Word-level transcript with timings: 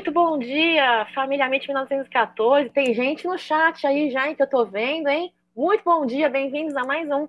Muito 0.00 0.12
bom 0.12 0.38
dia, 0.38 1.04
família 1.14 1.46
Mente 1.46 1.66
1914. 1.66 2.70
Tem 2.70 2.94
gente 2.94 3.26
no 3.26 3.36
chat 3.36 3.86
aí 3.86 4.10
já, 4.10 4.26
hein, 4.26 4.34
que 4.34 4.42
eu 4.42 4.48
tô 4.48 4.64
vendo, 4.64 5.08
hein? 5.08 5.30
Muito 5.54 5.84
bom 5.84 6.06
dia, 6.06 6.26
bem-vindos 6.26 6.74
a 6.74 6.84
mais 6.84 7.10
um 7.10 7.28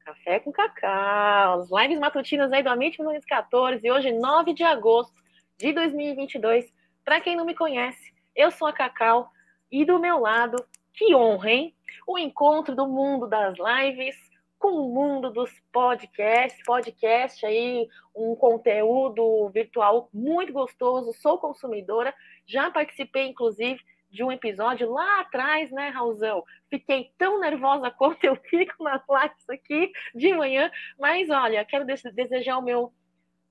Café 0.00 0.40
com 0.40 0.50
Cacau. 0.50 1.60
As 1.60 1.70
lives 1.70 2.00
matutinas 2.00 2.52
aí 2.52 2.60
do 2.60 2.70
Amite 2.70 2.98
1914. 2.98 3.88
Hoje, 3.88 4.10
9 4.10 4.52
de 4.52 4.64
agosto 4.64 5.14
de 5.56 5.72
2022. 5.72 6.66
Para 7.04 7.20
quem 7.20 7.36
não 7.36 7.44
me 7.44 7.54
conhece, 7.54 8.12
eu 8.34 8.50
sou 8.50 8.66
a 8.66 8.72
Cacau 8.72 9.30
e 9.70 9.84
do 9.84 10.00
meu 10.00 10.18
lado, 10.18 10.56
que 10.94 11.14
honra, 11.14 11.52
hein? 11.52 11.74
O 12.04 12.18
encontro 12.18 12.74
do 12.74 12.88
mundo 12.88 13.28
das 13.28 13.54
lives 13.56 14.16
com 14.58 14.72
o 14.72 14.92
mundo 14.92 15.30
dos 15.30 15.50
podcasts, 15.72 16.62
podcast 16.64 17.46
aí, 17.46 17.88
um 18.14 18.34
conteúdo 18.34 19.48
virtual 19.50 20.08
muito 20.12 20.52
gostoso, 20.52 21.12
sou 21.12 21.38
consumidora, 21.38 22.14
já 22.46 22.70
participei, 22.70 23.28
inclusive, 23.28 23.80
de 24.10 24.24
um 24.24 24.32
episódio 24.32 24.90
lá 24.90 25.20
atrás, 25.20 25.70
né, 25.70 25.88
Raulzão? 25.90 26.42
Fiquei 26.68 27.12
tão 27.16 27.38
nervosa 27.38 27.90
quanto 27.92 28.24
eu 28.24 28.36
fico 28.36 28.82
nas 28.82 29.02
lives 29.08 29.48
aqui 29.48 29.92
de 30.14 30.34
manhã, 30.34 30.70
mas 30.98 31.30
olha, 31.30 31.64
quero 31.64 31.84
desejar 31.84 32.58
o 32.58 32.62
meu, 32.62 32.92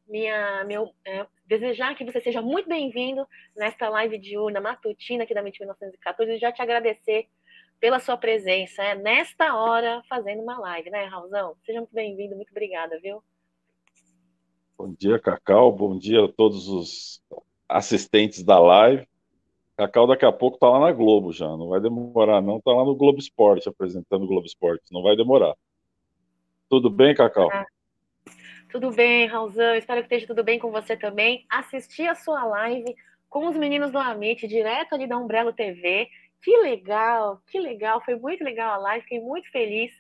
minha, 0.08 0.64
meu, 0.66 0.94
é, 1.06 1.26
desejar 1.46 1.96
que 1.96 2.04
você 2.04 2.20
seja 2.20 2.42
muito 2.42 2.68
bem-vindo 2.68 3.26
nesta 3.56 3.88
live 3.88 4.18
diurna 4.18 4.60
matutina 4.60 5.24
aqui 5.24 5.34
da 5.34 5.42
Mente 5.42 5.60
1914 5.60 6.34
e 6.34 6.40
já 6.40 6.52
te 6.52 6.62
agradecer 6.62 7.28
pela 7.80 8.00
sua 8.00 8.18
presença 8.18 8.84
é, 8.84 8.96
nesta 8.96 9.56
hora 9.56 10.02
fazendo 10.10 10.42
uma 10.42 10.58
live, 10.60 10.90
né, 10.90 11.06
Raulzão? 11.06 11.56
Seja 11.66 11.80
muito 11.80 11.94
bem-vindo, 11.94 12.36
muito 12.36 12.52
obrigada, 12.52 13.00
viu? 13.00 13.24
Bom 14.78 14.94
dia, 14.94 15.20
Cacau. 15.20 15.72
Bom 15.72 15.98
dia 15.98 16.26
a 16.26 16.28
todos 16.28 16.68
os 16.68 17.22
assistentes 17.68 18.44
da 18.44 18.60
live. 18.60 19.08
Cacau 19.76 20.08
daqui 20.08 20.26
a 20.26 20.32
pouco 20.32 20.58
tá 20.58 20.70
lá 20.70 20.80
na 20.80 20.92
Globo 20.92 21.32
já, 21.32 21.46
não 21.46 21.70
vai 21.70 21.80
demorar 21.80 22.42
não, 22.42 22.60
tá 22.60 22.72
lá 22.72 22.84
no 22.84 22.96
Globo 22.96 23.20
Esporte, 23.20 23.70
apresentando 23.70 24.24
o 24.24 24.28
Globo 24.28 24.48
Esporte, 24.48 24.84
não 24.92 25.04
vai 25.04 25.16
demorar. 25.16 25.54
Tudo 26.68 26.90
bem, 26.90 27.14
Cacau? 27.14 27.50
Ah, 27.52 27.66
tudo 28.72 28.92
bem, 28.92 29.28
Raulzão, 29.28 29.76
espero 29.76 30.02
que 30.02 30.08
esteja 30.08 30.28
tudo 30.28 30.44
bem 30.44 30.58
com 30.58 30.72
você 30.72 30.98
também. 30.98 31.46
Assisti 31.48 32.08
a 32.08 32.16
sua 32.16 32.44
live 32.46 32.96
com 33.30 33.48
os 33.48 33.56
meninos 33.56 33.92
do 33.92 34.00
Amit, 34.00 34.48
direto 34.48 34.94
ali 34.94 35.06
da 35.06 35.18
Umbrello 35.18 35.54
TV, 35.54 36.10
que 36.42 36.56
legal, 36.58 37.42
que 37.48 37.60
legal, 37.60 38.02
foi 38.04 38.16
muito 38.16 38.44
legal 38.44 38.74
a 38.74 38.78
live, 38.78 39.04
fiquei 39.04 39.20
muito 39.20 39.50
feliz 39.52 39.92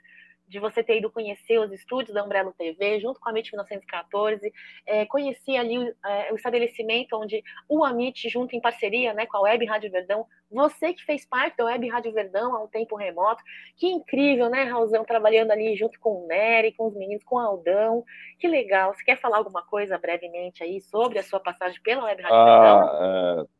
de 0.47 0.59
você 0.59 0.81
ter 0.81 0.97
ido 0.97 1.11
conhecer 1.11 1.59
os 1.59 1.71
estúdios 1.71 2.13
da 2.13 2.23
Umbrella 2.23 2.53
TV, 2.57 2.99
junto 2.99 3.19
com 3.19 3.27
a 3.27 3.31
MIT 3.31 3.51
1914, 3.51 4.53
é, 4.85 5.05
conheci 5.05 5.57
ali 5.57 5.93
é, 6.05 6.31
o 6.31 6.35
estabelecimento 6.35 7.17
onde 7.17 7.43
o 7.67 7.83
Amit, 7.83 8.29
junto 8.29 8.55
em 8.55 8.61
parceria 8.61 9.13
né, 9.13 9.25
com 9.25 9.37
a 9.37 9.41
Web 9.41 9.65
Rádio 9.65 9.91
Verdão, 9.91 10.25
você 10.49 10.93
que 10.93 11.03
fez 11.03 11.25
parte 11.25 11.57
da 11.57 11.65
Web 11.65 11.89
Rádio 11.89 12.13
Verdão 12.13 12.55
há 12.55 12.63
um 12.63 12.67
tempo 12.67 12.95
remoto, 12.95 13.43
que 13.75 13.87
incrível, 13.87 14.49
né, 14.49 14.63
Raulzão, 14.63 15.03
trabalhando 15.03 15.51
ali 15.51 15.75
junto 15.75 15.99
com 15.99 16.23
o 16.23 16.27
Nery, 16.27 16.71
com 16.71 16.87
os 16.87 16.95
meninos, 16.95 17.25
com 17.25 17.35
o 17.35 17.39
Aldão, 17.39 18.05
que 18.39 18.47
legal. 18.47 18.93
Você 18.93 19.03
quer 19.03 19.19
falar 19.19 19.37
alguma 19.37 19.63
coisa 19.63 19.97
brevemente 19.97 20.63
aí 20.63 20.79
sobre 20.79 21.19
a 21.19 21.23
sua 21.23 21.41
passagem 21.41 21.81
pela 21.81 22.05
Web 22.05 22.21
Rádio 22.21 22.37
ah, 22.37 22.45
Verdão? 22.45 23.43
É 23.43 23.56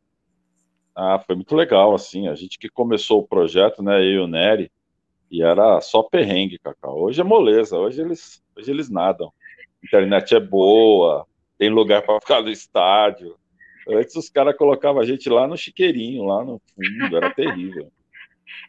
ah, 1.00 1.22
foi 1.24 1.36
muito 1.36 1.54
legal, 1.54 1.94
assim, 1.94 2.26
a 2.26 2.34
gente 2.34 2.58
que 2.58 2.68
começou 2.68 3.20
o 3.20 3.26
projeto, 3.26 3.84
né, 3.84 4.00
eu 4.02 4.10
e 4.10 4.18
o 4.18 4.26
Nery, 4.26 4.68
e 5.30 5.44
era 5.44 5.80
só 5.80 6.02
perrengue, 6.02 6.58
Cacau. 6.58 6.98
Hoje 6.98 7.20
é 7.20 7.24
moleza, 7.24 7.78
hoje 7.78 8.00
eles, 8.00 8.42
hoje 8.56 8.68
eles 8.68 8.90
nadam. 8.90 9.32
A 9.80 9.86
internet 9.86 10.34
é 10.34 10.40
boa, 10.40 11.24
tem 11.56 11.70
lugar 11.70 12.02
para 12.02 12.20
ficar 12.20 12.42
no 12.42 12.50
estádio. 12.50 13.36
Antes 13.88 14.16
os 14.16 14.28
caras 14.28 14.56
colocavam 14.56 15.00
a 15.00 15.06
gente 15.06 15.30
lá 15.30 15.46
no 15.46 15.56
chiqueirinho, 15.56 16.24
lá 16.24 16.44
no 16.44 16.60
fundo, 16.74 17.16
era 17.16 17.32
terrível. 17.32 17.92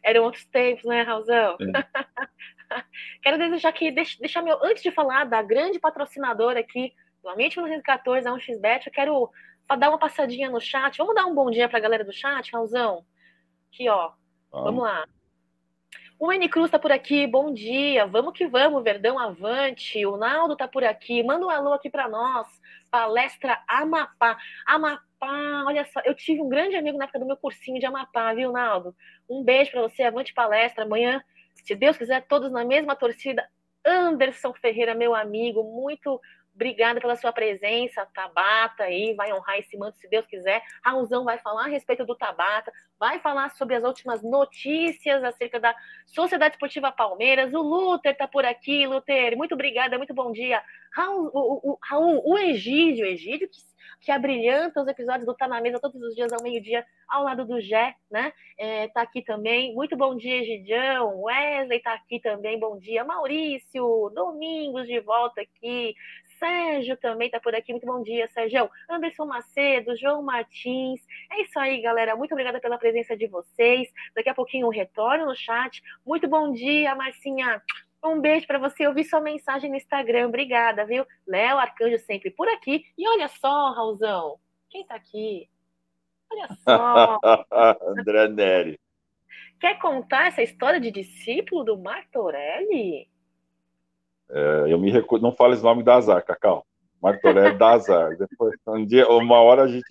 Eram 0.03 0.25
outros 0.25 0.45
tempos, 0.45 0.83
né, 0.85 1.01
Raulzão? 1.01 1.57
É. 1.59 2.75
Quero 3.23 3.39
desejar 3.39 3.71
que, 3.71 3.89
deixa, 3.89 4.19
deixa 4.19 4.39
meu, 4.43 4.63
antes 4.63 4.83
de 4.83 4.91
falar 4.91 5.23
da 5.23 5.41
grande 5.41 5.79
patrocinadora 5.79 6.59
aqui 6.59 6.93
do 7.23 7.29
Ambiente 7.29 7.57
1914, 7.57 8.27
a 8.27 8.31
1xBet, 8.31 8.85
eu 8.85 8.91
quero 8.91 9.29
dar 9.77 9.89
uma 9.89 9.97
passadinha 9.97 10.49
no 10.49 10.59
chat. 10.59 10.97
Vamos 10.97 11.15
dar 11.15 11.25
um 11.25 11.35
bom 11.35 11.49
dia 11.51 11.69
para 11.69 11.77
a 11.77 11.81
galera 11.81 12.03
do 12.03 12.11
chat, 12.11 12.51
Raulzão? 12.51 13.05
Aqui, 13.71 13.87
ó. 13.89 14.11
Vamos 14.51 14.83
lá. 14.83 15.05
O 16.19 16.33
N 16.33 16.49
Cruz 16.49 16.69
tá 16.69 16.77
por 16.77 16.91
aqui, 16.91 17.25
bom 17.25 17.53
dia. 17.53 18.05
Vamos 18.05 18.33
que 18.33 18.45
vamos, 18.45 18.83
Verdão 18.83 19.17
avante. 19.17 20.05
O 20.05 20.17
Naldo 20.17 20.55
tá 20.55 20.67
por 20.67 20.83
aqui. 20.83 21.23
Manda 21.23 21.45
um 21.45 21.49
alô 21.49 21.71
aqui 21.71 21.89
para 21.89 22.09
nós. 22.09 22.45
Palestra 22.91 23.57
Amapá. 23.67 24.37
Amapá, 24.65 25.63
olha 25.65 25.85
só, 25.85 26.01
eu 26.03 26.13
tive 26.13 26.41
um 26.41 26.49
grande 26.49 26.75
amigo 26.75 26.97
na 26.97 27.05
época 27.05 27.19
do 27.19 27.25
meu 27.25 27.37
cursinho 27.37 27.79
de 27.79 27.85
Amapá, 27.85 28.33
viu, 28.33 28.51
Naldo? 28.51 28.93
Um 29.29 29.43
beijo 29.43 29.71
para 29.71 29.83
você, 29.83 30.03
avante 30.03 30.33
palestra. 30.33 30.83
Amanhã, 30.83 31.23
se 31.63 31.73
Deus 31.73 31.97
quiser, 31.97 32.25
todos 32.27 32.51
na 32.51 32.65
mesma 32.65 32.95
torcida. 32.95 33.47
Anderson 33.85 34.53
Ferreira, 34.55 34.93
meu 34.93 35.15
amigo, 35.15 35.63
muito 35.63 36.19
Obrigada 36.59 36.99
pela 36.99 37.15
sua 37.15 37.31
presença, 37.31 38.05
Tabata 38.13 38.83
aí, 38.83 39.13
vai 39.13 39.31
honrar 39.31 39.57
esse 39.59 39.77
manto 39.77 39.97
se 39.97 40.09
Deus 40.09 40.25
quiser. 40.25 40.61
Raulzão 40.83 41.23
vai 41.23 41.37
falar 41.37 41.63
a 41.63 41.69
respeito 41.69 42.05
do 42.05 42.17
Tabata, 42.17 42.69
vai 42.99 43.17
falar 43.19 43.49
sobre 43.51 43.75
as 43.75 43.83
últimas 43.85 44.21
notícias 44.21 45.23
acerca 45.23 45.57
da 45.57 45.73
Sociedade 46.05 46.55
Esportiva 46.55 46.91
Palmeiras. 46.91 47.53
O 47.53 47.61
Luther 47.61 48.13
tá 48.17 48.27
por 48.27 48.43
aqui, 48.43 48.85
Luther, 48.85 49.37
muito 49.37 49.53
obrigada, 49.53 49.97
muito 49.97 50.13
bom 50.13 50.33
dia. 50.33 50.61
Raul, 50.91 51.31
o, 51.33 51.71
o, 51.71 51.79
Raul, 51.81 52.21
o 52.25 52.37
Egídio, 52.37 53.05
Egídio 53.05 53.47
que, 53.47 53.61
que 54.01 54.11
abrilhanta 54.11 54.81
os 54.81 54.87
episódios 54.89 55.25
do 55.25 55.33
Tá 55.33 55.47
na 55.47 55.61
Mesa 55.61 55.79
todos 55.79 56.01
os 56.01 56.13
dias 56.13 56.33
ao 56.33 56.43
meio-dia, 56.43 56.85
ao 57.07 57.23
lado 57.23 57.45
do 57.45 57.61
Gé, 57.61 57.95
né? 58.11 58.33
É, 58.57 58.89
tá 58.89 59.01
aqui 59.01 59.21
também. 59.21 59.73
Muito 59.73 59.95
bom 59.95 60.13
dia, 60.17 60.41
Egidião. 60.41 61.21
Wesley 61.21 61.79
tá 61.79 61.93
aqui 61.93 62.19
também, 62.19 62.59
bom 62.59 62.77
dia. 62.77 63.05
Maurício, 63.05 64.11
Domingos 64.13 64.87
de 64.87 64.99
volta 64.99 65.39
aqui. 65.39 65.95
Sérgio 66.39 66.97
também 66.97 67.27
está 67.27 67.39
por 67.39 67.53
aqui. 67.53 67.73
Muito 67.73 67.85
bom 67.85 68.01
dia, 68.01 68.27
Sérgio. 68.29 68.69
Anderson 68.89 69.25
Macedo, 69.25 69.95
João 69.97 70.23
Martins. 70.23 71.01
É 71.31 71.41
isso 71.41 71.59
aí, 71.59 71.81
galera. 71.81 72.15
Muito 72.15 72.31
obrigada 72.31 72.59
pela 72.59 72.77
presença 72.77 73.15
de 73.15 73.27
vocês. 73.27 73.89
Daqui 74.15 74.29
a 74.29 74.33
pouquinho 74.33 74.67
um 74.67 74.71
retorno 74.71 75.25
no 75.25 75.35
chat. 75.35 75.83
Muito 76.05 76.27
bom 76.27 76.51
dia, 76.51 76.95
Marcinha. 76.95 77.61
Um 78.03 78.21
beijo 78.21 78.47
para 78.47 78.57
você. 78.57 78.87
Eu 78.87 78.93
vi 78.93 79.03
sua 79.03 79.19
mensagem 79.19 79.69
no 79.69 79.75
Instagram. 79.75 80.27
Obrigada, 80.27 80.85
viu? 80.85 81.05
Léo 81.27 81.57
Arcanjo 81.57 81.99
sempre 81.99 82.31
por 82.31 82.47
aqui. 82.47 82.85
E 82.97 83.07
olha 83.07 83.27
só, 83.27 83.71
Raulzão. 83.73 84.39
Quem 84.69 84.81
está 84.81 84.95
aqui? 84.95 85.49
Olha 86.31 86.47
só. 86.63 87.19
André 87.85 88.27
Neri. 88.29 88.79
Quer 89.59 89.77
contar 89.79 90.27
essa 90.27 90.41
história 90.41 90.79
de 90.79 90.89
discípulo 90.89 91.65
do 91.65 91.77
Martorelli? 91.77 93.09
É, 94.31 94.65
eu 94.67 94.77
me 94.77 94.91
recuso, 94.91 95.21
não 95.21 95.31
fale 95.31 95.55
o 95.55 95.61
nome 95.61 95.83
da 95.83 95.95
Azar, 95.95 96.23
Cacau. 96.23 96.65
Martorelli 97.01 97.57
da 97.57 97.71
Azar. 97.71 98.15
Depois, 98.17 98.55
um 98.67 98.85
dia, 98.85 99.07
uma 99.09 99.39
hora 99.41 99.63
a 99.63 99.67
gente. 99.67 99.85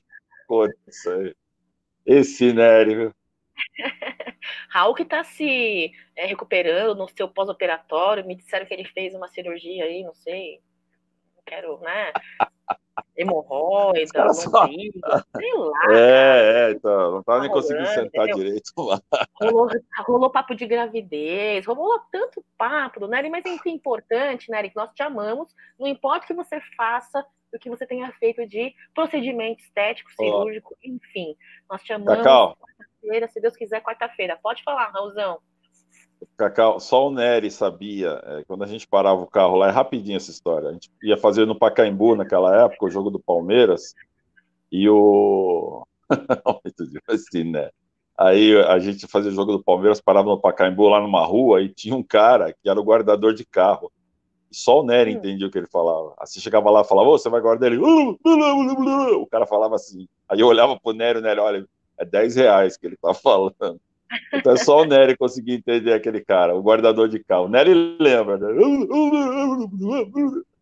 Esse 2.07 2.53
Nery, 2.53 2.95
viu? 2.95 3.15
Raul 4.71 4.95
que 4.95 5.03
está 5.03 5.25
se 5.25 5.93
é, 6.17 6.27
recuperando 6.27 6.97
no 6.97 7.09
seu 7.09 7.29
pós-operatório, 7.29 8.27
me 8.27 8.35
disseram 8.35 8.67
que 8.67 8.73
ele 8.73 8.85
fez 8.85 9.15
uma 9.15 9.29
cirurgia 9.29 9.85
aí, 9.85 10.03
não 10.03 10.15
sei, 10.15 10.61
não 11.37 11.43
quero, 11.45 11.79
né? 11.81 12.13
Hemorroida, 13.17 14.33
só... 14.33 14.67
sei 14.67 15.55
lá. 15.55 15.73
É, 15.91 16.69
é, 16.69 16.71
então, 16.73 17.13
não 17.13 17.23
tava 17.23 17.39
tá 17.39 17.43
nem 17.43 17.51
conseguindo 17.51 17.87
sentar 17.89 18.29
entendeu? 18.29 18.37
direito 18.37 18.73
lá. 18.79 19.01
Rolou, 19.41 19.69
rolou, 20.07 20.31
papo 20.31 20.55
de 20.55 20.67
gravidez, 20.67 21.67
rolou 21.67 22.01
tanto 22.11 22.45
papo, 22.57 23.07
né? 23.07 23.29
Mas 23.29 23.45
é 23.45 23.71
importante, 23.71 24.51
né, 24.51 24.59
Eric? 24.59 24.77
Nós 24.77 24.91
te 24.93 25.03
amamos, 25.03 25.55
não 25.79 25.87
importa 25.87 26.25
o 26.25 26.27
que 26.27 26.35
você 26.35 26.61
faça, 26.77 27.25
o 27.53 27.59
que 27.59 27.71
você 27.71 27.87
tenha 27.87 28.11
feito 28.13 28.47
de 28.47 28.75
procedimento 28.95 29.63
estético, 29.63 30.11
cirúrgico, 30.13 30.77
Olá. 30.83 30.95
enfim. 30.95 31.37
Nós 31.71 31.83
te 31.83 31.93
amamos. 31.93 32.25
Quarta-feira, 32.25 33.29
se 33.29 33.41
Deus 33.41 33.57
quiser, 33.57 33.83
quarta-feira. 33.83 34.39
Pode 34.43 34.63
falar, 34.63 34.91
Raulzão. 34.91 35.41
Cacau, 36.37 36.81
só 36.81 37.09
o 37.09 37.11
Nery 37.13 37.51
sabia, 37.51 38.21
é, 38.25 38.45
quando 38.45 38.65
a 38.65 38.67
gente 38.67 38.87
parava 38.87 39.21
o 39.21 39.27
carro 39.27 39.57
lá, 39.57 39.69
é 39.69 39.71
rapidinho 39.71 40.17
essa 40.17 40.31
história. 40.31 40.69
A 40.69 40.73
gente 40.73 40.91
ia 41.03 41.17
fazer 41.17 41.47
no 41.47 41.59
Pacaembu 41.59 42.17
naquela 42.17 42.65
época, 42.65 42.87
o 42.87 42.91
jogo 42.91 43.11
do 43.11 43.21
Palmeiras, 43.21 43.95
e 44.71 44.89
o. 44.89 45.87
assim, 47.09 47.45
né? 47.45 47.71
Aí 48.17 48.57
a 48.63 48.79
gente 48.79 49.07
fazia 49.07 49.31
o 49.31 49.35
jogo 49.35 49.53
do 49.53 49.63
Palmeiras, 49.63 50.01
parava 50.01 50.29
no 50.29 50.41
Pacaembu 50.41 50.89
lá 50.89 51.01
numa 51.01 51.25
rua, 51.25 51.63
e 51.63 51.69
tinha 51.69 51.95
um 51.95 52.03
cara 52.03 52.53
que 52.53 52.69
era 52.69 52.81
o 52.81 52.85
guardador 52.85 53.33
de 53.33 53.45
carro. 53.45 53.93
Só 54.51 54.81
o 54.81 54.85
Nery 54.85 55.15
hum. 55.15 55.19
entendia 55.19 55.47
o 55.47 55.51
que 55.51 55.59
ele 55.59 55.69
falava. 55.69 56.15
Assim 56.19 56.41
chegava 56.41 56.71
lá 56.71 56.81
e 56.81 56.85
falava, 56.85 57.11
você 57.11 57.29
vai 57.29 57.41
guardar 57.41 57.71
ele. 57.71 57.81
O 57.81 59.27
cara 59.31 59.47
falava 59.47 59.77
assim. 59.77 60.09
Aí 60.29 60.41
eu 60.41 60.47
olhava 60.47 60.79
pro 60.81 60.93
Nery, 60.93 61.19
o 61.19 61.23
Nery, 61.23 61.41
olha, 61.41 61.67
é 61.99 62.05
10 62.05 62.37
reais 62.37 62.77
que 62.77 62.87
ele 62.87 62.97
tá 62.97 63.13
falando. 63.15 63.81
Então 64.33 64.53
é 64.53 64.57
só 64.57 64.83
o 64.83 64.85
Nery 64.85 65.17
conseguir 65.17 65.55
entender 65.55 65.93
aquele 65.93 66.21
cara, 66.21 66.55
o 66.55 66.63
guardador 66.63 67.09
de 67.09 67.23
carro. 67.23 67.45
O 67.45 67.49
Nery 67.49 67.97
lembra. 68.01 68.39
Né? 68.39 68.55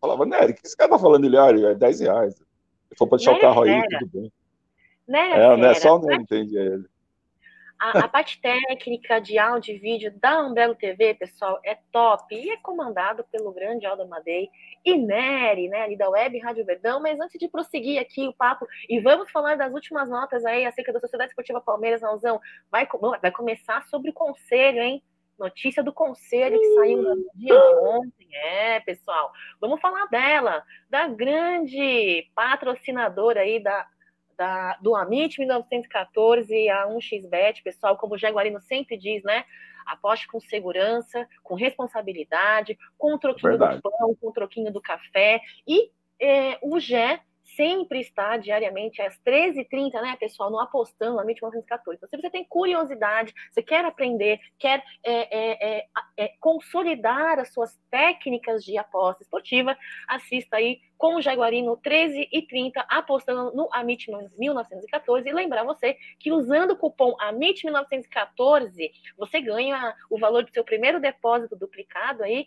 Falava, 0.01 0.25
Nery, 0.25 0.51
o 0.51 0.55
que 0.55 0.61
esse 0.65 0.75
cara 0.75 0.91
tá 0.91 0.99
falando? 0.99 1.25
Ele, 1.25 1.37
ah, 1.37 1.49
é 1.49 1.75
10 1.75 1.99
reais. 2.01 2.35
Se 2.35 2.97
for 2.97 3.07
para 3.07 3.17
deixar 3.17 3.31
Nery 3.31 3.45
o 3.45 3.47
carro 3.47 3.63
aí, 3.63 3.81
tudo 3.89 4.11
bem. 4.13 4.31
Né, 5.07 5.31
é, 5.31 5.57
não 5.57 5.69
é 5.69 5.73
só 5.73 5.95
o 5.95 5.99
nome, 5.99 6.23
entendi 6.23 6.57
ele. 6.57 6.85
A, 7.79 7.99
a, 7.99 8.07
parte 8.07 8.41
técnica 8.41 9.21
de 9.21 9.37
áudio 9.37 9.75
e 9.75 9.77
vídeo 9.77 10.11
da 10.19 10.41
Umbrella 10.41 10.73
TV, 10.73 11.13
pessoal, 11.13 11.59
é 11.63 11.77
top 11.91 12.33
e 12.33 12.49
é 12.49 12.57
comandado 12.57 13.23
pelo 13.31 13.51
grande 13.51 13.85
Aldo 13.85 14.01
Amadei 14.01 14.49
e 14.83 14.97
Nery, 14.97 15.69
né, 15.69 15.83
ali 15.83 15.95
da 15.95 16.09
Web 16.09 16.39
Rádio 16.39 16.65
Verdão. 16.65 16.99
Mas 16.99 17.19
antes 17.19 17.39
de 17.39 17.47
prosseguir 17.47 18.01
aqui 18.01 18.27
o 18.27 18.33
papo 18.33 18.65
e 18.89 18.99
vamos 18.99 19.29
falar 19.29 19.55
das 19.57 19.73
últimas 19.73 20.09
notas 20.09 20.43
aí 20.43 20.65
acerca 20.65 20.91
da 20.91 20.99
Sociedade 20.99 21.29
Esportiva 21.29 21.61
Palmeiras, 21.61 22.01
Raulzão, 22.01 22.41
vai, 22.71 22.87
vai 23.21 23.31
começar 23.31 23.83
sobre 23.83 24.09
o 24.09 24.13
conselho, 24.13 24.81
hein? 24.81 25.03
Notícia 25.37 25.83
do 25.83 25.93
conselho 25.93 26.59
que 26.59 26.73
saiu 26.73 27.03
no 27.03 27.15
dia 27.35 27.53
de 27.53 27.75
ontem. 27.75 28.27
É, 28.33 28.79
pessoal, 28.79 29.31
vamos 29.61 29.79
falar 29.79 30.07
dela, 30.07 30.63
da 30.89 31.07
grande 31.07 32.27
patrocinadora 32.33 33.41
aí 33.41 33.61
da 33.61 33.87
da, 34.37 34.77
do 34.81 34.95
Amit 34.95 35.39
1914 35.39 36.69
a 36.69 36.87
1xBet, 36.87 37.63
pessoal, 37.63 37.97
como 37.97 38.15
o 38.15 38.17
Jaguarino 38.17 38.59
sempre 38.61 38.97
diz, 38.97 39.23
né? 39.23 39.43
Aposte 39.85 40.27
com 40.27 40.39
segurança, 40.39 41.27
com 41.43 41.55
responsabilidade, 41.55 42.77
com 42.97 43.13
o 43.13 43.19
troquinho 43.19 43.51
Verdade. 43.51 43.77
do 43.77 43.81
pão, 43.81 44.15
com 44.15 44.27
o 44.29 44.33
troquinho 44.33 44.71
do 44.71 44.81
café. 44.81 45.41
E 45.65 45.89
é, 46.19 46.59
o 46.61 46.79
Gé 46.79 47.21
sempre 47.57 47.99
está 47.99 48.37
diariamente 48.37 49.01
às 49.01 49.19
13h30, 49.25 49.93
né, 49.99 50.15
pessoal, 50.17 50.51
no 50.51 50.59
Apostando, 50.59 51.15
na 51.15 51.23
MIT 51.23 51.41
1914. 51.41 51.97
Então, 51.97 52.07
se 52.07 52.15
você 52.15 52.29
tem 52.29 52.45
curiosidade, 52.45 53.33
você 53.51 53.63
quer 53.63 53.83
aprender, 53.83 54.39
quer 54.59 54.83
é, 55.03 55.37
é, 55.37 55.79
é, 55.79 55.87
é, 56.15 56.33
consolidar 56.39 57.39
as 57.39 57.51
suas 57.51 57.75
técnicas 57.89 58.63
de 58.63 58.77
aposta 58.77 59.23
esportiva, 59.23 59.75
assista 60.07 60.57
aí 60.57 60.79
com 60.97 61.15
o 61.15 61.21
Jaguarino 61.21 61.75
13 61.77 62.29
e 62.31 62.41
30, 62.43 62.79
apostando 62.87 63.51
no 63.55 63.67
Amit 63.73 64.09
1914. 64.37 65.27
E 65.27 65.33
lembrar 65.33 65.63
você 65.63 65.97
que 66.19 66.31
usando 66.31 66.71
o 66.71 66.77
cupom 66.77 67.15
Amit 67.19 67.65
1914, 67.65 68.91
você 69.17 69.41
ganha 69.41 69.95
o 70.09 70.19
valor 70.19 70.43
do 70.43 70.51
seu 70.51 70.63
primeiro 70.63 70.99
depósito 70.99 71.55
duplicado 71.55 72.23
aí, 72.23 72.45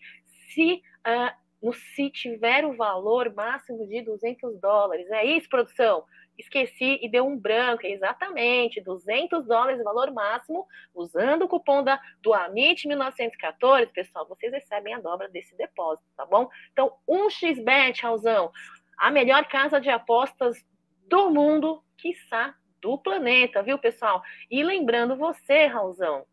se 0.53 0.83
uh, 1.07 1.50
no 1.63 1.73
se 1.73 2.11
tiver 2.11 2.65
o 2.65 2.75
valor 2.75 3.33
máximo 3.35 3.87
de 3.87 4.03
200 4.03 4.59
dólares. 4.59 5.11
É 5.11 5.25
isso, 5.25 5.49
produção? 5.49 6.05
Esqueci 6.39 6.99
e 7.03 7.09
deu 7.09 7.27
um 7.27 7.37
branco, 7.37 7.87
exatamente, 7.87 8.81
200 8.81 9.47
dólares 9.47 9.83
valor 9.85 10.11
máximo, 10.11 10.67
usando 10.95 11.43
o 11.43 11.49
cupom 11.49 11.85
da, 11.85 12.01
do 12.23 12.33
AMIT 12.33 12.89
1914, 12.89 13.93
pessoal, 13.93 14.27
vocês 14.27 14.51
recebem 14.51 14.95
a 14.95 15.01
dobra 15.01 15.29
desse 15.29 15.55
depósito, 15.57 16.09
tá 16.17 16.25
bom? 16.25 16.49
Então, 16.73 16.97
1xBet, 17.07 18.01
Raulzão, 18.01 18.51
a 18.97 19.11
melhor 19.11 19.47
casa 19.49 19.79
de 19.79 19.91
apostas 19.91 20.65
do 21.07 21.31
mundo, 21.31 21.83
quiçá 21.99 22.55
do 22.81 22.97
planeta, 22.97 23.63
viu, 23.63 23.79
pessoal? 23.79 24.23
E 24.51 24.63
lembrando 24.63 25.17
você, 25.17 25.67
Raulzão, 25.67 26.25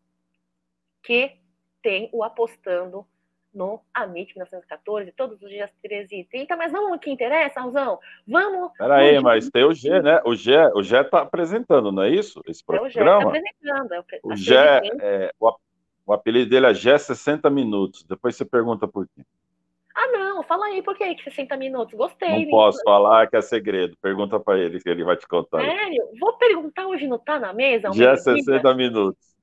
que 1.02 1.38
tem 1.82 2.08
o 2.12 2.24
Apostando 2.24 3.06
no 3.52 3.80
AMIT 3.94 4.34
1914, 4.34 5.12
todos 5.12 5.40
os 5.42 5.48
dias 5.48 5.70
13h30, 5.84 6.56
mas 6.56 6.70
vamos 6.72 6.98
que 7.00 7.10
interessa, 7.10 7.60
Raulzão? 7.60 7.98
Vamos. 8.26 8.72
Peraí, 8.76 9.20
mas 9.20 9.48
tem 9.50 9.64
o 9.64 9.72
G, 9.72 10.00
né? 10.02 10.20
O 10.24 10.34
G, 10.34 10.56
o 10.74 10.82
G 10.82 11.00
está 11.00 11.22
apresentando, 11.22 11.90
não 11.90 12.02
é 12.02 12.10
isso? 12.10 12.42
Esse 12.46 12.64
programa? 12.64 13.22
É 13.22 13.26
o 13.26 13.32
G 13.32 13.38
está 13.38 13.82
apresentando. 13.82 13.92
É 13.92 14.20
o, 14.22 14.36
G, 14.36 14.54
é, 14.54 15.32
o, 15.40 15.56
o 16.06 16.12
apelido 16.12 16.50
dele 16.50 16.66
é 16.66 16.74
G 16.74 16.98
60 16.98 17.50
minutos. 17.50 18.04
Depois 18.04 18.36
você 18.36 18.44
pergunta 18.44 18.86
por 18.86 19.06
quê. 19.08 19.22
Ah, 19.94 20.06
não, 20.12 20.44
fala 20.44 20.66
aí, 20.66 20.80
por 20.80 20.96
que 20.96 21.16
60 21.24 21.56
minutos? 21.56 21.92
Gostei. 21.94 22.44
Não 22.44 22.50
posso 22.50 22.80
falar 22.84 23.26
que 23.28 23.36
é 23.36 23.40
segredo. 23.40 23.96
Pergunta 24.00 24.38
para 24.38 24.56
ele, 24.56 24.80
que 24.80 24.88
ele 24.88 25.02
vai 25.02 25.16
te 25.16 25.26
contar. 25.26 25.60
Sério? 25.60 26.08
Vou 26.20 26.34
perguntar 26.34 26.86
hoje 26.86 27.08
não 27.08 27.18
tá 27.18 27.40
na 27.40 27.52
mesa? 27.52 27.90
Já 27.92 28.16
60 28.16 28.74
minutos. 28.74 29.37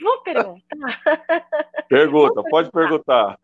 Vou 0.00 0.22
perguntar. 0.22 0.62
Pergunta, 1.88 2.42
Vou 2.42 2.50
pode 2.50 2.70
perguntar. 2.70 3.38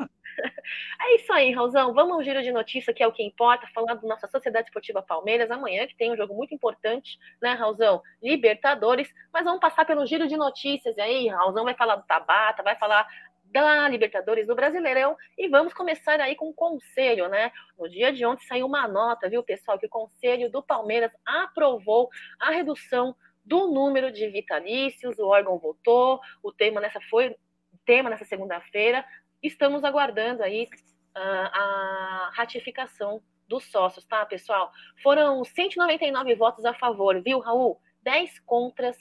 É 1.00 1.14
isso 1.16 1.32
aí, 1.32 1.52
Raulzão. 1.52 1.92
Vamos 1.92 2.14
ao 2.14 2.22
giro 2.22 2.42
de 2.42 2.50
notícia, 2.50 2.92
que 2.92 3.02
é 3.02 3.06
o 3.06 3.12
que 3.12 3.22
importa, 3.22 3.68
falando 3.74 4.00
da 4.00 4.08
nossa 4.08 4.26
Sociedade 4.26 4.66
Esportiva 4.66 5.02
Palmeiras 5.02 5.50
amanhã, 5.50 5.86
que 5.86 5.96
tem 5.96 6.12
um 6.12 6.16
jogo 6.16 6.34
muito 6.34 6.54
importante, 6.54 7.18
né, 7.40 7.52
Raulzão? 7.52 8.02
Libertadores. 8.22 9.08
Mas 9.32 9.44
vamos 9.44 9.60
passar 9.60 9.84
pelo 9.84 10.06
giro 10.06 10.26
de 10.26 10.36
notícias. 10.36 10.96
E 10.96 11.00
aí, 11.00 11.28
Raulzão 11.28 11.64
vai 11.64 11.74
falar 11.74 11.96
do 11.96 12.06
Tabata, 12.06 12.62
vai 12.62 12.76
falar 12.76 13.06
da 13.44 13.88
Libertadores 13.88 14.48
do 14.48 14.54
Brasileirão 14.54 15.16
e 15.38 15.46
vamos 15.48 15.72
começar 15.72 16.20
aí 16.20 16.34
com 16.34 16.48
o 16.48 16.54
conselho, 16.54 17.28
né? 17.28 17.52
No 17.78 17.88
dia 17.88 18.12
de 18.12 18.26
ontem 18.26 18.44
saiu 18.46 18.66
uma 18.66 18.88
nota, 18.88 19.28
viu, 19.28 19.44
pessoal, 19.44 19.78
que 19.78 19.86
o 19.86 19.90
conselho 19.90 20.50
do 20.50 20.60
Palmeiras 20.60 21.12
aprovou 21.24 22.10
a 22.40 22.50
redução 22.50 23.14
do 23.44 23.68
número 23.68 24.10
de 24.10 24.26
vitalícios, 24.28 25.18
o 25.18 25.26
órgão 25.26 25.58
votou, 25.58 26.20
o 26.42 26.52
tema 26.52 26.80
nessa 26.80 27.00
foi 27.10 27.36
tema 27.84 28.08
nessa 28.08 28.24
segunda-feira. 28.24 29.04
Estamos 29.42 29.84
aguardando 29.84 30.42
aí 30.42 30.64
uh, 30.64 31.18
a 31.52 32.32
ratificação 32.34 33.22
dos 33.46 33.64
sócios, 33.64 34.06
tá, 34.06 34.24
pessoal? 34.24 34.72
Foram 35.02 35.44
199 35.44 36.34
votos 36.34 36.64
a 36.64 36.72
favor, 36.74 37.20
viu, 37.22 37.40
Raul? 37.40 37.78
10 38.02 38.40
contras, 38.40 38.96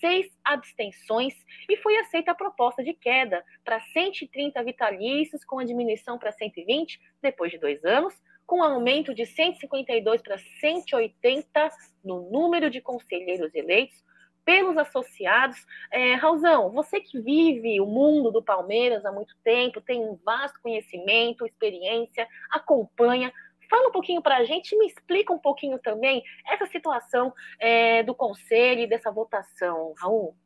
6 0.00 0.26
abstenções 0.44 1.34
e 1.68 1.76
foi 1.78 1.96
aceita 1.98 2.30
a 2.30 2.34
proposta 2.34 2.84
de 2.84 2.94
queda 2.94 3.44
para 3.64 3.80
130 3.80 4.62
vitalícios 4.62 5.44
com 5.44 5.58
a 5.58 5.64
diminuição 5.64 6.18
para 6.18 6.30
120 6.30 7.00
depois 7.20 7.50
de 7.50 7.58
dois 7.58 7.84
anos, 7.84 8.14
com 8.46 8.62
aumento 8.62 9.14
de 9.14 9.26
152 9.26 10.22
para 10.22 10.38
180 10.60 11.70
no 12.04 12.30
número 12.30 12.70
de 12.70 12.80
conselheiros 12.80 13.54
eleitos 13.54 14.02
pelos 14.44 14.76
associados. 14.76 15.56
É, 15.90 16.14
Raulzão, 16.14 16.70
você 16.70 17.00
que 17.00 17.20
vive 17.20 17.80
o 17.80 17.86
mundo 17.86 18.30
do 18.30 18.42
Palmeiras 18.42 19.04
há 19.04 19.12
muito 19.12 19.34
tempo, 19.42 19.80
tem 19.80 20.02
um 20.02 20.18
vasto 20.24 20.60
conhecimento, 20.60 21.46
experiência, 21.46 22.28
acompanha. 22.50 23.32
Fala 23.70 23.88
um 23.88 23.92
pouquinho 23.92 24.22
para 24.22 24.36
a 24.36 24.44
gente, 24.44 24.76
me 24.76 24.86
explica 24.86 25.32
um 25.32 25.38
pouquinho 25.38 25.78
também 25.78 26.22
essa 26.46 26.66
situação 26.66 27.32
é, 27.58 28.02
do 28.02 28.14
conselho 28.14 28.82
e 28.82 28.86
dessa 28.86 29.10
votação, 29.10 29.94
Raul. 29.98 30.36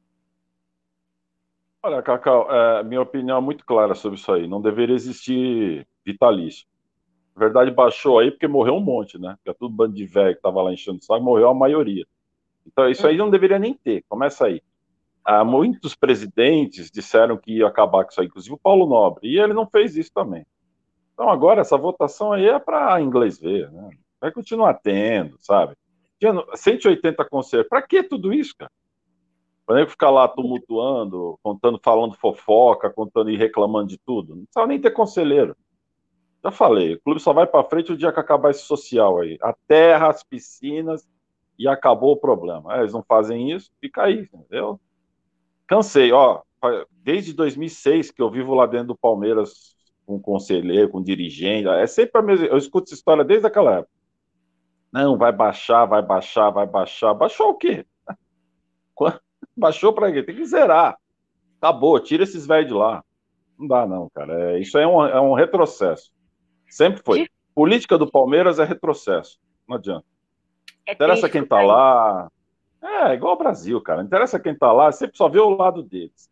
Olha, 1.83 2.03
Cacau, 2.03 2.51
é, 2.51 2.83
minha 2.83 3.01
opinião 3.01 3.39
é 3.39 3.41
muito 3.41 3.65
clara 3.65 3.95
sobre 3.95 4.19
isso 4.19 4.33
aí. 4.33 4.47
Não 4.47 4.61
deveria 4.61 4.95
existir 4.95 5.87
vitalício. 6.05 6.67
Verdade, 7.39 7.71
baixou 7.71 8.19
aí 8.19 8.33
porque 8.33 8.49
morreu 8.49 8.75
um 8.75 8.81
monte, 8.81 9.17
né? 9.17 9.37
Porque 9.37 9.57
tudo 9.57 9.73
bando 9.73 9.95
de 9.95 10.05
velho 10.05 10.33
que 10.33 10.41
estava 10.41 10.61
lá 10.61 10.73
enchendo 10.73 10.99
o 10.99 11.03
saco, 11.03 11.23
morreu 11.23 11.49
a 11.49 11.55
maioria. 11.55 12.05
Então, 12.67 12.89
isso 12.91 13.07
aí 13.07 13.17
não 13.17 13.31
deveria 13.31 13.61
nem 13.61 13.73
ter. 13.73 14.05
Começa 14.09 14.47
aí. 14.47 14.61
Ah, 15.25 15.45
muitos 15.45 15.95
presidentes 15.95 16.91
disseram 16.91 17.37
que 17.37 17.59
ia 17.59 17.67
acabar 17.67 18.05
com 18.05 18.11
isso 18.11 18.21
aí, 18.21 18.27
inclusive 18.27 18.55
o 18.55 18.59
Paulo 18.59 18.87
Nobre, 18.87 19.29
e 19.29 19.39
ele 19.39 19.53
não 19.53 19.69
fez 19.69 19.97
isso 19.97 20.11
também. 20.13 20.45
Então, 21.15 21.31
agora, 21.31 21.61
essa 21.61 21.77
votação 21.77 22.33
aí 22.33 22.49
é 22.49 22.59
para 22.59 23.01
inglês 23.01 23.39
ver, 23.39 23.71
né? 23.71 23.91
Vai 24.21 24.33
continuar 24.33 24.75
tendo, 24.75 25.37
sabe? 25.39 25.77
180 26.55 27.25
conselheiros. 27.27 27.69
Para 27.69 27.83
que 27.83 28.03
tudo 28.03 28.33
isso, 28.33 28.55
cara? 28.59 28.73
Para 29.65 29.87
ficar 29.87 30.11
lá 30.11 30.27
tumultuando, 30.27 31.39
contando, 31.41 31.79
falando 31.83 32.15
fofoca, 32.15 32.91
contando 32.91 33.31
e 33.31 33.37
reclamando 33.37 33.89
de 33.89 33.99
tudo. 33.99 34.35
Não 34.35 34.45
precisa 34.45 34.67
nem 34.67 34.81
ter 34.81 34.91
conselheiro. 34.91 35.57
Já 36.43 36.51
falei, 36.51 36.95
o 36.95 37.01
clube 37.01 37.21
só 37.21 37.33
vai 37.33 37.47
para 37.47 37.65
frente 37.65 37.93
o 37.93 37.97
dia 37.97 38.13
que 38.13 38.21
acabar 38.21 38.51
esse 38.51 38.63
social 38.63 39.19
aí. 39.19 39.39
A 39.43 39.53
terra, 39.67 40.09
as 40.09 40.23
piscinas 40.23 41.07
e 41.59 41.67
acabou 41.67 42.13
o 42.13 42.17
problema. 42.17 42.77
É, 42.77 42.81
eles 42.81 42.93
não 42.93 43.03
fazem 43.03 43.51
isso, 43.51 43.71
fica 43.81 44.05
aí, 44.05 44.29
entendeu? 44.33 44.81
Cansei, 45.67 46.13
ó. 46.13 46.43
Desde 47.03 47.33
2006 47.33 48.11
que 48.11 48.23
eu 48.23 48.31
vivo 48.31 48.55
lá 48.55 48.67
dentro 48.67 48.89
do 48.89 48.97
Palmeiras 48.97 49.77
com 50.07 50.19
conselheiro, 50.19 50.89
com 50.89 51.03
dirigente. 51.03 51.69
É 51.69 51.87
sempre 51.87 52.21
a 52.21 52.23
mesma. 52.23 52.47
Eu 52.47 52.57
escuto 52.57 52.87
essa 52.87 52.95
história 52.95 53.25
desde 53.25 53.47
aquela 53.47 53.79
época. 53.79 53.91
Não, 54.91 55.19
vai 55.19 55.31
baixar, 55.31 55.85
vai 55.85 56.01
baixar, 56.01 56.51
vai 56.51 56.67
baixar. 56.67 57.13
Baixou 57.13 57.51
o 57.51 57.55
quê? 57.55 57.85
Baixou 59.57 59.93
para 59.93 60.11
quê? 60.11 60.23
Tem 60.23 60.35
que 60.35 60.47
zerar. 60.47 60.97
Acabou, 61.61 62.01
tira 62.01 62.23
esses 62.23 62.47
velhos 62.47 62.69
de 62.69 62.75
lá. 62.75 63.05
Não 63.59 63.67
dá, 63.67 63.87
não, 63.87 64.09
cara. 64.09 64.53
É, 64.53 64.59
isso 64.61 64.79
é 64.79 64.87
um, 64.87 65.05
é 65.05 65.21
um 65.21 65.35
retrocesso. 65.35 66.11
Sempre 66.69 67.03
foi. 67.05 67.29
Política 67.55 67.99
do 67.99 68.11
Palmeiras 68.11 68.59
é 68.59 68.65
retrocesso. 68.65 69.39
Não 69.67 69.77
adianta. 69.77 70.05
É 70.87 70.93
interessa 70.93 71.29
quem 71.29 71.45
tá 71.45 71.61
lá. 71.61 72.31
É, 72.81 73.15
igual 73.15 73.35
o 73.35 73.39
Brasil, 73.39 73.81
cara. 73.81 74.03
Interessa 74.03 74.39
quem 74.39 74.57
tá 74.57 74.73
lá, 74.73 74.91
sempre 74.93 75.17
só 75.17 75.29
vê 75.29 75.41
o 75.41 75.51
lado 75.51 75.83
deles. 75.83 76.31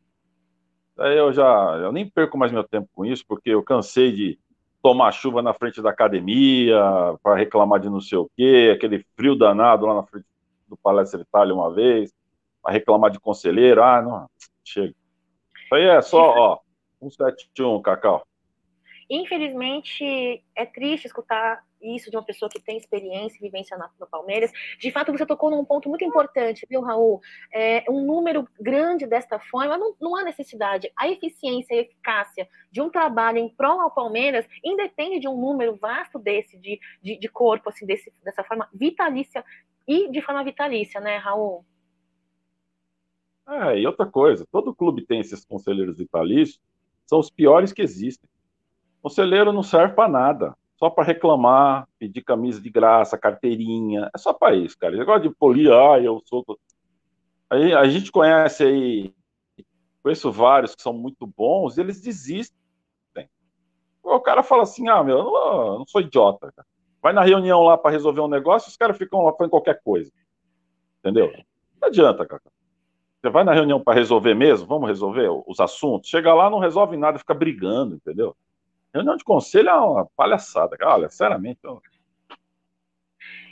Aí 0.98 1.16
eu 1.18 1.32
já 1.32 1.44
eu 1.82 1.92
nem 1.92 2.08
perco 2.08 2.38
mais 2.38 2.52
meu 2.52 2.64
tempo 2.64 2.88
com 2.94 3.04
isso, 3.04 3.24
porque 3.26 3.50
eu 3.50 3.62
cansei 3.62 4.12
de 4.12 4.38
tomar 4.82 5.12
chuva 5.12 5.42
na 5.42 5.52
frente 5.52 5.82
da 5.82 5.90
academia, 5.90 6.80
para 7.22 7.34
reclamar 7.34 7.80
de 7.80 7.90
não 7.90 8.00
sei 8.00 8.18
o 8.18 8.30
quê, 8.36 8.72
aquele 8.74 9.04
frio 9.16 9.34
danado 9.34 9.84
lá 9.84 9.94
na 9.94 10.04
frente 10.04 10.26
do 10.68 10.76
Palestra 10.76 11.20
Itália 11.20 11.54
uma 11.54 11.72
vez, 11.72 12.12
para 12.62 12.72
reclamar 12.72 13.10
de 13.10 13.18
conselheiro. 13.18 13.82
Ah, 13.82 14.00
não, 14.00 14.30
chega. 14.64 14.94
Isso 15.64 15.74
aí 15.74 15.82
é 15.82 16.00
só, 16.00 16.34
ó, 16.38 16.58
171, 17.00 17.82
Cacau. 17.82 18.26
Infelizmente, 19.08 20.42
é 20.54 20.66
triste 20.66 21.06
escutar 21.06 21.64
isso 21.80 22.10
de 22.10 22.16
uma 22.16 22.24
pessoa 22.24 22.48
que 22.48 22.60
tem 22.60 22.76
experiência 22.76 23.36
e 23.38 23.40
vivência 23.40 23.78
no 24.00 24.06
Palmeiras. 24.06 24.50
De 24.78 24.90
fato, 24.90 25.12
você 25.12 25.24
tocou 25.24 25.50
num 25.50 25.64
ponto 25.64 25.88
muito 25.88 26.04
importante, 26.04 26.66
viu, 26.68 26.80
Raul? 26.80 27.20
É, 27.52 27.84
um 27.88 28.04
número 28.04 28.48
grande 28.60 29.06
desta 29.06 29.38
forma, 29.38 29.78
não, 29.78 29.94
não 30.00 30.16
há 30.16 30.24
necessidade. 30.24 30.90
A 30.96 31.08
eficiência 31.08 31.74
e 31.74 31.80
eficácia 31.80 32.48
de 32.70 32.80
um 32.80 32.90
trabalho 32.90 33.38
em 33.38 33.48
prol 33.48 33.80
ao 33.80 33.90
Palmeiras 33.90 34.46
independe 34.64 35.20
de 35.20 35.28
um 35.28 35.36
número 35.40 35.76
vasto 35.76 36.18
desse, 36.18 36.58
de, 36.58 36.80
de, 37.00 37.18
de 37.18 37.28
corpo, 37.28 37.68
assim, 37.68 37.86
desse, 37.86 38.12
dessa 38.24 38.42
forma 38.42 38.68
vitalícia 38.74 39.44
e 39.86 40.10
de 40.10 40.20
forma 40.20 40.42
vitalícia, 40.42 41.00
né, 41.00 41.16
Raul? 41.18 41.64
É, 43.48 43.78
e 43.78 43.86
outra 43.86 44.06
coisa, 44.06 44.44
todo 44.50 44.74
clube 44.74 45.06
tem 45.06 45.20
esses 45.20 45.44
conselheiros 45.44 45.96
vitalícios, 45.96 46.60
são 47.06 47.20
os 47.20 47.30
piores 47.30 47.72
que 47.72 47.80
existem. 47.80 48.28
Conselheiro 49.06 49.52
não 49.52 49.62
serve 49.62 49.94
para 49.94 50.08
nada, 50.08 50.56
só 50.76 50.90
para 50.90 51.04
reclamar, 51.04 51.86
pedir 51.96 52.22
camisa 52.22 52.60
de 52.60 52.68
graça, 52.68 53.16
carteirinha, 53.16 54.10
é 54.12 54.18
só 54.18 54.32
para 54.32 54.56
isso, 54.56 54.76
cara. 54.76 54.96
Negócio 54.96 55.22
de 55.22 55.30
polir, 55.32 55.70
ah, 55.70 56.00
eu 56.00 56.20
sou. 56.24 56.44
Aí 57.48 57.72
a 57.72 57.84
gente 57.88 58.10
conhece 58.10 58.64
aí, 58.64 59.14
conheço 60.02 60.32
vários 60.32 60.74
que 60.74 60.82
são 60.82 60.92
muito 60.92 61.24
bons 61.24 61.76
e 61.76 61.82
eles 61.82 62.00
desistem. 62.00 62.58
O 64.02 64.18
cara 64.18 64.42
fala 64.42 64.64
assim: 64.64 64.88
ah, 64.88 65.04
meu, 65.04 65.18
eu 65.18 65.24
não, 65.24 65.66
eu 65.74 65.78
não 65.78 65.86
sou 65.86 66.00
idiota. 66.00 66.50
Cara. 66.50 66.66
Vai 67.00 67.12
na 67.12 67.22
reunião 67.22 67.62
lá 67.62 67.78
para 67.78 67.92
resolver 67.92 68.22
um 68.22 68.28
negócio, 68.28 68.68
os 68.68 68.76
caras 68.76 68.98
ficam 68.98 69.22
lá 69.22 69.32
fazendo 69.34 69.52
qualquer 69.52 69.80
coisa. 69.84 70.10
Entendeu? 70.98 71.32
Não 71.80 71.86
adianta, 71.86 72.26
cara. 72.26 72.42
Você 73.22 73.30
vai 73.30 73.44
na 73.44 73.54
reunião 73.54 73.80
para 73.80 73.94
resolver 73.94 74.34
mesmo? 74.34 74.66
Vamos 74.66 74.88
resolver 74.88 75.28
os 75.46 75.60
assuntos? 75.60 76.10
Chega 76.10 76.34
lá, 76.34 76.50
não 76.50 76.58
resolve 76.58 76.96
nada, 76.96 77.20
fica 77.20 77.34
brigando, 77.34 77.94
entendeu? 77.94 78.36
Reunião 78.94 79.16
de 79.16 79.24
conselho 79.24 79.68
é 79.68 79.74
uma 79.74 80.06
palhaçada, 80.16 80.76
cara. 80.76 80.94
Olha, 80.94 81.08
sinceramente. 81.08 81.60
Eu, 81.62 81.82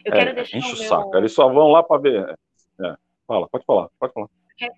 eu 0.05 0.13
quero 0.13 0.31
é, 0.31 0.33
deixar 0.35 0.59
enche 0.59 0.75
o, 0.75 0.79
meu... 0.79 0.89
saco. 0.89 1.17
Eles 1.17 1.33
só 1.33 1.49
vão 1.49 1.71
lá 1.71 1.83
para 1.83 2.01
ver. 2.01 2.39
É, 2.81 2.97
fala, 3.27 3.49
pode 3.49 3.65
falar, 3.65 3.89
pode 3.99 4.13
falar. 4.13 4.29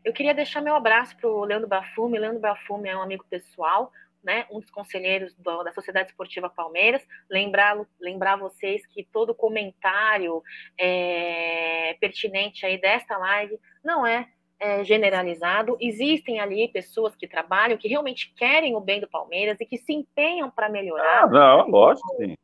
Eu 0.04 0.12
queria 0.12 0.34
deixar 0.34 0.60
meu 0.60 0.74
abraço 0.74 1.16
para 1.16 1.28
o 1.28 1.44
Leandro 1.44 1.68
Bafume. 1.68 2.18
Leandro 2.18 2.40
Bafume 2.40 2.88
é 2.88 2.96
um 2.96 3.02
amigo 3.02 3.24
pessoal, 3.28 3.92
né, 4.24 4.46
um 4.50 4.58
dos 4.58 4.70
conselheiros 4.70 5.34
do, 5.34 5.62
da 5.62 5.72
Sociedade 5.72 6.08
Esportiva 6.08 6.48
Palmeiras. 6.48 7.06
Lembrar, 7.30 7.78
lembrar 8.00 8.36
vocês 8.36 8.86
que 8.86 9.04
todo 9.04 9.34
comentário 9.34 10.42
é, 10.78 11.96
pertinente 12.00 12.64
aí 12.64 12.80
desta 12.80 13.18
live 13.18 13.58
não 13.84 14.06
é 14.06 14.28
é, 14.58 14.84
generalizado. 14.84 15.76
Existem 15.80 16.40
ali 16.40 16.68
pessoas 16.68 17.14
que 17.14 17.26
trabalham, 17.26 17.76
que 17.76 17.88
realmente 17.88 18.32
querem 18.34 18.74
o 18.74 18.80
bem 18.80 19.00
do 19.00 19.08
Palmeiras 19.08 19.60
e 19.60 19.66
que 19.66 19.78
se 19.78 19.92
empenham 19.92 20.50
para 20.50 20.68
melhorar. 20.68 21.24
Ah, 21.24 21.26
não, 21.26 21.68
lógico, 21.68 22.16
sim. 22.16 22.36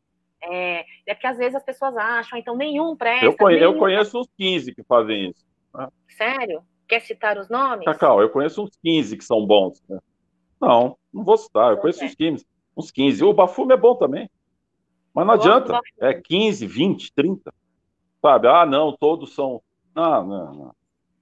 É, 0.44 0.84
é 1.06 1.14
que 1.14 1.26
às 1.26 1.38
vezes 1.38 1.54
as 1.54 1.62
pessoas 1.62 1.96
acham, 1.96 2.38
então 2.38 2.56
nenhum 2.56 2.96
presta. 2.96 3.24
Eu 3.24 3.36
conheço, 3.36 3.60
nenhum... 3.60 3.74
eu 3.74 3.78
conheço 3.78 4.20
uns 4.20 4.28
15 4.36 4.74
que 4.74 4.82
fazem 4.82 5.30
isso. 5.30 5.44
Né? 5.72 5.88
Sério? 6.08 6.62
Quer 6.88 7.00
citar 7.00 7.38
os 7.38 7.48
nomes? 7.48 7.84
Cacau, 7.84 8.20
eu 8.20 8.28
conheço 8.28 8.62
uns 8.62 8.76
15 8.82 9.16
que 9.16 9.24
são 9.24 9.46
bons. 9.46 9.80
Né? 9.88 9.98
Não, 10.60 10.96
não 11.12 11.24
vou 11.24 11.36
citar, 11.36 11.72
eu 11.72 11.78
conheço 11.78 12.02
é. 12.02 12.06
uns 12.06 12.14
15. 12.14 12.46
Uns 12.76 12.90
15. 12.90 13.24
O 13.24 13.32
Bafume 13.32 13.74
é 13.74 13.76
bom 13.76 13.94
também. 13.94 14.28
Mas 15.14 15.26
não 15.26 15.34
adianta. 15.34 15.78
É 16.00 16.14
15, 16.14 16.66
20, 16.66 17.12
30. 17.12 17.52
Sabe? 18.20 18.48
Ah, 18.48 18.64
não, 18.64 18.96
todos 18.96 19.34
são. 19.34 19.62
Não, 19.94 20.26
não, 20.26 20.54
não. 20.54 20.74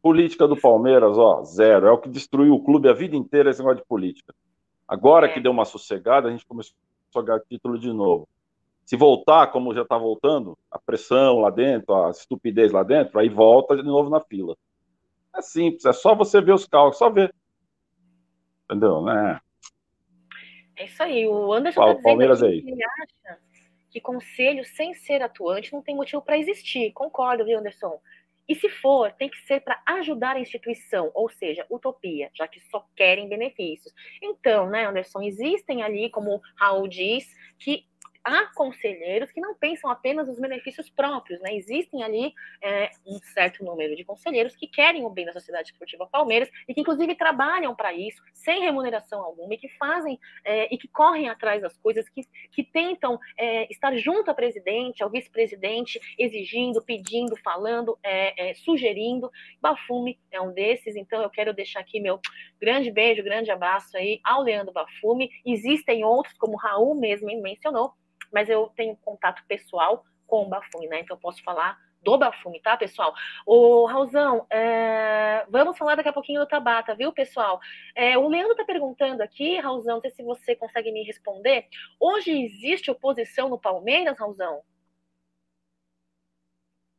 Política 0.03 0.49
do 0.49 0.57
Palmeiras, 0.57 1.19
ó, 1.19 1.43
zero. 1.45 1.87
É 1.87 1.91
o 1.91 1.99
que 1.99 2.09
destruiu 2.09 2.55
o 2.55 2.65
clube 2.65 2.89
a 2.89 2.93
vida 2.93 3.17
inteira, 3.17 3.51
esse 3.51 3.61
negócio 3.61 3.83
de 3.83 3.89
política. 3.89 4.35
Agora 4.89 5.27
é. 5.27 5.33
que 5.33 5.41
deu 5.41 5.53
uma 5.53 5.65
sossegada, 5.65 6.29
a 6.29 6.31
gente 6.31 6.47
começou 6.47 6.75
a 7.15 7.23
ganhar 7.23 7.41
título 7.41 7.79
de 7.79 7.93
novo. 7.93 8.29
Se 8.85 8.97
voltar, 8.97 9.49
como 9.49 9.75
já 9.75 9.83
está 9.83 9.97
voltando, 9.97 10.59
a 10.71 10.79
pressão 10.79 11.39
lá 11.39 11.51
dentro, 11.51 11.95
a 11.95 12.11
estupidez 12.11 12.73
lá 12.73 12.83
dentro, 12.83 13.19
aí 13.19 13.29
volta 13.29 13.77
de 13.77 13.83
novo 13.83 14.11
na 14.11 14.21
fila. 14.21 14.57
É 15.37 15.41
simples, 15.43 15.85
é 15.85 15.93
só 15.93 16.15
você 16.15 16.41
ver 16.41 16.55
os 16.55 16.67
cálculos, 16.67 16.99
só 16.99 17.09
ver. 17.09 17.33
Entendeu? 18.65 19.03
Né? 19.03 19.41
É 20.77 20.87
isso 20.87 21.03
aí. 21.03 21.29
O 21.29 21.53
Anderson 21.53 21.81
está 21.81 21.93
dizendo 21.93 22.03
Palmeiras 22.03 22.43
aí. 22.43 22.63
que 22.63 22.71
ele 22.71 22.83
acha 22.83 23.39
que 23.91 24.01
conselho 24.01 24.65
sem 24.65 24.95
ser 24.95 25.21
atuante 25.23 25.73
não 25.73 25.83
tem 25.83 25.95
motivo 25.95 26.23
para 26.23 26.39
existir. 26.39 26.93
Concordo, 26.93 27.45
viu, 27.45 27.59
Anderson? 27.59 28.01
E 28.51 28.55
se 28.57 28.69
for, 28.69 29.13
tem 29.13 29.29
que 29.29 29.41
ser 29.43 29.61
para 29.61 29.81
ajudar 29.87 30.35
a 30.35 30.41
instituição, 30.41 31.13
ou 31.15 31.31
seja, 31.31 31.65
utopia, 31.71 32.33
já 32.35 32.49
que 32.49 32.59
só 32.69 32.85
querem 32.97 33.29
benefícios. 33.29 33.95
Então, 34.21 34.69
né, 34.69 34.87
Anderson, 34.87 35.23
existem 35.23 35.85
ali, 35.85 36.11
como 36.11 36.43
Raul 36.57 36.89
diz, 36.89 37.33
que 37.61 37.87
há 38.25 38.47
conselheiros 38.55 39.31
que 39.31 39.41
não 39.41 39.55
pensam 39.55 39.91
apenas 39.91 40.29
nos 40.29 40.39
benefícios 40.39 40.91
próprios, 40.91 41.41
né? 41.41 41.55
Existem 41.55 42.03
ali 42.03 42.33
é, 42.63 42.91
um 43.07 43.19
certo 43.35 43.65
número 43.65 43.97
de 43.97 44.05
conselheiros 44.05 44.55
que 44.55 44.67
querem 44.67 45.05
o 45.05 45.11
bem 45.11 45.27
da 45.27 45.33
Sociedade 45.33 45.71
Esportiva 45.71 46.07
Palmeiras 46.07 46.51
e 46.69 46.75
que, 46.75 46.81
inclusive, 46.81 47.15
trabalham 47.15 47.75
para 47.75 47.93
isso 47.93 48.23
sem 48.35 48.61
remuneração 48.61 49.23
alguma 49.23 49.55
e 49.55 49.59
que 49.59 49.69
fazem 49.77 50.19
é, 50.45 50.73
e 50.73 50.79
que 50.79 50.89
correm 50.89 51.29
atrás 51.29 51.63
das 51.63 51.77
coisas, 51.79 52.09
que, 52.09 52.23
que 52.53 52.63
tentam 52.63 53.19
é, 53.37 53.71
estar 53.73 53.97
junto 53.97 54.29
ao 54.29 54.35
presidente, 54.35 55.03
ao 55.03 55.11
vice-presidente, 55.11 56.01
exigindo, 56.19 56.83
pedindo, 56.83 57.37
falando, 57.37 57.99
é, 58.03 58.51
é, 58.51 58.55
sugerindo. 58.55 59.31
Bafume 59.61 60.19
é 60.31 60.41
um 60.41 60.53
desses, 60.53 60.97
então 60.97 61.23
eu 61.23 61.31
quero 61.31 61.55
deixar 61.55 61.81
aqui 61.81 62.01
meu 62.01 62.21
grande 62.61 62.91
beijo, 62.91 63.23
grande 63.23 63.51
abraço 63.51 63.97
aí 63.97 64.21
ao 64.23 64.43
Leandro 64.43 64.73
Bafume. 64.73 65.31
Existem 65.45 66.05
outros, 66.05 66.37
como 66.37 66.57
Raul 66.57 66.95
mesmo 66.95 67.31
mencionou, 67.41 67.95
mas 68.33 68.49
eu 68.49 68.71
tenho 68.77 68.97
contato 68.97 69.43
pessoal 69.47 70.05
com 70.27 70.45
o 70.45 70.49
Bafume, 70.49 70.87
né? 70.87 71.01
Então 71.01 71.17
eu 71.17 71.21
posso 71.21 71.43
falar 71.43 71.79
do 72.03 72.17
Bafume, 72.17 72.61
tá, 72.61 72.77
pessoal? 72.77 73.15
O 73.47 73.85
Raulzão, 73.87 74.47
é... 74.51 75.45
vamos 75.51 75.77
falar 75.77 75.97
daqui 75.97 76.09
a 76.09 76.13
pouquinho 76.13 76.41
do 76.41 76.47
Tabata, 76.47 76.95
viu, 76.95 77.13
pessoal? 77.13 77.61
É, 77.95 78.17
o 78.17 78.29
Leandro 78.29 78.57
tá 78.57 78.65
perguntando 78.65 79.23
aqui, 79.23 79.59
Raulzão, 79.59 79.97
não 79.97 80.01
sei 80.01 80.11
se 80.11 80.23
você 80.23 80.57
consegue 80.57 80.93
me 80.93 81.03
responder. 81.03 81.67
Hoje 81.99 82.31
existe 82.31 82.91
oposição 82.91 83.49
no 83.49 83.59
Palmeiras, 83.59 84.19
Raulzão? 84.19 84.63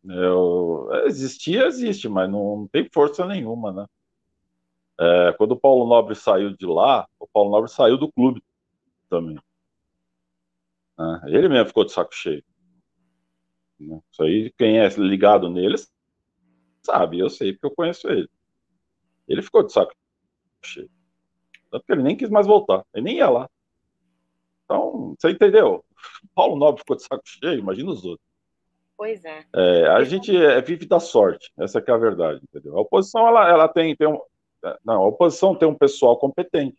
Eu... 0.03 0.89
Existia, 1.05 1.65
existe, 1.65 2.07
mas 2.07 2.29
não 2.29 2.67
tem 2.71 2.87
força 2.91 3.25
nenhuma, 3.25 3.71
né? 3.71 3.85
É, 4.99 5.33
quando 5.33 5.53
o 5.53 5.59
Paulo 5.59 5.87
Nobre 5.87 6.13
saiu 6.13 6.55
de 6.55 6.65
lá, 6.65 7.07
o 7.19 7.27
Paulo 7.27 7.49
Nobre 7.49 7.71
saiu 7.71 7.97
do 7.97 8.11
clube 8.11 8.43
também. 9.09 9.37
Né? 11.01 11.21
Ele 11.27 11.49
mesmo 11.49 11.67
ficou 11.67 11.85
de 11.85 11.91
saco 11.91 12.13
cheio. 12.13 12.43
Né? 13.79 13.99
Isso 14.11 14.23
aí, 14.23 14.53
quem 14.57 14.79
é 14.79 14.87
ligado 14.89 15.49
neles 15.49 15.91
sabe, 16.83 17.19
eu 17.19 17.29
sei 17.29 17.53
porque 17.53 17.67
eu 17.67 17.75
conheço 17.75 18.07
ele. 18.09 18.29
Ele 19.27 19.41
ficou 19.41 19.63
de 19.63 19.71
saco 19.71 19.93
cheio. 20.63 20.89
Tanto 21.69 21.85
que 21.85 21.91
ele 21.91 22.03
nem 22.03 22.17
quis 22.17 22.29
mais 22.29 22.45
voltar, 22.47 22.85
ele 22.93 23.05
nem 23.05 23.17
ia 23.17 23.29
lá. 23.29 23.49
Então, 24.65 25.15
você 25.19 25.31
entendeu? 25.31 25.83
Paulo 26.35 26.55
Nobre 26.55 26.79
ficou 26.79 26.95
de 26.95 27.03
saco 27.03 27.23
cheio, 27.25 27.59
imagina 27.59 27.91
os 27.91 28.03
outros. 28.03 28.27
Pois 28.97 29.25
é. 29.25 29.45
é 29.55 29.87
a 29.87 30.03
gente 30.03 30.35
é, 30.35 30.61
vive 30.61 30.85
da 30.85 30.99
sorte, 30.99 31.51
essa 31.57 31.79
é 31.79 31.91
a 31.91 31.97
verdade, 31.97 32.41
entendeu? 32.43 32.77
A 32.77 32.81
oposição, 32.81 33.27
ela, 33.27 33.49
ela 33.49 33.67
tem, 33.67 33.95
tem 33.95 34.07
um, 34.07 34.19
é, 34.63 34.77
não, 34.85 35.03
a 35.03 35.07
oposição 35.07 35.55
tem 35.55 35.67
um 35.67 35.75
pessoal 35.75 36.17
competente. 36.17 36.77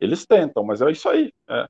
Eles 0.00 0.26
tentam, 0.26 0.64
mas 0.64 0.80
é 0.80 0.90
isso 0.90 1.08
aí. 1.08 1.32
É. 1.48 1.68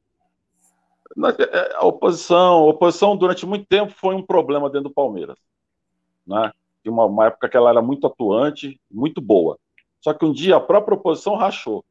É, 1.14 1.76
a 1.76 1.84
oposição, 1.84 2.54
a 2.54 2.66
oposição 2.66 3.16
durante 3.16 3.44
muito 3.44 3.66
tempo 3.66 3.92
foi 3.92 4.14
um 4.14 4.22
problema 4.22 4.70
dentro 4.70 4.88
do 4.88 4.94
Palmeiras, 4.94 5.38
né? 6.26 6.52
Tinha 6.82 6.92
uma, 6.92 7.04
uma 7.04 7.26
época 7.26 7.48
que 7.48 7.56
ela 7.56 7.70
era 7.70 7.82
muito 7.82 8.06
atuante, 8.06 8.80
muito 8.90 9.20
boa. 9.20 9.58
Só 10.00 10.12
que 10.12 10.24
um 10.24 10.32
dia 10.32 10.56
a 10.56 10.60
própria 10.60 10.96
oposição 10.96 11.36
rachou. 11.36 11.84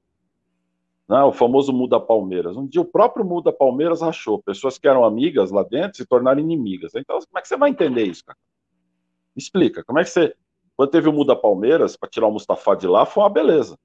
Né? 1.07 1.21
O 1.23 1.31
famoso 1.31 1.71
muda 1.71 1.99
Palmeiras. 1.99 2.57
Um 2.57 2.67
dia 2.67 2.81
o 2.81 2.85
próprio 2.85 3.23
muda 3.23 3.53
Palmeiras 3.53 4.01
rachou. 4.01 4.41
Pessoas 4.43 4.77
que 4.77 4.87
eram 4.87 5.05
amigas 5.05 5.49
lá 5.49 5.63
dentro 5.63 5.97
se 5.97 6.05
tornaram 6.05 6.41
inimigas. 6.41 6.93
Então, 6.93 7.19
como 7.19 7.37
é 7.37 7.41
que 7.41 7.47
você 7.47 7.55
vai 7.55 7.69
entender 7.69 8.03
isso, 8.03 8.25
cara? 8.25 8.37
Me 9.33 9.41
explica. 9.41 9.83
Como 9.83 9.99
é 9.99 10.03
que 10.03 10.09
você. 10.09 10.35
Quando 10.75 10.89
teve 10.89 11.07
o 11.07 11.13
muda 11.13 11.35
Palmeiras, 11.35 11.95
para 11.95 12.09
tirar 12.09 12.27
o 12.27 12.31
Mustafa 12.31 12.75
de 12.75 12.87
lá, 12.87 13.05
foi 13.05 13.23
uma 13.23 13.29
beleza. 13.29 13.77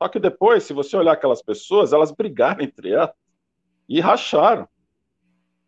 Só 0.00 0.08
que 0.08 0.18
depois, 0.18 0.62
se 0.62 0.72
você 0.72 0.96
olhar 0.96 1.12
aquelas 1.12 1.42
pessoas, 1.42 1.92
elas 1.92 2.10
brigaram 2.10 2.62
entre 2.62 2.92
elas 2.92 3.10
e 3.88 4.00
racharam. 4.00 4.68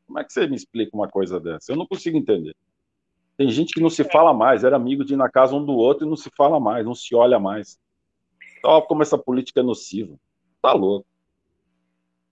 Como 0.06 0.18
é 0.18 0.24
que 0.24 0.32
você 0.32 0.46
me 0.46 0.56
explica 0.56 0.96
uma 0.96 1.08
coisa 1.08 1.38
dessa? 1.38 1.72
Eu 1.72 1.76
não 1.76 1.86
consigo 1.86 2.16
entender. 2.16 2.56
Tem 3.36 3.48
gente 3.50 3.72
que 3.72 3.80
não 3.80 3.90
se 3.90 4.02
fala 4.04 4.34
mais, 4.34 4.64
era 4.64 4.74
amigo 4.74 5.04
de 5.04 5.14
ir 5.14 5.16
na 5.16 5.30
casa 5.30 5.54
um 5.54 5.64
do 5.64 5.74
outro 5.74 6.06
e 6.06 6.08
não 6.08 6.16
se 6.16 6.30
fala 6.36 6.58
mais, 6.58 6.84
não 6.84 6.94
se 6.94 7.14
olha 7.14 7.38
mais. 7.38 7.78
Olha 8.64 8.84
como 8.84 9.02
essa 9.02 9.16
política 9.16 9.60
é 9.60 9.62
nociva. 9.62 10.18
Tá 10.60 10.72
louco. 10.72 11.06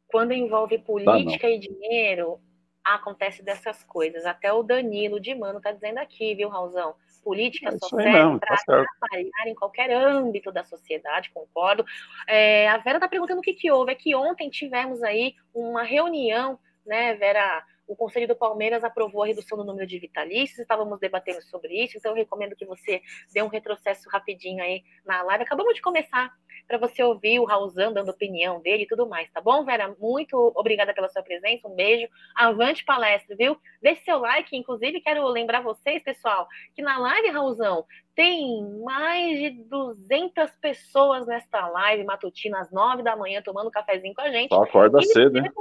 Quando 0.08 0.32
envolve 0.32 0.78
política 0.78 1.46
tá, 1.46 1.50
e 1.50 1.58
dinheiro, 1.58 2.40
acontece 2.84 3.42
dessas 3.42 3.84
coisas. 3.84 4.24
Até 4.24 4.52
o 4.52 4.62
Danilo 4.62 5.20
de 5.20 5.34
Mano 5.34 5.60
tá 5.60 5.70
dizendo 5.70 5.98
aqui, 5.98 6.34
viu, 6.34 6.48
Raulzão? 6.48 6.94
Política 7.26 7.70
é 7.70 7.78
só 7.78 7.88
serve 7.88 8.38
para 8.38 8.56
tá 8.56 8.82
atrapalhar 8.82 9.48
em 9.48 9.54
qualquer 9.56 9.90
âmbito 9.90 10.52
da 10.52 10.62
sociedade, 10.62 11.32
concordo. 11.34 11.84
É, 12.28 12.68
a 12.68 12.76
Vera 12.78 12.98
está 12.98 13.08
perguntando 13.08 13.40
o 13.40 13.42
que, 13.42 13.52
que 13.52 13.68
houve. 13.68 13.90
É 13.90 13.94
que 13.96 14.14
ontem 14.14 14.48
tivemos 14.48 15.02
aí 15.02 15.34
uma 15.52 15.82
reunião, 15.82 16.56
né, 16.86 17.14
Vera? 17.14 17.64
O 17.86 17.94
Conselho 17.94 18.26
do 18.26 18.34
Palmeiras 18.34 18.82
aprovou 18.82 19.22
a 19.22 19.26
redução 19.26 19.56
do 19.56 19.64
número 19.64 19.86
de 19.86 19.98
vitalícios, 19.98 20.58
estávamos 20.58 20.98
debatendo 20.98 21.42
sobre 21.42 21.82
isso, 21.82 21.96
então 21.96 22.12
eu 22.12 22.16
recomendo 22.16 22.56
que 22.56 22.64
você 22.64 23.00
dê 23.32 23.42
um 23.42 23.48
retrocesso 23.48 24.08
rapidinho 24.08 24.62
aí 24.62 24.82
na 25.04 25.22
live. 25.22 25.44
Acabamos 25.44 25.74
de 25.74 25.82
começar 25.82 26.32
para 26.66 26.78
você 26.78 27.02
ouvir 27.02 27.38
o 27.38 27.44
Raulzão 27.44 27.92
dando 27.92 28.10
opinião 28.10 28.60
dele 28.60 28.84
e 28.84 28.86
tudo 28.86 29.08
mais, 29.08 29.30
tá 29.30 29.40
bom, 29.40 29.64
Vera? 29.64 29.94
Muito 30.00 30.36
obrigada 30.56 30.92
pela 30.92 31.08
sua 31.08 31.22
presença, 31.22 31.68
um 31.68 31.74
beijo. 31.74 32.08
Avante 32.34 32.84
palestra, 32.84 33.36
viu? 33.36 33.56
Deixe 33.80 34.02
seu 34.02 34.18
like, 34.18 34.56
inclusive 34.56 35.00
quero 35.00 35.26
lembrar 35.28 35.62
vocês, 35.62 36.02
pessoal, 36.02 36.48
que 36.74 36.82
na 36.82 36.98
live, 36.98 37.30
Raulzão, 37.30 37.84
tem 38.14 38.64
mais 38.82 39.38
de 39.38 39.50
200 39.50 40.50
pessoas 40.60 41.26
nesta 41.26 41.68
live 41.68 42.04
matutina 42.04 42.60
às 42.60 42.72
9 42.72 43.02
da 43.02 43.14
manhã 43.14 43.42
tomando 43.42 43.68
um 43.68 43.70
cafezinho 43.70 44.14
com 44.14 44.22
a 44.22 44.30
gente. 44.30 44.48
Só 44.48 44.62
acorda 44.62 45.00
cedo, 45.02 45.38
hein? 45.38 45.52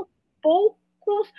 Poucos 1.06 1.32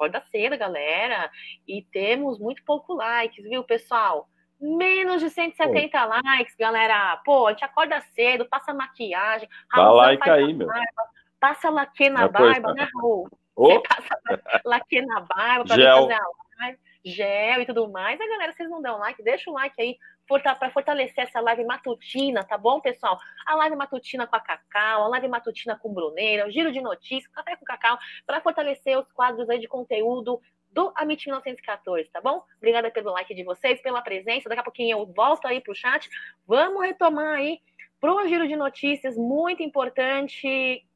acorda 0.00 0.22
cedo, 0.30 0.56
galera. 0.56 1.30
E 1.68 1.82
temos 1.82 2.38
muito 2.38 2.62
pouco 2.64 2.94
likes, 2.94 3.44
viu, 3.44 3.62
pessoal? 3.62 4.28
Menos 4.58 5.20
de 5.20 5.30
170 5.30 5.98
Pô. 5.98 6.06
likes, 6.06 6.54
galera. 6.56 7.20
Pô, 7.24 7.46
a 7.46 7.50
gente 7.50 7.64
acorda 7.64 8.00
cedo, 8.14 8.48
passa 8.48 8.72
maquiagem. 8.72 9.48
Dá 9.74 9.90
like 9.90 10.28
aí, 10.28 10.54
meu. 10.54 10.66
Barba, 10.66 11.02
passa 11.38 11.70
laque 11.70 12.08
na 12.08 12.28
barba, 12.28 12.72
né, 12.74 12.88
Raul? 12.94 13.28
Oh. 13.56 13.82
Passa 13.82 14.20
laque 14.64 15.02
na 15.02 15.20
barba 15.20 15.64
pra 15.66 15.76
Gel. 15.76 15.96
fazer 15.96 16.12
a 16.14 16.24
live. 16.60 16.78
Gel 17.04 17.62
e 17.62 17.66
tudo 17.66 17.90
mais. 17.90 18.20
A 18.20 18.26
galera, 18.26 18.52
vocês 18.52 18.68
não 18.68 18.82
dão 18.82 18.98
like? 18.98 19.22
Deixa 19.22 19.50
o 19.50 19.54
like 19.54 19.80
aí 19.80 19.96
para 20.38 20.70
fortalecer 20.70 21.24
essa 21.24 21.40
live 21.40 21.64
matutina, 21.64 22.44
tá 22.44 22.56
bom, 22.56 22.80
pessoal? 22.80 23.18
A 23.46 23.56
live 23.56 23.74
matutina 23.74 24.26
com 24.26 24.36
a 24.36 24.40
Cacau, 24.40 25.04
a 25.04 25.08
live 25.08 25.28
matutina 25.28 25.76
com 25.76 25.92
Bruneira, 25.92 26.46
o 26.46 26.50
giro 26.50 26.70
de 26.70 26.80
notícias, 26.80 27.32
café 27.32 27.56
com 27.56 27.64
Cacau, 27.64 27.98
para 28.24 28.40
fortalecer 28.40 28.98
os 28.98 29.10
quadros 29.12 29.48
aí 29.50 29.58
de 29.58 29.66
conteúdo 29.66 30.40
do 30.70 30.92
Amit 30.96 31.26
1914, 31.26 32.08
tá 32.10 32.20
bom? 32.20 32.44
Obrigada 32.58 32.90
pelo 32.90 33.10
like 33.10 33.34
de 33.34 33.42
vocês, 33.42 33.82
pela 33.82 34.02
presença. 34.02 34.48
Daqui 34.48 34.60
a 34.60 34.64
pouquinho 34.64 34.98
eu 34.98 35.06
volto 35.06 35.46
aí 35.46 35.60
pro 35.60 35.74
chat. 35.74 36.08
Vamos 36.46 36.82
retomar 36.82 37.38
aí 37.38 37.60
pro 38.00 38.26
giro 38.28 38.46
de 38.46 38.56
notícias, 38.56 39.16
muito 39.16 39.62
importante. 39.62 40.46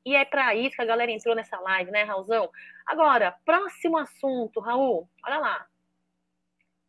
E 0.04 0.14
é 0.14 0.24
para 0.24 0.54
isso 0.54 0.76
que 0.76 0.82
a 0.82 0.86
galera 0.86 1.10
entrou 1.10 1.34
nessa 1.34 1.58
live, 1.60 1.90
né, 1.90 2.02
Raulzão? 2.04 2.48
Agora, 2.86 3.36
próximo 3.44 3.98
assunto, 3.98 4.60
Raul, 4.60 5.08
olha 5.26 5.38
lá. 5.38 5.66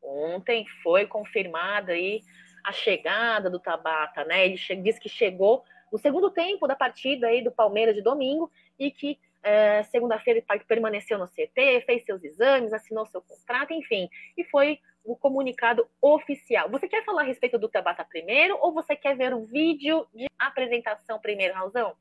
Ontem 0.06 0.66
foi 0.84 1.08
confirmada 1.08 1.94
aí 1.94 2.22
a 2.64 2.72
chegada 2.72 3.50
do 3.50 3.60
Tabata, 3.60 4.24
né? 4.24 4.46
Ele 4.46 4.58
disse 4.82 5.00
que 5.00 5.10
chegou 5.10 5.64
no 5.92 5.98
segundo 5.98 6.30
tempo 6.30 6.68
da 6.68 6.76
partida 6.76 7.28
aí 7.28 7.44
do 7.44 7.52
Palmeiras 7.52 7.96
de 7.96 8.02
domingo 8.02 8.52
e 8.78 8.92
que 8.92 9.20
é, 9.44 9.84
segunda-feira 9.84 10.44
ele 10.50 10.64
permaneceu 10.64 11.20
no 11.20 11.28
CT, 11.28 11.84
fez 11.86 12.04
seus 12.04 12.24
exames, 12.24 12.74
assinou 12.74 13.06
seu 13.06 13.22
contrato, 13.22 13.74
enfim, 13.74 14.10
e 14.36 14.44
foi 14.44 14.80
o 15.04 15.16
comunicado 15.16 15.88
oficial. 16.02 16.68
Você 16.70 16.88
quer 16.88 17.06
falar 17.06 17.22
a 17.22 17.26
respeito 17.26 17.60
do 17.60 17.70
Tabata 17.70 18.04
primeiro 18.04 18.58
ou 18.60 18.74
você 18.74 18.96
quer 18.96 19.16
ver 19.16 19.36
o 19.36 19.46
vídeo 19.46 20.08
de 20.14 20.26
apresentação 20.40 21.20
primeiro, 21.20 21.54
Raulzão? 21.54 21.94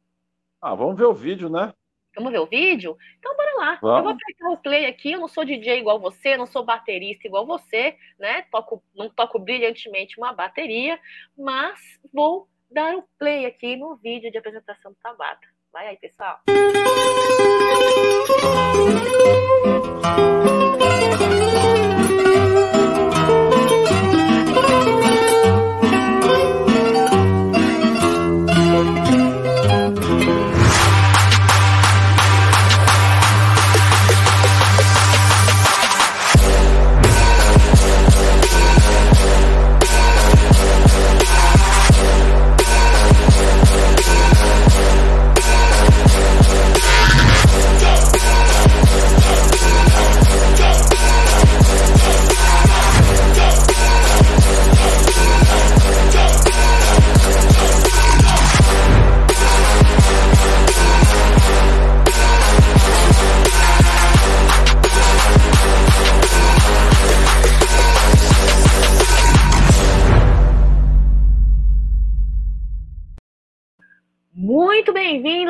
Ah, 0.60 0.74
vamos 0.74 0.96
ver 0.96 1.04
o 1.04 1.12
vídeo, 1.12 1.50
né? 1.50 1.74
Vamos 2.16 2.32
ver 2.32 2.38
o 2.38 2.46
vídeo? 2.46 2.96
Então, 3.18 3.36
bora 3.36 3.54
lá. 3.56 3.78
Vamos. 3.80 3.98
Eu 3.98 4.04
vou 4.04 4.12
apertar 4.12 4.50
o 4.50 4.56
play 4.56 4.86
aqui. 4.86 5.12
Eu 5.12 5.20
não 5.20 5.28
sou 5.28 5.44
DJ 5.44 5.78
igual 5.78 5.98
você, 5.98 6.36
não 6.36 6.46
sou 6.46 6.64
baterista 6.64 7.26
igual 7.26 7.46
você, 7.46 7.96
né? 8.18 8.42
Toco, 8.50 8.82
não 8.94 9.10
toco 9.10 9.38
brilhantemente 9.38 10.18
uma 10.18 10.32
bateria, 10.32 10.98
mas 11.36 11.98
vou 12.12 12.48
dar 12.70 12.96
o 12.96 13.04
play 13.18 13.46
aqui 13.46 13.76
no 13.76 13.96
vídeo 13.96 14.30
de 14.30 14.38
apresentação 14.38 14.92
do 14.92 14.98
Tabata. 15.02 15.46
Vai 15.72 15.88
aí, 15.88 15.96
pessoal. 15.96 16.38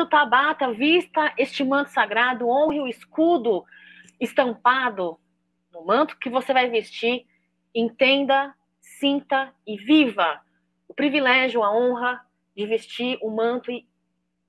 bem-vindo, 0.05 0.09
Tabata. 0.09 0.71
Vista 0.71 1.33
este 1.37 1.63
manto 1.63 1.89
sagrado, 1.89 2.47
honre 2.47 2.79
o 2.79 2.87
escudo 2.87 3.65
estampado 4.19 5.19
no 5.73 5.85
manto 5.85 6.17
que 6.17 6.29
você 6.29 6.53
vai 6.53 6.69
vestir. 6.69 7.25
Entenda, 7.73 8.53
sinta 8.81 9.53
e 9.67 9.77
viva 9.77 10.41
o 10.87 10.93
privilégio, 10.93 11.63
a 11.63 11.75
honra 11.75 12.21
de 12.55 12.65
vestir 12.65 13.17
o 13.21 13.29
manto 13.29 13.71
e 13.71 13.85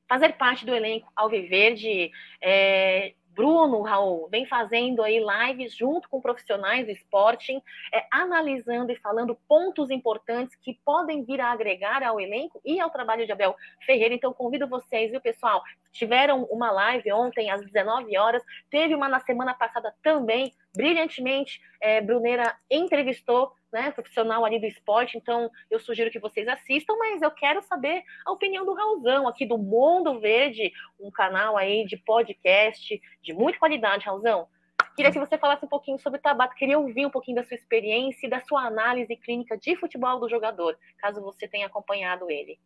fazer 0.09 0.35
parte 0.35 0.65
do 0.65 0.75
elenco 0.75 1.11
Alviverde. 1.17 2.11
É, 2.41 3.15
Bruno, 3.37 3.83
Raul, 3.83 4.29
vem 4.31 4.47
fazendo 4.47 5.03
aí 5.03 5.21
lives 5.21 5.77
junto 5.77 6.09
com 6.09 6.23
profissionais 6.23 6.87
do 6.87 6.91
esporte, 6.91 7.53
é, 7.93 8.07
analisando 8.11 8.91
e 8.91 8.97
falando 8.97 9.39
pontos 9.47 9.91
importantes 9.91 10.57
que 10.57 10.73
podem 10.83 11.23
vir 11.23 11.39
a 11.43 11.53
agregar 11.53 12.03
ao 12.03 12.19
elenco 12.19 12.59
e 12.65 12.81
ao 12.81 12.89
trabalho 12.89 13.27
de 13.27 13.33
Abel 13.33 13.55
Ferreira. 13.85 14.15
Então, 14.15 14.33
convido 14.33 14.67
vocês, 14.67 15.11
viu, 15.11 15.21
pessoal? 15.21 15.63
Tiveram 15.93 16.45
uma 16.45 16.71
live 16.71 17.13
ontem 17.13 17.51
às 17.51 17.61
19 17.61 18.17
horas, 18.17 18.43
teve 18.71 18.95
uma 18.95 19.07
na 19.07 19.21
semana 19.21 19.53
passada 19.53 19.95
também, 20.03 20.55
brilhantemente. 20.75 21.61
É, 21.79 22.01
Bruneira 22.01 22.57
entrevistou 22.71 23.53
né, 23.77 23.91
profissional 23.91 24.43
ali 24.43 24.59
do 24.59 24.65
esporte, 24.65 25.19
então 25.19 25.51
eu 25.71 25.79
sugiro 25.79 26.11
que 26.11 26.19
vocês 26.19 26.49
assistam, 26.49 26.97
mas 26.99 27.21
eu 27.21 27.31
quero 27.31 27.61
saber 27.61 28.03
a 28.25 28.33
opinião 28.33 28.65
do 28.65 28.73
Raulzão, 28.73 29.29
aqui 29.29 29.45
do 29.45 29.59
Mundo 29.59 30.19
Verde, 30.19 30.73
um 30.99 31.11
canal 31.11 31.59
aí 31.59 31.85
de 31.85 31.99
podcast 31.99 32.99
de 33.23 33.35
muita 33.35 33.59
qualidade, 33.59 34.07
Raulzão. 34.07 34.49
Queria 34.97 35.13
que 35.13 35.19
você 35.19 35.37
falasse 35.37 35.63
um 35.63 35.69
pouquinho 35.69 35.99
sobre 35.99 36.19
o 36.19 36.23
Tabata, 36.23 36.55
queria 36.55 36.79
ouvir 36.79 37.05
um 37.05 37.11
pouquinho 37.11 37.37
da 37.37 37.45
sua 37.45 37.55
experiência 37.55 38.27
e 38.27 38.31
da 38.31 38.41
sua 38.41 38.63
análise 38.63 39.15
clínica 39.15 39.59
de 39.59 39.77
futebol 39.77 40.19
do 40.19 40.29
jogador, 40.29 40.79
caso 40.97 41.21
você 41.21 41.47
tenha 41.47 41.67
acompanhado 41.67 42.31
ele. 42.31 42.59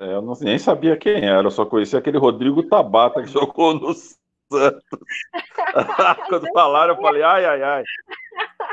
É, 0.00 0.14
eu 0.14 0.20
não, 0.20 0.34
nem 0.40 0.58
sabia 0.58 0.96
quem 0.96 1.24
era, 1.28 1.46
eu 1.46 1.50
só 1.52 1.64
conhecia 1.64 2.00
aquele 2.00 2.18
Rodrigo 2.18 2.64
Tabata 2.64 3.22
que 3.22 3.28
jogou 3.28 3.74
no 3.74 3.94
Santos. 3.94 4.18
Quando 6.28 6.52
falaram, 6.52 6.96
eu 6.96 7.00
falei, 7.00 7.22
ai, 7.22 7.44
ai, 7.44 7.62
ai. 7.62 7.84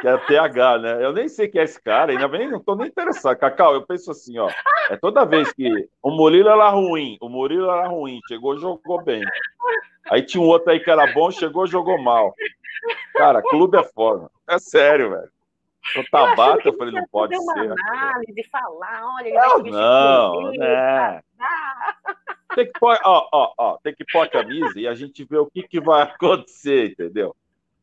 Que 0.01 0.07
é 0.07 0.17
TH, 0.17 0.77
né? 0.77 1.05
Eu 1.05 1.11
nem 1.11 1.27
sei 1.27 1.47
quem 1.47 1.61
é 1.61 1.63
esse 1.63 1.81
cara, 1.81 2.11
ainda 2.11 2.27
bem, 2.27 2.49
não 2.49 2.59
tô 2.59 2.75
nem 2.75 2.87
interessado. 2.87 3.37
Cacau, 3.37 3.73
eu 3.73 3.85
penso 3.85 4.11
assim, 4.11 4.37
ó. 4.37 4.49
É 4.89 4.95
toda 4.95 5.25
vez 5.25 5.51
que 5.51 5.89
o 6.01 6.11
Murilo 6.11 6.49
era 6.49 6.69
ruim, 6.69 7.17
o 7.21 7.27
Murilo 7.27 7.69
era 7.69 7.87
ruim, 7.87 8.19
chegou, 8.27 8.57
jogou 8.57 9.03
bem. 9.03 9.23
Aí 10.09 10.21
tinha 10.21 10.41
um 10.41 10.47
outro 10.47 10.71
aí 10.71 10.79
que 10.79 10.89
era 10.89 11.11
bom, 11.13 11.29
chegou, 11.29 11.67
jogou 11.67 12.01
mal. 12.01 12.33
Cara, 13.13 13.41
clube 13.41 13.77
é 13.77 13.83
foda. 13.83 14.29
É 14.47 14.57
sério, 14.57 15.11
velho. 15.11 15.29
O 15.97 16.03
Tabata, 16.11 16.61
eu, 16.65 16.71
eu 16.71 16.77
falei, 16.77 16.93
não 16.93 17.07
pode 17.07 17.35
ser. 17.35 17.41
Uma 17.41 17.73
análise, 17.73 18.43
falar, 18.51 19.15
olha, 19.15 19.27
ele 19.27 19.71
não, 19.71 20.41
não, 20.41 20.51
né? 20.51 21.21
Tem 22.55 22.65
que 22.65 22.79
pôr, 22.79 22.97
ó, 23.03 23.27
ó, 23.31 23.53
ó, 23.57 23.77
tem 23.83 23.93
que 23.93 24.05
pôr 24.11 24.21
a 24.21 24.29
camisa 24.29 24.79
e 24.79 24.87
a 24.87 24.93
gente 24.93 25.23
vê 25.23 25.37
o 25.37 25.45
que, 25.45 25.63
que 25.63 25.79
vai 25.79 26.01
acontecer, 26.03 26.91
entendeu? 26.91 27.35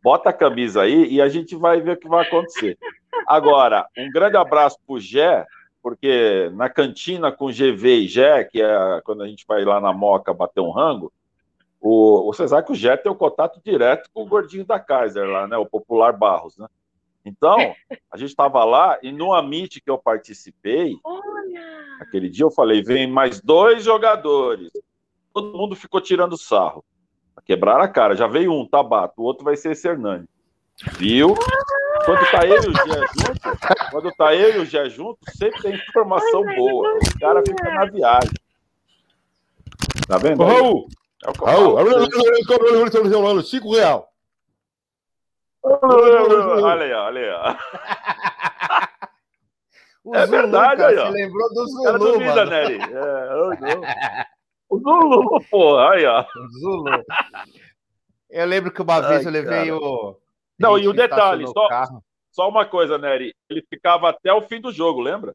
Bota 0.07 0.31
a 0.31 0.33
camisa 0.33 0.83
aí 0.83 1.09
e 1.09 1.21
a 1.21 1.29
gente 1.29 1.57
vai 1.57 1.81
ver 1.81 1.97
o 1.97 1.97
que 1.97 2.07
vai 2.07 2.25
acontecer. 2.25 2.79
Agora, 3.27 3.89
um 3.99 4.09
grande 4.09 4.37
abraço 4.37 4.79
pro 4.87 5.01
Gé, 5.01 5.45
porque 5.83 6.49
na 6.55 6.69
cantina 6.69 7.33
com 7.33 7.51
GV 7.51 8.03
e 8.03 8.07
Gé, 8.07 8.45
que 8.45 8.63
é 8.63 9.01
quando 9.05 9.25
a 9.25 9.27
gente 9.27 9.45
vai 9.49 9.65
lá 9.65 9.81
na 9.81 9.93
Moca 9.93 10.33
bater 10.33 10.61
um 10.61 10.71
rango, 10.71 11.13
o, 11.81 12.23
você 12.33 12.47
sabe 12.47 12.69
que 12.69 12.73
o 12.73 12.77
Gé 12.77 12.97
tem 12.97 13.11
o 13.11 13.17
contato 13.17 13.61
direto 13.65 14.09
com 14.15 14.23
o 14.23 14.29
gordinho 14.29 14.65
da 14.65 14.79
Kaiser 14.79 15.27
lá, 15.29 15.49
né? 15.49 15.57
O 15.57 15.67
popular 15.67 16.13
Barros, 16.13 16.57
né? 16.57 16.69
Então, 17.25 17.59
a 18.09 18.17
gente 18.17 18.29
estava 18.29 18.65
lá 18.65 19.01
e 19.03 19.11
no 19.11 19.33
Amit 19.33 19.81
que 19.81 19.91
eu 19.91 19.99
participei, 19.99 20.97
Olha! 21.03 21.97
aquele 21.99 22.31
dia 22.31 22.45
eu 22.45 22.51
falei: 22.53 22.81
vem 22.81 23.09
mais 23.09 23.41
dois 23.41 23.83
jogadores. 23.83 24.71
Todo 25.35 25.59
mundo 25.59 25.75
ficou 25.75 26.01
tirando 26.01 26.39
sarro. 26.39 26.85
Quebraram 27.45 27.83
a 27.83 27.89
cara. 27.89 28.17
Já 28.17 28.27
veio 28.27 28.53
um, 28.53 28.67
Tabato, 28.67 29.15
o 29.21 29.25
outro 29.25 29.45
vai 29.45 29.57
ser 29.57 29.73
esse 29.73 29.87
Hernani. 29.89 30.27
Viu? 30.99 31.35
Quando 32.05 32.31
tá 32.31 32.47
eu 32.47 32.63
e 32.63 32.69
o 32.69 32.73
Gé 32.73 33.07
junto, 33.17 33.91
quando 33.91 34.13
tá 34.13 34.35
eu 34.35 34.57
e 34.57 34.59
o 34.59 34.65
Gé 34.67 34.89
junto, 34.91 35.19
sempre 35.35 35.63
tem 35.63 35.75
informação 35.75 36.47
Ai, 36.47 36.57
boa. 36.57 36.99
O 36.99 37.19
cara 37.19 37.43
fica 37.47 37.71
na 37.71 37.87
viagem. 37.87 38.31
Tá 40.07 40.19
vendo? 40.19 40.43
Ô, 40.43 40.47
Raul, 40.47 40.89
É 41.25 41.31
o 41.31 41.45
Raul, 41.45 43.43
cinco 43.43 43.75
real. 43.75 44.09
Olha 45.63 46.85
aí, 46.85 46.93
olha 46.93 47.39
aí. 47.39 47.57
O 50.05 50.15
É 50.15 50.25
Zulu, 50.25 50.41
verdade, 50.41 50.77
cara, 50.81 50.93
aí, 50.93 50.99
ó. 50.99 51.07
Você 51.07 51.13
lembrou 51.13 51.49
do 51.53 51.65
O 51.65 51.83
cara 51.83 51.99
Zulu, 51.99 52.13
duvida, 52.13 52.35
mano. 52.37 52.51
Nery. 52.51 52.79
É, 52.81 53.33
eu 53.33 53.49
não. 53.49 53.83
Zulu, 54.81 55.41
porra, 55.51 55.91
aí, 55.93 56.05
ó. 56.07 56.25
Zulu. 56.61 57.05
Eu 58.31 58.47
lembro 58.47 58.73
que 58.73 58.83
uma 58.83 59.01
vez 59.01 59.21
Ai, 59.21 59.27
eu 59.27 59.31
levei 59.33 59.67
cara. 59.69 59.77
o. 59.77 60.19
Não, 60.59 60.79
e 60.79 60.89
o 60.89 60.93
detalhe, 60.93 61.47
só- 61.47 61.69
carro. 61.69 62.03
Só 62.31 62.49
uma 62.49 62.67
coisa, 62.67 62.99
Nery. 62.99 63.35
Ele 63.49 63.63
ficava 63.69 64.11
até 64.11 64.33
o 64.33 64.43
fim 64.43 64.61
do 64.61 64.71
jogo, 64.73 65.01
lembra? 65.01 65.35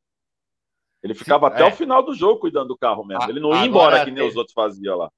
Ele 1.04 1.16
ficava 1.16 1.48
Sim, 1.48 1.54
até 1.56 1.64
é. 1.64 1.68
o 1.68 1.72
final 1.76 2.04
do 2.04 2.14
jogo 2.14 2.40
cuidando 2.42 2.68
do 2.68 2.78
carro 2.78 3.04
mesmo. 3.04 3.24
A- 3.24 3.30
Ele 3.30 3.40
não 3.40 3.56
ia 3.56 3.66
embora 3.66 4.00
que 4.06 4.12
nem 4.12 4.16
tem- 4.22 4.28
os 4.28 4.36
outros 4.36 4.54
faziam 4.54 4.98
lá. 4.98 5.10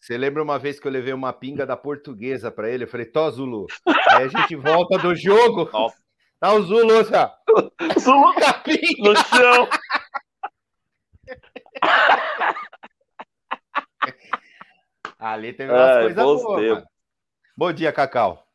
Você 0.00 0.16
lembra 0.16 0.42
uma 0.42 0.58
vez 0.58 0.78
que 0.80 0.86
eu 0.86 0.92
levei 0.92 1.12
uma 1.12 1.32
pinga 1.32 1.66
da 1.66 1.76
portuguesa 1.76 2.50
pra 2.50 2.70
ele? 2.70 2.84
Eu 2.84 2.88
falei, 2.88 3.04
Tó, 3.04 3.28
Zulu. 3.30 3.66
Aí 3.86 4.22
a 4.24 4.28
gente 4.28 4.54
volta 4.56 4.96
do 4.98 5.14
jogo. 5.14 5.68
Nossa. 5.72 5.96
Tá 6.40 6.52
o 6.52 6.62
Zulu, 6.62 6.98
assim. 7.00 7.12
Zulu 7.98 8.32
pinga. 8.64 9.10
no 9.10 9.16
chão. 9.16 9.68
Ali 15.18 15.52
teve 15.52 15.72
umas 15.72 16.14
coisas 16.14 16.42
boas. 16.42 16.84
Bom 17.56 17.72
dia, 17.72 17.92
Cacau. 17.92 18.46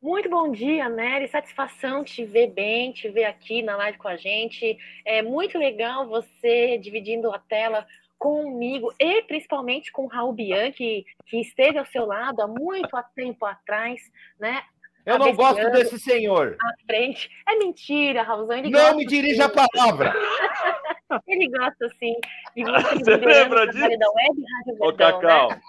Muito 0.00 0.30
bom 0.30 0.52
dia, 0.52 0.88
Nery. 0.88 1.28
Satisfação 1.28 2.04
te 2.04 2.24
ver 2.24 2.48
bem, 2.48 2.92
te 2.92 3.08
ver 3.08 3.24
aqui 3.24 3.60
na 3.62 3.76
live 3.76 3.98
com 3.98 4.08
a 4.08 4.16
gente. 4.16 4.78
É 5.04 5.20
muito 5.20 5.58
legal 5.58 6.06
você 6.06 6.78
dividindo 6.78 7.30
a 7.32 7.38
tela 7.38 7.86
comigo 8.18 8.94
e 8.98 9.22
principalmente 9.22 9.92
com 9.92 10.04
o 10.04 10.08
Raul 10.08 10.32
Bianchi, 10.32 11.04
que 11.26 11.40
esteve 11.40 11.78
ao 11.78 11.86
seu 11.86 12.06
lado 12.06 12.40
há 12.40 12.46
muito 12.46 12.88
tempo 13.14 13.44
atrás, 13.44 14.00
né? 14.38 14.62
Eu 15.06 15.18
não 15.20 15.32
gosto 15.34 15.70
desse 15.70 15.98
senhor. 16.00 16.56
À 16.60 16.72
frente. 16.84 17.30
É 17.48 17.54
mentira, 17.56 18.22
Raulzão. 18.22 18.56
Ele 18.56 18.70
Não 18.70 18.96
me 18.96 19.06
dirija 19.06 19.44
a 19.44 19.48
palavra. 19.48 20.12
Ele 21.28 21.48
gosta 21.48 21.88
sim. 21.98 22.14
E 22.56 22.64
você, 22.66 22.94
Você 22.96 23.16
lembra 23.16 23.66
disso? 23.68 23.78
da 23.98 24.06
Web 24.10 24.42
Rádio 24.42 24.74
Ô, 24.80 24.86
Verdão, 24.88 24.96
Cacau. 25.20 25.48
né? 25.50 25.60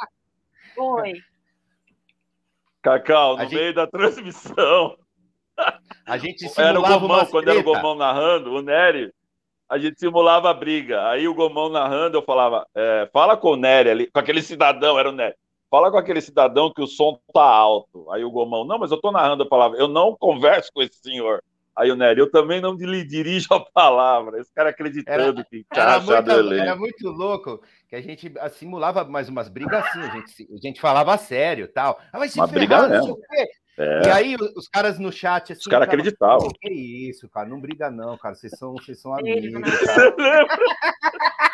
Oi. 0.77 1.13
Cacau, 2.81 3.35
no 3.35 3.41
A 3.41 3.45
gente- 3.45 3.55
meio 3.55 3.73
da 3.73 3.87
transmissão. 3.87 4.97
A 6.05 6.17
gente 6.17 6.45
Era 6.57 6.79
o 6.79 6.83
simulava 6.85 6.99
Gomão, 6.99 7.25
quando 7.27 7.49
era 7.49 7.59
o. 7.59 7.63
Gomão 7.63 7.95
narrando, 7.95 8.53
o 8.53 8.61
Nery, 8.61 9.11
a 9.69 9.77
gente 9.77 9.99
simulava 9.99 10.49
a 10.49 10.53
briga. 10.53 11.07
Aí 11.09 11.27
o 11.27 11.33
Gomão 11.33 11.69
narrando, 11.69 12.17
eu 12.17 12.21
falava, 12.21 12.65
é, 12.75 13.09
fala 13.11 13.35
com 13.37 13.49
o 13.51 13.55
Nery 13.57 13.89
ali, 13.89 14.07
com 14.11 14.19
aquele 14.19 14.41
cidadão, 14.41 14.97
era 14.97 15.09
o 15.09 15.13
Nery. 15.13 15.35
Fala 15.69 15.91
com 15.91 15.97
aquele 15.97 16.21
cidadão 16.21 16.71
que 16.73 16.81
o 16.81 16.87
som 16.87 17.19
tá 17.33 17.43
alto. 17.43 18.09
Aí 18.11 18.23
o 18.23 18.31
Gomão, 18.31 18.63
não, 18.65 18.79
mas 18.79 18.91
eu 18.91 18.99
tô 19.01 19.11
narrando 19.11 19.43
a 19.43 19.47
palavra, 19.47 19.77
eu 19.77 19.87
não 19.87 20.15
converso 20.17 20.71
com 20.73 20.81
esse 20.81 20.97
senhor. 21.01 21.43
Aí 21.75 21.91
o 21.91 21.95
Nery, 21.95 22.19
eu 22.21 22.31
também 22.31 22.59
não 22.59 22.73
lhe 22.73 23.03
dirijo 23.05 23.53
a 23.53 23.59
palavra. 23.59 24.39
Esse 24.39 24.51
cara 24.51 24.71
acreditando 24.71 25.45
que 25.45 25.63
Era, 25.71 25.97
achado 25.97 26.05
muito, 26.25 26.31
o 26.31 26.39
elenco. 26.39 26.61
era 26.63 26.75
muito 26.75 27.07
louco 27.09 27.61
que 27.87 27.95
a 27.95 28.01
gente 28.01 28.33
simulava 28.53 29.03
mais 29.05 29.29
umas 29.29 29.47
brigas 29.47 29.85
assim, 29.85 29.99
a 29.99 30.09
gente, 30.09 30.47
a 30.51 30.57
gente 30.57 30.81
falava 30.81 31.15
sério 31.19 31.65
e 31.65 31.67
tal. 31.67 31.99
Ah, 32.11 32.17
vai 32.17 32.29
se 32.29 32.39
Uma 32.39 32.47
ferrar, 32.47 32.87
briga 32.87 32.99
não. 32.99 33.15
É, 33.77 34.07
E 34.07 34.09
aí 34.09 34.35
os, 34.55 34.67
caras 34.67 34.97
no 34.97 35.11
chat 35.11 35.51
assim. 35.53 35.59
Os 35.61 35.67
caras 35.67 35.87
acreditavam. 35.87 36.47
"Pô, 36.47 36.53
Que 36.59 36.73
isso, 36.73 37.29
cara, 37.29 37.47
não 37.47 37.61
briga 37.61 37.91
não, 37.91 38.17
cara, 38.17 38.33
vocês 38.33 38.53
são, 38.57 38.73
vocês 38.73 38.99
são 38.99 39.13
Beijo, 39.17 39.55
amigos. 39.57 39.79
Cara. 39.81 40.15
Você 40.17 40.21
lembra? 40.23 40.57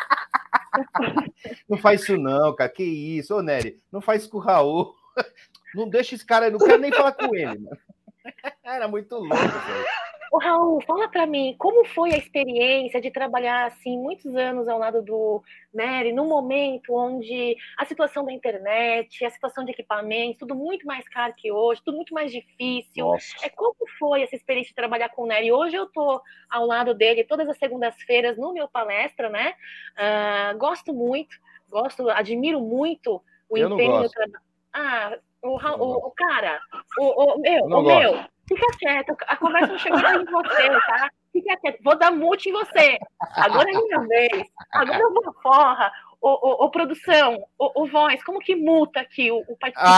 Não 1.68 1.78
faz 1.78 2.02
isso 2.02 2.16
não, 2.16 2.54
cara, 2.54 2.70
que 2.70 2.82
isso, 2.82 3.34
ô 3.34 3.42
Nery, 3.42 3.80
não 3.92 4.00
faz 4.00 4.26
com 4.26 4.38
o 4.38 4.40
Raul. 4.40 4.94
Não 5.74 5.88
deixa 5.88 6.14
esse 6.14 6.24
cara, 6.24 6.50
não 6.50 6.58
quero 6.58 6.78
nem 6.78 6.92
falar 6.92 7.10
com 7.10 7.34
ele, 7.34 7.58
mano. 7.58 7.76
Era 8.62 8.86
muito 8.86 9.16
louco, 9.16 9.34
velho. 9.34 9.86
Ô, 10.34 10.38
Raul, 10.38 10.80
fala 10.80 11.06
pra 11.06 11.26
mim, 11.26 11.54
como 11.56 11.84
foi 11.84 12.12
a 12.12 12.16
experiência 12.16 13.00
de 13.00 13.08
trabalhar 13.08 13.66
assim 13.66 13.96
muitos 13.96 14.34
anos 14.34 14.66
ao 14.66 14.80
lado 14.80 15.00
do 15.00 15.40
Nery, 15.72 16.12
num 16.12 16.26
momento 16.26 16.92
onde 16.92 17.56
a 17.78 17.84
situação 17.84 18.24
da 18.24 18.32
internet, 18.32 19.24
a 19.24 19.30
situação 19.30 19.64
de 19.64 19.70
equipamentos, 19.70 20.40
tudo 20.40 20.56
muito 20.56 20.84
mais 20.88 21.08
caro 21.08 21.32
que 21.36 21.52
hoje, 21.52 21.80
tudo 21.84 21.94
muito 21.94 22.12
mais 22.12 22.32
difícil. 22.32 23.06
Nossa. 23.06 23.36
É 23.44 23.48
como 23.48 23.76
foi 23.96 24.22
essa 24.24 24.34
experiência 24.34 24.70
de 24.70 24.74
trabalhar 24.74 25.08
com 25.10 25.22
o 25.22 25.26
Nery? 25.26 25.52
Hoje 25.52 25.76
eu 25.76 25.86
tô 25.86 26.20
ao 26.50 26.66
lado 26.66 26.94
dele 26.94 27.22
todas 27.22 27.48
as 27.48 27.56
segundas-feiras 27.56 28.36
no 28.36 28.52
meu 28.52 28.66
palestra, 28.66 29.30
né? 29.30 29.54
Ah, 29.96 30.52
gosto 30.58 30.92
muito, 30.92 31.36
gosto, 31.68 32.10
admiro 32.10 32.60
muito 32.60 33.22
o 33.48 33.56
Eu 33.56 33.70
empenho 33.70 34.02
do 34.02 34.10
trabalho. 34.10 34.44
Ah, 34.72 35.16
o, 35.40 35.50
o, 35.50 36.08
o 36.08 36.10
cara, 36.10 36.58
o, 36.98 37.34
o 37.34 37.38
meu, 37.38 37.64
o 37.66 37.82
meu. 37.82 38.33
Fica 38.48 38.66
quieto, 38.78 39.16
a 39.26 39.36
conversa 39.36 39.66
não 39.68 39.78
chegou 39.78 39.98
em 40.00 40.24
você, 40.24 40.68
tá? 40.86 41.10
Fica 41.32 41.56
quieto, 41.58 41.82
vou 41.82 41.98
dar 41.98 42.10
mute 42.10 42.48
em 42.48 42.52
você. 42.52 42.98
Agora 43.36 43.68
é 43.70 43.72
minha 43.72 44.00
vez. 44.00 44.48
Agora 44.72 44.98
eu 44.98 45.12
vou 45.12 45.34
forra. 45.42 45.92
Ô, 46.20 46.28
ô, 46.30 46.64
ô, 46.64 46.70
produção, 46.70 47.44
ô, 47.58 47.82
ô, 47.82 47.86
voz, 47.86 48.24
como 48.24 48.38
que 48.38 48.56
multa 48.56 49.00
aqui 49.00 49.30
o, 49.30 49.44
o 49.46 49.56
participante? 49.58 49.92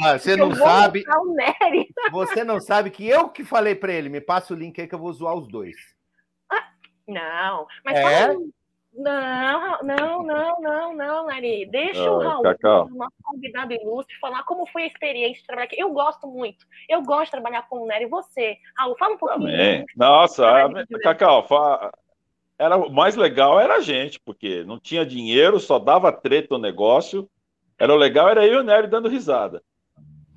Ó, 0.00 0.12
você 0.18 0.36
não 0.36 0.54
sabe, 0.54 1.04
você 2.12 2.44
não 2.44 2.60
sabe 2.60 2.90
que 2.90 3.08
eu 3.08 3.28
que 3.28 3.42
falei 3.42 3.74
pra 3.74 3.92
ele, 3.92 4.08
me 4.08 4.20
passa 4.20 4.54
o 4.54 4.56
link 4.56 4.80
aí 4.80 4.86
que 4.86 4.94
eu 4.94 4.98
vou 5.00 5.12
zoar 5.12 5.34
os 5.34 5.48
dois. 5.48 5.74
Não, 7.08 7.66
mas 7.84 7.98
É? 7.98 8.26
fala- 8.28 8.38
Não, 8.94 9.78
não, 9.82 10.22
não, 10.22 10.60
não, 10.60 10.94
não, 10.96 11.26
Nari. 11.26 11.64
Deixa 11.66 12.10
o 12.10 12.20
Ai, 12.20 12.26
Raul, 12.28 12.42
Cacau. 12.42 12.86
o 12.86 12.94
nosso 12.96 13.12
convidado 13.22 13.72
ilustre, 13.72 14.14
falar 14.20 14.42
como 14.44 14.66
foi 14.66 14.82
a 14.82 14.86
experiência 14.86 15.40
de 15.40 15.46
trabalhar 15.46 15.66
aqui. 15.66 15.80
Eu 15.80 15.90
gosto 15.92 16.26
muito. 16.26 16.66
Eu 16.88 17.02
gosto 17.02 17.24
de 17.26 17.30
trabalhar 17.30 17.66
com 17.68 17.78
o 17.80 17.86
Nery. 17.86 18.04
E 18.04 18.08
você? 18.08 18.56
Raul, 18.76 18.94
fala 18.98 19.14
um 19.14 19.18
pouquinho. 19.18 19.40
Também. 19.46 19.86
Nossa, 19.96 20.46
a- 20.46 20.68
Cacau, 21.02 21.46
fa- 21.48 21.90
era, 22.58 22.76
o 22.76 22.90
mais 22.92 23.16
legal 23.16 23.58
era 23.58 23.76
a 23.76 23.80
gente, 23.80 24.20
porque 24.20 24.62
não 24.64 24.78
tinha 24.78 25.06
dinheiro, 25.06 25.58
só 25.58 25.78
dava 25.78 26.12
treta 26.12 26.54
o 26.54 26.58
negócio. 26.58 27.28
Era 27.78 27.92
o 27.94 27.96
legal, 27.96 28.28
era 28.28 28.46
eu 28.46 28.54
e 28.54 28.58
o 28.58 28.62
Nery 28.62 28.86
dando 28.88 29.08
risada. 29.08 29.62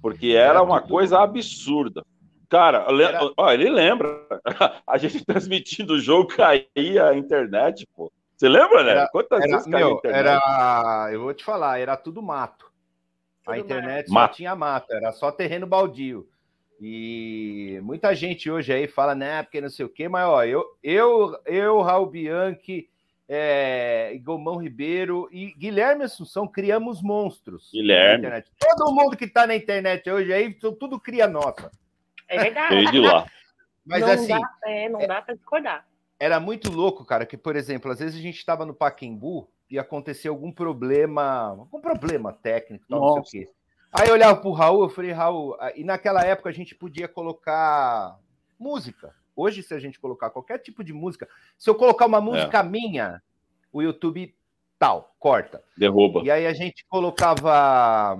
Porque 0.01 0.29
era 0.29 0.51
Era 0.51 0.63
uma 0.63 0.81
coisa 0.81 1.19
absurda. 1.19 2.05
Cara, 2.47 2.85
Era- 2.89 3.31
ó, 3.35 3.51
ele 3.51 3.69
lembra. 3.69 4.07
A 4.87 4.97
gente 4.97 5.25
transmitindo 5.25 5.95
o 5.95 5.99
jogo, 5.99 6.29
caía 6.29 7.07
a 7.09 7.17
internet, 7.17 7.85
pô. 7.93 8.09
Você 8.36 8.50
lembra, 8.50 8.84
né? 8.84 8.91
Era- 8.91 9.08
Quantas 9.10 9.41
Era, 9.41 9.52
vezes 9.52 9.71
caiu 9.71 9.86
a 9.86 9.89
meu, 9.89 9.98
internet? 9.98 10.19
era, 10.19 11.10
eu 11.12 11.21
vou 11.21 11.34
te 11.34 11.43
falar, 11.43 11.80
era 11.80 11.95
tudo 11.95 12.21
mato. 12.21 12.71
A 13.45 13.54
Tudo 13.54 13.63
internet 13.63 14.10
mato. 14.10 14.32
só 14.32 14.36
tinha 14.38 14.56
mato, 14.56 14.91
era 14.93 15.12
só 15.12 15.32
terreno 15.32 15.67
baldio. 15.67 16.28
E 16.82 17.80
muita 17.84 18.13
gente 18.13 18.50
hoje 18.52 18.74
aí 18.74 18.88
fala, 18.88 19.15
né, 19.15 19.43
porque 19.43 19.62
não 19.62 19.69
sei 19.69 19.86
o 19.86 19.89
quê, 19.89 20.10
mas 20.10 20.28
ó, 20.28 20.43
eu, 20.43 20.65
eu, 20.84 21.38
eu 21.45 21.80
Raul 21.82 22.08
Bianchi, 22.08 22.89
é, 23.30 24.17
Gomão 24.21 24.58
Ribeiro 24.58 25.30
e 25.32 25.54
Guilherme 25.54 26.04
Assunção 26.04 26.48
criamos 26.48 27.02
monstros. 27.02 27.69
Guilherme. 27.71 28.24
na 28.24 28.39
internet. 28.39 28.52
Todo 28.60 28.93
mundo 28.93 29.15
que 29.15 29.28
tá 29.28 29.48
na 29.48 29.56
internet 29.56 30.10
hoje 30.10 30.34
aí, 30.34 30.58
são 30.60 30.74
tudo 30.76 31.00
cria 31.00 31.28
nossa. 31.28 31.71
É 32.28 32.43
verdade. 32.43 32.76
Veio 32.76 32.91
de 32.91 33.00
lá. 33.00 33.26
Mas 33.86 34.02
não 34.02 34.10
assim, 34.10 34.28
dá, 34.28 34.41
é, 34.65 34.89
não 34.89 35.00
dá 35.08 35.21
para 35.21 35.36
discordar. 35.36 35.86
Era 36.19 36.39
muito 36.39 36.71
louco, 36.71 37.06
cara, 37.06 37.25
que, 37.25 37.38
por 37.38 37.56
exemplo, 37.56 37.91
às 37.91 37.99
vezes 37.99 38.19
a 38.19 38.21
gente 38.21 38.38
estava 38.38 38.65
no 38.65 38.73
Paquembu 38.73 39.49
e 39.69 39.78
acontecia 39.78 40.30
algum 40.30 40.51
problema, 40.51 41.49
algum 41.49 41.82
problema 41.82 42.32
técnico, 42.32 42.86
tal, 42.88 42.99
não 42.99 43.23
sei 43.23 43.41
o 43.41 43.45
quê. 43.45 43.51
Aí 43.91 44.10
eu 44.10 44.13
olhava 44.13 44.39
pro 44.39 44.51
Raul, 44.51 44.84
eu 44.84 44.89
falei, 44.89 45.12
Raul, 45.12 45.56
ah, 45.60 45.71
e 45.75 45.84
naquela 45.84 46.23
época 46.25 46.49
a 46.49 46.54
gente 46.54 46.75
podia 46.75 47.08
colocar 47.08 48.19
música. 48.60 49.15
Hoje, 49.36 49.63
se 49.63 49.73
a 49.73 49.80
gente 49.80 49.99
colocar 49.99 50.30
qualquer 50.30 50.60
tipo 50.60 50.84
de 50.84 50.93
música, 50.93 51.28
se 51.58 51.69
eu 51.69 51.75
colocar 51.75 52.06
uma 52.06 52.21
música 52.21 52.63
minha, 52.63 53.21
o 53.71 53.82
YouTube 53.82 54.34
tal, 54.80 55.15
corta. 55.19 55.63
Derruba. 55.78 56.21
E 56.23 56.32
aí 56.32 56.45
a 56.45 56.54
gente 56.54 56.86
colocava. 56.88 58.17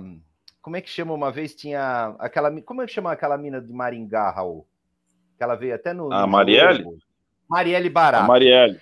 Como 0.60 0.76
é 0.76 0.80
que 0.80 0.90
chama 0.90 1.14
uma 1.14 1.30
vez? 1.30 1.54
Tinha 1.54 2.14
aquela. 2.18 2.50
Como 2.62 2.82
é 2.82 2.86
que 2.86 2.92
chama 2.92 3.12
aquela 3.12 3.38
mina 3.38 3.60
de 3.60 3.72
Maringá, 3.72 4.30
Raul? 4.30 4.66
Que 5.36 5.42
ela 5.42 5.54
veio 5.54 5.74
até 5.74 5.92
no. 5.92 6.12
A 6.12 6.22
no 6.22 6.28
Marielle? 6.28 6.82
jogo. 6.82 6.98
Marielle 7.48 7.88
A 7.88 7.92
Barato. 7.92 8.26
Marielle. 8.26 8.80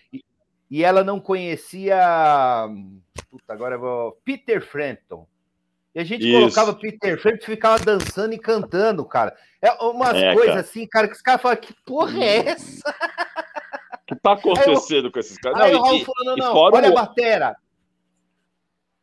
E 0.71 0.83
ela 0.83 1.05
não 1.05 1.21
conhecia. 1.21 2.69
Puta, 3.31 3.53
agora 3.53 3.77
eu 3.77 3.81
vou. 3.81 4.13
Peter 4.25 4.61
Frampton. 4.61 5.27
E 5.95 6.01
a 6.01 6.05
gente 6.05 6.29
Isso. 6.29 6.39
colocava 6.39 6.75
Peter 6.75 7.21
Frampton 7.21 7.45
e 7.45 7.47
ficava 7.47 7.79
dançando 7.79 8.35
e 8.35 8.39
cantando, 8.39 9.05
cara. 9.05 9.37
É 9.63 9.73
umas 9.75 10.17
é, 10.17 10.33
coisas 10.35 10.51
cara. 10.51 10.61
assim, 10.61 10.87
cara, 10.87 11.09
que 11.09 11.15
os 11.15 11.23
caras 11.23 11.41
falam, 11.41 11.57
que 11.57 11.75
porra 11.85 12.25
é 12.25 12.41
hum. 12.41 12.49
essa? 12.49 12.91
O 12.91 14.07
que 14.07 14.17
tá 14.17 14.33
acontecendo 14.35 15.09
eu, 15.09 15.13
com 15.13 15.19
esses 15.21 15.39
caras? 15.39 15.61
Aí 15.61 15.73
não, 15.73 15.81
o 15.81 15.83
Raul 15.85 15.97
e, 15.97 16.05
falou, 16.05 16.37
não, 16.37 16.37
não, 16.37 16.57
olha 16.57 16.91
o... 16.91 16.99
a 16.99 17.03
batera. 17.03 17.57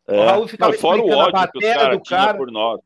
É, 0.08 0.20
o 0.20 0.26
Raul 0.26 0.48
ficava 0.48 0.72
não, 0.74 0.80
fora 0.80 1.02
o 1.02 1.10
ódio 1.10 1.50
que 1.52 1.58
os 1.58 1.74
caras 1.74 2.02
tinham 2.04 2.38
por 2.38 2.52
nós. 2.52 2.82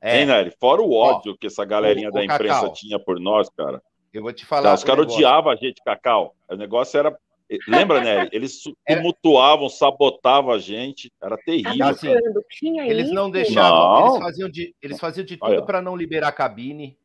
É. 0.00 0.20
Hein, 0.20 0.26
Nery? 0.26 0.50
Fora 0.58 0.80
o 0.82 0.92
ódio 0.92 1.32
Ó, 1.32 1.36
que 1.38 1.46
essa 1.46 1.64
galerinha 1.64 2.08
o 2.08 2.12
da 2.12 2.24
imprensa 2.24 2.60
Cacau. 2.60 2.72
tinha 2.72 2.98
por 2.98 3.20
nós, 3.20 3.48
cara. 3.50 3.82
Eu 4.12 4.22
vou 4.22 4.32
te 4.32 4.44
falar. 4.44 4.74
os 4.74 4.84
caras 4.84 5.06
odiavam 5.06 5.52
a 5.52 5.56
gente, 5.56 5.82
Cacau. 5.84 6.34
O 6.48 6.56
negócio 6.56 6.98
era. 6.98 7.16
Lembra, 7.66 8.00
né? 8.00 8.28
Eles 8.30 8.62
tumultuavam, 8.86 9.68
sabotavam 9.68 10.52
a 10.52 10.58
gente. 10.58 11.12
Era 11.20 11.36
terrível. 11.36 11.86
Assim, 11.86 12.80
eles 12.80 13.10
não 13.10 13.30
deixavam. 13.30 14.00
Não. 14.00 14.08
Eles 14.08 14.22
faziam 14.22 14.48
de, 14.48 14.74
eles 14.80 15.00
faziam 15.00 15.24
de 15.24 15.36
tudo 15.36 15.64
para 15.64 15.82
não 15.82 15.96
liberar 15.96 16.28
a 16.28 16.32
cabine. 16.32 16.96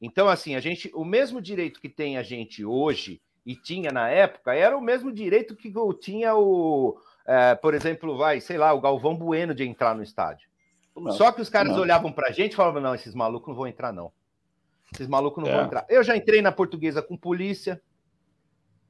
Então, 0.00 0.28
assim, 0.28 0.54
a 0.56 0.60
gente, 0.60 0.90
o 0.92 1.04
mesmo 1.04 1.40
direito 1.40 1.80
que 1.80 1.88
tem 1.88 2.18
a 2.18 2.22
gente 2.22 2.64
hoje 2.64 3.20
e 3.46 3.54
tinha 3.54 3.92
na 3.92 4.08
época 4.08 4.54
era 4.54 4.76
o 4.76 4.80
mesmo 4.80 5.12
direito 5.12 5.54
que 5.54 5.72
tinha 6.00 6.34
o, 6.34 6.98
é, 7.26 7.54
por 7.54 7.74
exemplo, 7.74 8.16
vai, 8.16 8.40
sei 8.40 8.58
lá, 8.58 8.72
o 8.72 8.80
Galvão 8.80 9.14
Bueno 9.16 9.54
de 9.54 9.64
entrar 9.64 9.94
no 9.94 10.02
estádio. 10.02 10.48
Não, 10.96 11.12
Só 11.12 11.32
que 11.32 11.40
os 11.40 11.48
caras 11.48 11.72
não. 11.72 11.80
olhavam 11.80 12.12
pra 12.12 12.30
gente 12.30 12.52
e 12.52 12.56
falavam: 12.56 12.80
não, 12.80 12.94
esses 12.94 13.14
malucos 13.14 13.48
não 13.48 13.56
vão 13.56 13.66
entrar, 13.66 13.92
não. 13.92 14.12
Esses 14.94 15.08
malucos 15.08 15.42
não 15.42 15.50
é. 15.50 15.56
vão 15.56 15.64
entrar. 15.66 15.84
Eu 15.88 16.02
já 16.02 16.16
entrei 16.16 16.40
na 16.40 16.52
portuguesa 16.52 17.02
com 17.02 17.16
polícia. 17.16 17.82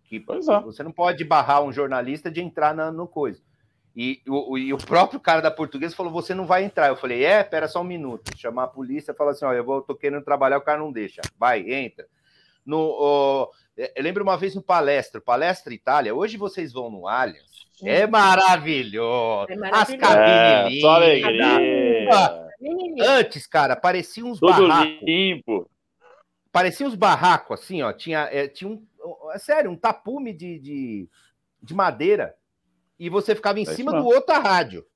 Que 0.04 0.16
é. 0.16 0.60
você 0.60 0.82
não 0.82 0.92
pode 0.92 1.24
barrar 1.24 1.62
um 1.62 1.72
jornalista 1.72 2.30
de 2.30 2.40
entrar 2.40 2.74
na, 2.74 2.92
no 2.92 3.08
coisa. 3.08 3.42
E 3.96 4.20
o, 4.28 4.58
e 4.58 4.72
o 4.72 4.78
próprio 4.78 5.18
cara 5.18 5.40
da 5.40 5.50
portuguesa 5.50 5.96
falou: 5.96 6.12
você 6.12 6.34
não 6.34 6.46
vai 6.46 6.62
entrar. 6.64 6.88
Eu 6.88 6.96
falei: 6.96 7.24
é, 7.24 7.42
pera 7.42 7.66
só 7.66 7.80
um 7.80 7.84
minuto. 7.84 8.36
Chamar 8.36 8.64
a 8.64 8.68
polícia 8.68 9.14
fala 9.14 9.30
assim: 9.30 9.44
ó, 9.44 9.52
eu 9.52 9.64
vou, 9.64 9.80
tô 9.80 9.94
querendo 9.94 10.22
trabalhar, 10.22 10.58
o 10.58 10.62
cara 10.62 10.78
não 10.78 10.92
deixa. 10.92 11.22
Vai, 11.38 11.70
entra. 11.70 12.06
No, 12.66 12.78
oh, 12.78 13.50
eu 13.76 14.02
lembro 14.02 14.22
uma 14.22 14.36
vez 14.36 14.54
no 14.54 14.62
palestra, 14.62 15.20
palestra 15.20 15.72
Itália. 15.72 16.14
Hoje 16.14 16.36
vocês 16.36 16.72
vão 16.72 16.90
no 16.90 17.06
Allianz. 17.06 17.64
É 17.82 18.06
maravilhoso. 18.06 19.46
É 19.50 19.56
maravilhoso. 19.56 19.92
As 19.92 20.14
cabines 20.14 20.84
é, 20.84 21.32
lindas. 22.60 23.06
Antes, 23.06 23.46
cara, 23.46 23.76
parecia 23.76 24.24
uns 24.24 24.38
Tudo 24.38 24.68
barracos. 24.68 25.02
limpo. 25.02 25.70
Parecia 26.54 26.86
uns 26.86 26.94
barracos, 26.94 27.58
assim, 27.58 27.82
ó. 27.82 27.92
Tinha, 27.92 28.28
é, 28.30 28.46
tinha 28.46 28.70
um. 28.70 28.80
É 29.32 29.38
sério, 29.38 29.72
um 29.72 29.76
tapume 29.76 30.32
de, 30.32 30.56
de, 30.60 31.08
de 31.60 31.74
madeira. 31.74 32.36
E 32.96 33.10
você 33.10 33.34
ficava 33.34 33.58
em 33.58 33.64
é 33.64 33.74
cima 33.74 33.90
do 33.90 34.06
outro 34.06 34.32
rádio. 34.40 34.86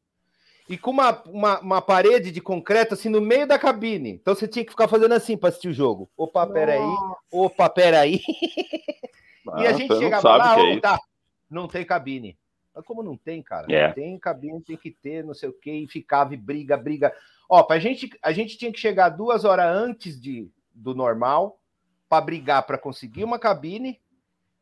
E 0.68 0.78
com 0.78 0.92
uma, 0.92 1.20
uma, 1.24 1.58
uma, 1.58 1.82
parede 1.82 2.30
de 2.30 2.40
concreto, 2.40 2.94
assim, 2.94 3.08
no 3.08 3.20
meio 3.20 3.44
da 3.44 3.58
cabine. 3.58 4.10
Então 4.10 4.36
você 4.36 4.46
tinha 4.46 4.64
que 4.64 4.70
ficar 4.70 4.86
fazendo 4.86 5.14
assim 5.14 5.36
para 5.36 5.48
assistir 5.48 5.70
o 5.70 5.72
jogo. 5.72 6.08
Opa, 6.16 6.46
peraí. 6.46 6.80
Opa, 7.28 7.68
peraí. 7.68 8.20
Ah, 9.48 9.58
e 9.64 9.66
a 9.66 9.72
gente 9.72 9.92
chegava 9.98 10.36
lá, 10.36 10.60
é 10.60 10.78
tá, 10.78 10.96
não 11.50 11.66
tem 11.66 11.84
cabine. 11.84 12.38
Mas 12.72 12.84
como 12.84 13.02
não 13.02 13.16
tem, 13.16 13.42
cara? 13.42 13.66
É. 13.68 13.92
Tem 13.92 14.16
cabine, 14.16 14.62
tem 14.62 14.76
que 14.76 14.92
ter, 14.92 15.24
não 15.24 15.34
sei 15.34 15.48
o 15.48 15.52
quê, 15.52 15.72
e 15.72 15.88
ficava 15.88 16.34
e 16.34 16.36
briga, 16.36 16.76
briga. 16.76 17.12
Ó, 17.48 17.64
pra 17.64 17.80
gente, 17.80 18.08
a 18.22 18.30
gente 18.30 18.56
tinha 18.56 18.72
que 18.72 18.78
chegar 18.78 19.08
duas 19.08 19.44
horas 19.44 19.74
antes 19.74 20.20
de, 20.20 20.48
do 20.78 20.94
normal 20.94 21.60
para 22.08 22.24
brigar 22.24 22.62
para 22.66 22.78
conseguir 22.78 23.24
uma 23.24 23.38
cabine. 23.38 24.00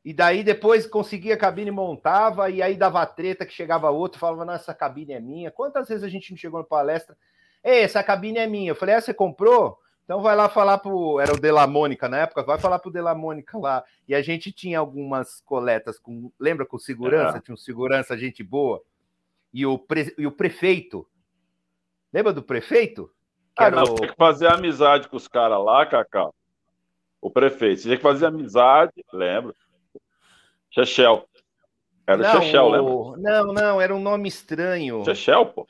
E 0.05 0.13
daí 0.13 0.45
depois 0.45 0.87
conseguia 0.87 1.35
a 1.35 1.39
cabine, 1.39 1.71
montava, 1.71 2.49
e 2.49 2.63
aí 2.63 2.77
dava 2.77 3.05
treta 3.07 3.45
que 3.45 3.53
chegava 3.53 3.91
outro, 3.91 4.21
falava, 4.21 4.45
não, 4.45 4.55
essa 4.55 4.73
cabine 4.73 5.13
é 5.13 5.21
minha. 5.21 5.51
Quantas 5.51 5.89
vezes 5.89 6.05
a 6.05 6.09
gente 6.09 6.31
não 6.31 6.39
chegou 6.39 6.61
na 6.61 6.67
palestra? 6.67 7.17
Ei, 7.63 7.83
essa 7.83 8.03
cabine 8.05 8.39
é 8.39 8.47
minha. 8.47 8.71
Eu 8.71 8.77
falei, 8.77 8.95
ah, 8.95 9.01
você 9.01 9.13
comprou? 9.13 9.79
Então 10.05 10.23
vai 10.23 10.37
lá 10.37 10.49
falar 10.49 10.79
pro. 10.79 11.19
Era 11.19 11.35
o 11.35 11.41
Dela 11.41 11.67
Mônica 11.67 12.09
na 12.09 12.19
época, 12.19 12.45
vai 12.45 12.59
falar 12.59 12.79
pro 12.79 12.93
Dela 12.93 13.13
Mônica 13.13 13.59
lá. 13.59 13.85
E 14.07 14.15
a 14.15 14.23
gente 14.23 14.53
tinha 14.53 14.79
algumas 14.79 15.41
coletas 15.41 15.99
com. 15.99 16.31
Lembra 16.39 16.65
com 16.65 16.79
segurança? 16.79 17.39
É. 17.39 17.41
Tinha 17.41 17.55
um 17.55 17.59
segurança, 17.59 18.17
gente 18.17 18.45
boa. 18.45 18.81
E 19.53 19.67
o, 19.67 19.77
pre... 19.77 20.15
e 20.17 20.25
o 20.25 20.31
prefeito. 20.31 21.05
Lembra 22.13 22.33
do 22.33 22.43
prefeito? 22.43 23.11
Ah, 23.57 23.71
não, 23.71 23.85
o... 23.85 23.95
Tinha 23.95 24.09
que 24.09 24.17
fazer 24.17 24.49
amizade 24.49 25.09
com 25.09 25.17
os 25.17 25.27
caras 25.27 25.63
lá, 25.65 25.87
Cacau. 25.87 26.35
O 27.21 27.31
prefeito. 27.31 27.81
Você 27.81 27.89
tinha 27.89 27.97
que 27.97 28.03
fazer 28.03 28.27
amizade, 28.27 28.93
lembra? 29.13 29.55
Chechel. 30.71 31.27
Era 32.07 32.19
não, 32.19 32.39
o 32.39 32.43
Chechel, 32.43 32.69
lembra? 32.69 33.17
Não, 33.19 33.53
não, 33.53 33.81
era 33.81 33.95
um 33.95 34.01
nome 34.01 34.29
estranho. 34.29 35.05
Chechel, 35.05 35.47
pô. 35.47 35.67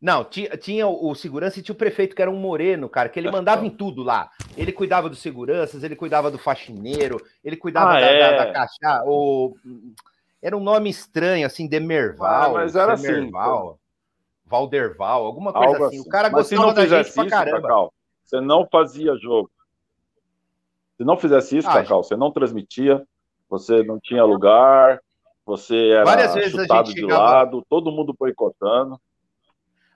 Não, 0.00 0.24
tinha, 0.24 0.56
tinha 0.56 0.86
o, 0.86 1.12
segurança 1.16 1.58
e 1.58 1.62
tinha 1.62 1.74
o 1.74 1.78
prefeito, 1.78 2.14
que 2.14 2.22
era 2.22 2.30
um 2.30 2.36
moreno, 2.36 2.88
cara, 2.88 3.08
que 3.08 3.18
ele 3.18 3.30
mandava 3.30 3.66
em 3.66 3.70
tudo 3.70 4.04
lá. 4.04 4.30
Ele 4.56 4.70
cuidava 4.70 5.08
dos 5.08 5.18
seguranças, 5.18 5.82
ele 5.82 5.96
cuidava 5.96 6.30
do 6.30 6.38
faxineiro, 6.38 7.20
ele 7.42 7.56
cuidava 7.56 7.96
ah, 7.96 8.00
da, 8.00 8.06
é. 8.06 8.20
da, 8.20 8.44
da, 8.44 8.52
caixa. 8.52 9.02
O... 9.06 9.56
Era 10.40 10.56
um 10.56 10.60
nome 10.60 10.88
estranho, 10.88 11.44
assim, 11.44 11.66
Demerval. 11.66 12.28
Ah, 12.30 12.48
mas 12.48 12.76
era 12.76 12.94
Demerval, 12.94 13.70
assim. 13.70 13.87
Valderval, 14.48 15.24
alguma 15.24 15.52
coisa 15.52 15.74
Algo 15.74 15.84
assim. 15.84 16.00
O 16.00 16.08
cara 16.08 16.30
mas 16.30 16.50
gostava 16.50 16.74
da 16.74 16.86
gente 16.86 17.12
pra 17.12 17.26
caramba. 17.26 17.62
Cacau, 17.62 17.92
você 18.24 18.40
não 18.40 18.66
fazia 18.70 19.16
jogo. 19.16 19.50
Se 20.96 21.04
não 21.04 21.16
fizesse 21.16 21.58
isso, 21.58 21.68
ah, 21.68 21.74
Cacau, 21.74 22.02
você 22.02 22.16
não 22.16 22.32
transmitia, 22.32 23.06
você 23.48 23.82
não 23.82 24.00
tinha 24.00 24.24
lugar, 24.24 25.00
você 25.44 25.90
era 25.90 26.04
Várias 26.04 26.34
vezes 26.34 26.52
chutado 26.52 26.92
de 26.92 27.00
chegava... 27.00 27.22
lado, 27.22 27.64
todo 27.68 27.92
mundo 27.92 28.14
boicotando. 28.18 29.00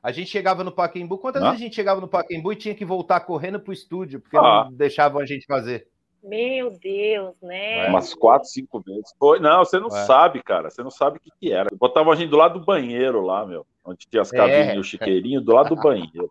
A 0.03 0.11
gente 0.11 0.31
chegava 0.31 0.65
no 0.65 0.73
Paquembu. 0.73 1.17
Quantas 1.19 1.43
vezes 1.43 1.57
a 1.57 1.62
gente 1.62 1.77
chegava 1.77 2.01
no 2.01 2.09
Paquembu 2.09 2.53
e 2.53 2.57
tinha 2.57 2.75
que 2.75 2.85
voltar 2.85 3.21
correndo 3.21 3.61
pro 3.61 3.73
estúdio, 3.73 4.21
porque 4.21 4.37
ah. 4.37 4.65
não 4.65 4.73
deixavam 4.73 5.21
a 5.21 5.27
gente 5.27 5.47
fazer? 5.47 5.87
Meu 6.23 6.71
Deus, 6.71 7.35
né? 7.43 7.87
É, 7.87 7.88
umas 7.88 8.15
quatro, 8.15 8.49
cinco 8.49 8.81
vezes. 8.81 9.12
Foi, 9.19 9.41
não, 9.41 9.65
você 9.65 9.81
não 9.81 9.88
é. 9.88 10.05
sabe, 10.05 10.43
cara. 10.43 10.71
Você 10.71 10.83
não 10.83 10.91
sabe 10.91 11.19
o 11.19 11.21
que, 11.21 11.31
que 11.41 11.53
era. 11.53 11.69
Botava 11.77 12.12
a 12.12 12.17
gente 12.17 12.31
do 12.31 12.37
lado 12.37 12.61
do 12.61 12.65
banheiro 12.65 13.21
lá, 13.21 13.45
meu. 13.45 13.67
Onde 13.85 14.07
tinha 14.07 14.23
as 14.23 14.31
cabines 14.31 14.68
é. 14.68 14.77
e 14.77 14.79
o 14.79 14.85
chiqueirinho, 14.85 15.40
do 15.40 15.53
lado 15.53 15.75
do 15.75 15.83
banheiro. 15.83 16.31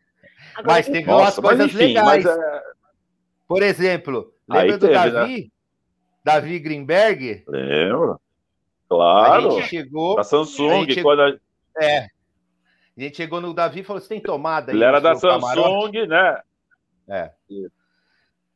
Agora, 0.54 0.74
mas 0.74 0.86
teve 0.86 1.10
umas 1.10 1.38
coisas 1.38 1.66
enfim, 1.66 1.76
legais. 1.78 2.26
É... 2.26 2.62
Por 3.48 3.62
exemplo, 3.62 4.34
lembra 4.48 4.64
Aí 4.64 4.78
do 4.78 4.86
teve, 4.86 5.10
Davi? 5.10 5.42
Né? 5.42 5.50
Davi 6.22 6.58
Greenberg? 6.58 7.44
Lembro. 7.48 8.20
Claro. 8.88 9.48
A 9.48 9.50
gente 9.52 9.68
chegou. 9.68 10.16
Da 10.16 10.24
Samsung. 10.24 10.86
A 10.90 11.02
quando 11.02 11.22
a... 11.22 11.38
É. 11.82 12.08
A 12.96 13.00
gente 13.00 13.16
chegou 13.16 13.40
no 13.40 13.54
Davi 13.54 13.80
e 13.80 13.82
falou: 13.82 14.00
você 14.00 14.08
tem 14.08 14.20
tomada 14.20 14.72
aí? 14.72 14.76
Ele 14.76 14.84
era 14.84 15.00
da 15.00 15.14
Samsung, 15.14 15.40
camarote? 15.40 16.06
né? 16.06 16.40
É. 17.08 17.30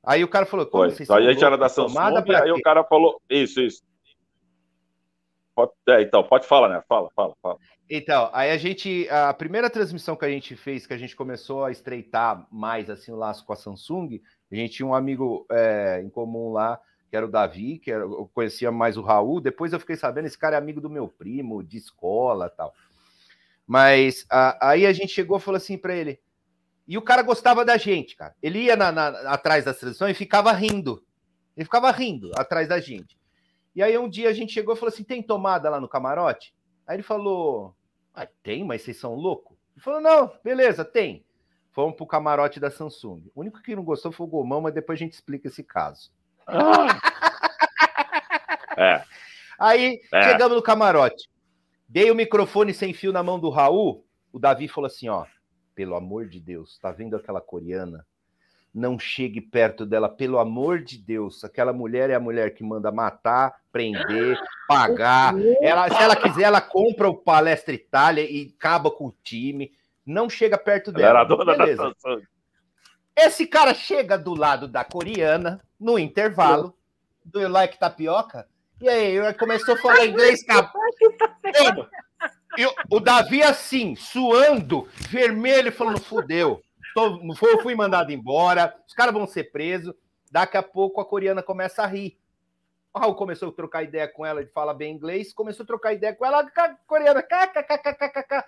Aí 0.05 0.23
o 0.23 0.29
cara 0.29 0.45
falou: 0.45 0.67
como 0.67 0.85
vocês 0.85 1.09
então, 1.09 1.17
a 1.17 1.23
gente 1.23 1.43
era 1.43 1.57
da 1.57 1.69
Samsung, 1.69 2.35
aí 2.43 2.53
o 2.53 2.61
cara 2.61 2.85
falou: 2.85 3.21
isso, 3.31 3.61
isso. 3.61 3.83
Pode, 5.55 5.73
é, 5.89 6.03
então, 6.03 6.23
pode 6.25 6.47
falar, 6.47 6.69
né? 6.69 6.83
Fala, 6.89 7.09
fala, 7.15 7.35
fala. 7.41 7.59
Então, 7.89 8.31
aí 8.33 8.51
a 8.51 8.57
gente, 8.57 9.07
a 9.11 9.33
primeira 9.35 9.69
transmissão 9.69 10.17
que 10.17 10.25
a 10.25 10.31
gente 10.31 10.57
fez, 10.57 10.87
que 10.87 10.95
a 10.95 10.99
gente 10.99 11.15
começou 11.15 11.65
a 11.65 11.71
estreitar 11.71 12.47
mais 12.51 12.89
assim 12.89 13.13
o 13.13 13.17
laço 13.17 13.45
com 13.45 13.53
a 13.53 13.57
Samsung, 13.57 14.23
a 14.51 14.55
gente 14.55 14.75
tinha 14.75 14.87
um 14.87 14.95
amigo 14.95 15.47
é, 15.51 16.01
em 16.03 16.09
comum 16.09 16.51
lá, 16.51 16.81
que 17.11 17.17
era 17.17 17.27
o 17.27 17.31
Davi, 17.31 17.79
que 17.79 17.91
era, 17.91 18.03
eu 18.03 18.31
conhecia 18.33 18.73
mais 18.73 18.97
o 18.97 19.03
Raul. 19.03 19.41
Depois 19.41 19.73
eu 19.73 19.81
fiquei 19.81 19.97
sabendo, 19.97 20.27
esse 20.27 20.39
cara 20.39 20.57
é 20.57 20.59
amigo 20.59 20.81
do 20.81 20.89
meu 20.89 21.09
primo, 21.09 21.63
de 21.63 21.77
escola 21.77 22.49
tal. 22.49 22.75
Mas 23.67 24.25
a, 24.31 24.71
aí 24.71 24.87
a 24.87 24.93
gente 24.93 25.13
chegou 25.13 25.37
e 25.37 25.41
falou 25.41 25.57
assim 25.57 25.77
para 25.77 25.95
ele. 25.95 26.19
E 26.89 26.97
o 26.99 27.03
cara 27.03 27.23
gostava 27.23 27.65
da 27.65 27.77
gente, 27.77 28.17
cara. 28.17 28.35
Ele 28.43 28.61
ia 28.61 28.77
na, 28.77 28.93
na, 28.93 29.09
atrás 29.31 29.65
das 29.65 29.79
transmissões 29.79 30.13
e 30.13 30.19
ficava 30.19 30.53
rindo. 30.53 31.03
Ele 31.57 31.65
ficava 31.65 31.91
rindo 31.91 32.31
atrás 32.37 32.69
da 32.69 32.81
gente. 32.81 33.19
E 33.75 33.83
aí 33.83 33.97
um 33.99 34.09
dia 34.09 34.29
a 34.29 34.33
gente 34.33 34.53
chegou 34.53 34.75
e 34.75 34.79
falou 34.79 34.93
assim: 34.93 35.05
tem 35.05 35.23
tomada 35.23 35.69
lá 35.71 35.81
no 35.81 35.89
camarote? 35.89 36.55
Aí 36.87 36.97
ele 36.97 37.03
falou: 37.03 37.75
ah, 38.15 38.27
tem, 38.43 38.65
mas 38.65 38.83
vocês 38.83 38.99
são 38.99 39.15
loucos? 39.15 39.57
Ele 39.75 39.83
falou: 39.83 40.01
não, 40.01 40.33
beleza, 40.43 40.85
tem. 40.85 41.25
Fomos 41.73 41.97
pro 41.97 42.07
camarote 42.07 42.61
da 42.61 42.71
Samsung. 42.71 43.23
O 43.35 43.41
único 43.41 43.61
que 43.61 43.75
não 43.75 43.83
gostou 43.83 44.13
foi 44.13 44.27
o 44.27 44.31
Gomão, 44.31 44.61
mas 44.61 44.73
depois 44.73 44.97
a 44.97 45.03
gente 45.03 45.15
explica 45.15 45.49
esse 45.49 45.65
caso. 45.65 46.13
Ah. 46.47 47.01
é. 48.79 49.05
Aí 49.59 50.01
é. 50.13 50.23
chegamos 50.23 50.57
no 50.57 50.63
camarote. 50.63 51.29
Dei 51.89 52.11
o 52.11 52.15
microfone 52.15 52.73
sem 52.73 52.93
fio 52.93 53.13
na 53.13 53.23
mão 53.23 53.41
do 53.41 53.51
Raul. 53.51 54.05
O 54.33 54.39
Davi 54.39 54.69
falou 54.69 54.87
assim: 54.87 55.09
ó, 55.09 55.27
pelo 55.75 55.97
amor 55.97 56.29
de 56.29 56.41
Deus, 56.41 56.79
tá 56.79 56.93
vendo 56.93 57.17
aquela 57.17 57.41
coreana? 57.41 58.07
Não 58.75 58.99
chegue 58.99 59.41
perto 59.41 59.87
dela, 59.87 60.09
pelo 60.09 60.39
amor 60.39 60.81
de 60.81 60.99
Deus. 60.99 61.45
Aquela 61.45 61.73
mulher 61.73 62.11
é 62.11 62.15
a 62.15 62.21
mulher 62.21 62.55
que 62.55 62.65
manda 62.65 62.91
matar, 62.91 63.55
prender, 63.71 64.37
pagar. 64.67 65.35
Ela, 65.61 65.89
se 65.89 66.03
ela 66.03 66.17
quiser, 66.17 66.43
ela 66.43 66.61
compra 66.61 67.09
o 67.09 67.15
Palestra 67.15 67.73
Itália 67.73 68.29
e 68.29 68.53
acaba 68.59 68.91
com 68.91 69.07
o 69.07 69.15
time. 69.23 69.71
Não 70.05 70.29
chega 70.29 70.59
perto 70.59 70.91
dela. 70.91 71.11
Ela 71.11 71.21
era 71.21 71.29
dona 71.29 71.57
Beleza. 71.57 71.95
da 72.05 72.21
Esse 73.17 73.47
cara 73.47 73.73
chega 73.75 74.19
do 74.19 74.35
lado 74.35 74.67
da 74.67 74.85
coreana, 74.85 75.61
no 75.79 75.97
intervalo, 75.97 76.75
do 77.25 77.47
like 77.47 77.79
tapioca, 77.79 78.47
e 78.81 78.89
aí, 78.89 79.35
começou 79.35 79.75
a 79.75 79.79
falar 79.79 80.07
inglês, 80.07 80.45
cara. 80.45 80.71
E 82.57 82.67
o, 82.67 82.75
O 82.91 83.01
Davi, 83.01 83.43
assim, 83.43 83.97
suando, 83.97 84.89
vermelho, 85.09 85.73
falando: 85.73 86.01
fudeu. 86.01 86.63
Tô, 86.95 87.19
fui 87.61 87.75
mandado 87.75 88.13
embora, 88.13 88.75
os 88.87 88.95
caras 88.95 89.13
vão 89.13 89.27
ser 89.27 89.51
presos. 89.51 89.93
Daqui 90.31 90.57
a 90.57 90.63
pouco 90.63 91.01
a 91.01 91.05
coreana 91.05 91.43
começa 91.43 91.83
a 91.83 91.87
rir. 91.87 92.19
O 92.93 92.99
Raul 93.01 93.17
começou 93.17 93.49
a 93.49 93.53
trocar 93.53 93.83
ideia 93.83 94.07
com 94.07 94.25
ela, 94.25 94.41
ele 94.41 94.51
fala 94.51 94.73
bem 94.73 94.95
inglês, 94.95 95.33
começou 95.33 95.65
a 95.65 95.67
trocar 95.67 95.93
ideia 95.93 96.15
com 96.15 96.25
ela, 96.25 96.41
a 96.41 96.75
coreana, 96.87 97.23
kkkkkk. 97.23 98.45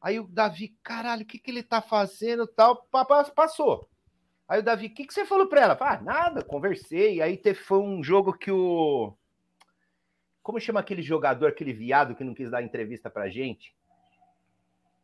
Aí 0.00 0.20
o 0.20 0.28
Davi, 0.28 0.76
caralho, 0.82 1.22
o 1.22 1.26
que, 1.26 1.38
que 1.38 1.50
ele 1.50 1.64
tá 1.64 1.82
fazendo 1.82 2.46
tal? 2.46 2.86
Passou. 3.34 3.88
Aí 4.48 4.60
o 4.60 4.62
Davi, 4.62 4.86
o 4.86 4.94
que, 4.94 5.04
que 5.04 5.12
você 5.12 5.26
falou 5.26 5.48
pra 5.48 5.60
ela? 5.60 5.76
Ah, 5.80 6.00
nada, 6.00 6.44
conversei. 6.44 7.20
Aí 7.20 7.40
foi 7.54 7.80
um 7.80 8.02
jogo 8.02 8.32
que 8.32 8.50
o. 8.50 9.12
Como 10.42 10.60
chama 10.60 10.80
aquele 10.80 11.02
jogador, 11.02 11.48
aquele 11.48 11.72
viado 11.72 12.14
que 12.14 12.24
não 12.24 12.32
quis 12.32 12.50
dar 12.50 12.62
entrevista 12.62 13.10
pra 13.10 13.28
gente? 13.28 13.76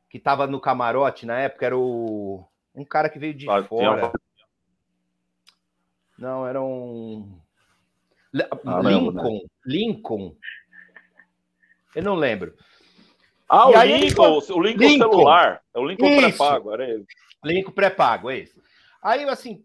Que 0.08 0.20
tava 0.20 0.46
no 0.46 0.60
camarote 0.60 1.26
na 1.26 1.38
época, 1.40 1.66
era 1.66 1.76
o. 1.76 2.46
Um 2.74 2.84
cara 2.84 3.08
que 3.08 3.18
veio 3.18 3.34
de 3.34 3.48
ah, 3.48 3.62
fora. 3.62 4.12
Não, 6.18 6.46
era 6.46 6.60
um. 6.60 7.38
Ah, 8.66 8.80
Lincoln. 8.80 8.82
Lembro, 8.82 9.12
né? 9.12 9.40
Lincoln. 9.64 10.36
Eu 11.94 12.02
não 12.02 12.14
lembro. 12.14 12.54
Ah, 13.48 13.86
e 13.86 13.92
o 13.92 13.96
Lincoln, 13.98 14.38
o 14.38 14.60
Lincoln, 14.60 14.84
Lincoln 14.84 15.10
celular. 15.10 15.62
É 15.72 15.78
o 15.78 15.86
Lincoln 15.86 16.16
pré-pago, 16.16 16.72
era 16.72 16.88
ele. 16.88 17.06
Lincoln 17.44 17.72
pré-pago, 17.72 18.30
é 18.30 18.38
isso. 18.38 18.60
Aí, 19.00 19.22
assim, 19.28 19.62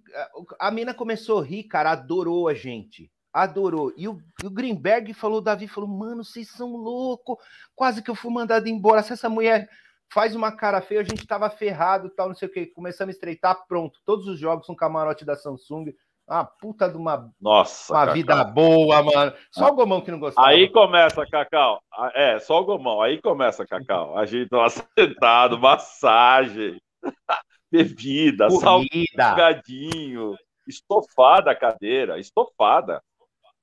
a 0.59 0.69
mina 0.69 0.93
começou 0.93 1.39
a 1.39 1.45
rir, 1.45 1.63
cara, 1.63 1.91
adorou 1.91 2.47
a 2.47 2.53
gente. 2.53 3.09
Adorou. 3.31 3.93
E 3.95 4.07
o, 4.07 4.21
o 4.43 4.49
Greenberg 4.49 5.13
falou, 5.13 5.39
Davi 5.39 5.67
falou, 5.67 5.89
mano, 5.89 6.23
vocês 6.23 6.49
são 6.49 6.75
loucos. 6.75 7.37
Quase 7.73 8.03
que 8.03 8.11
eu 8.11 8.15
fui 8.15 8.31
mandado 8.31 8.67
embora. 8.67 9.01
Se 9.01 9.13
essa 9.13 9.29
mulher 9.29 9.69
faz 10.11 10.35
uma 10.35 10.51
cara 10.51 10.81
feia, 10.81 11.01
a 11.01 11.03
gente 11.03 11.25
tava 11.25 11.49
ferrado, 11.49 12.09
tal, 12.09 12.27
não 12.27 12.35
sei 12.35 12.47
o 12.47 12.51
que. 12.51 12.65
Começamos 12.67 13.13
a 13.13 13.15
estreitar, 13.15 13.65
pronto. 13.67 13.99
Todos 14.05 14.27
os 14.27 14.39
jogos 14.39 14.65
são 14.65 14.75
camarote 14.75 15.23
da 15.23 15.35
Samsung. 15.35 15.93
Uma 16.27 16.45
puta 16.45 16.87
de 16.87 16.95
uma, 16.95 17.31
Nossa, 17.41 17.91
uma 17.91 18.13
vida 18.13 18.43
boa, 18.43 19.01
mano. 19.01 19.33
Só 19.51 19.69
o 19.69 19.75
Gomão 19.75 19.99
que 19.99 20.11
não 20.11 20.19
gostava. 20.19 20.47
Aí 20.47 20.69
começa, 20.69 21.25
Cacau. 21.25 21.81
É, 22.13 22.37
só 22.39 22.61
o 22.61 22.65
Gomão. 22.65 23.01
Aí 23.01 23.19
começa, 23.19 23.65
Cacau. 23.65 24.15
A 24.15 24.25
gente 24.27 24.47
tava 24.47 24.69
sentado, 24.69 25.57
massagem, 25.57 26.79
bebida, 27.71 28.47
salgadinho, 28.51 30.35
estofada 30.67 31.49
a 31.49 31.55
cadeira, 31.55 32.19
estofada. 32.19 33.01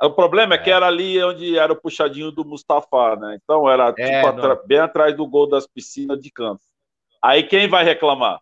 O 0.02 0.10
problema 0.10 0.54
é, 0.54 0.58
é, 0.58 0.62
que 0.62 0.70
era 0.70 0.86
ali 0.86 1.22
onde 1.22 1.58
era 1.58 1.72
o 1.72 1.80
puxadinho 1.80 2.30
do 2.30 2.44
Mustafa, 2.44 3.16
né? 3.16 3.38
Então 3.42 3.68
era 3.70 3.94
é, 3.98 4.22
tipo, 4.22 4.66
bem 4.66 4.78
atrás 4.78 5.16
do 5.16 5.26
gol 5.26 5.48
das 5.48 5.66
piscinas 5.66 6.20
de 6.20 6.30
campo. 6.30 6.60
Aí 7.22 7.42
quem 7.42 7.68
vai 7.68 7.84
reclamar? 7.84 8.40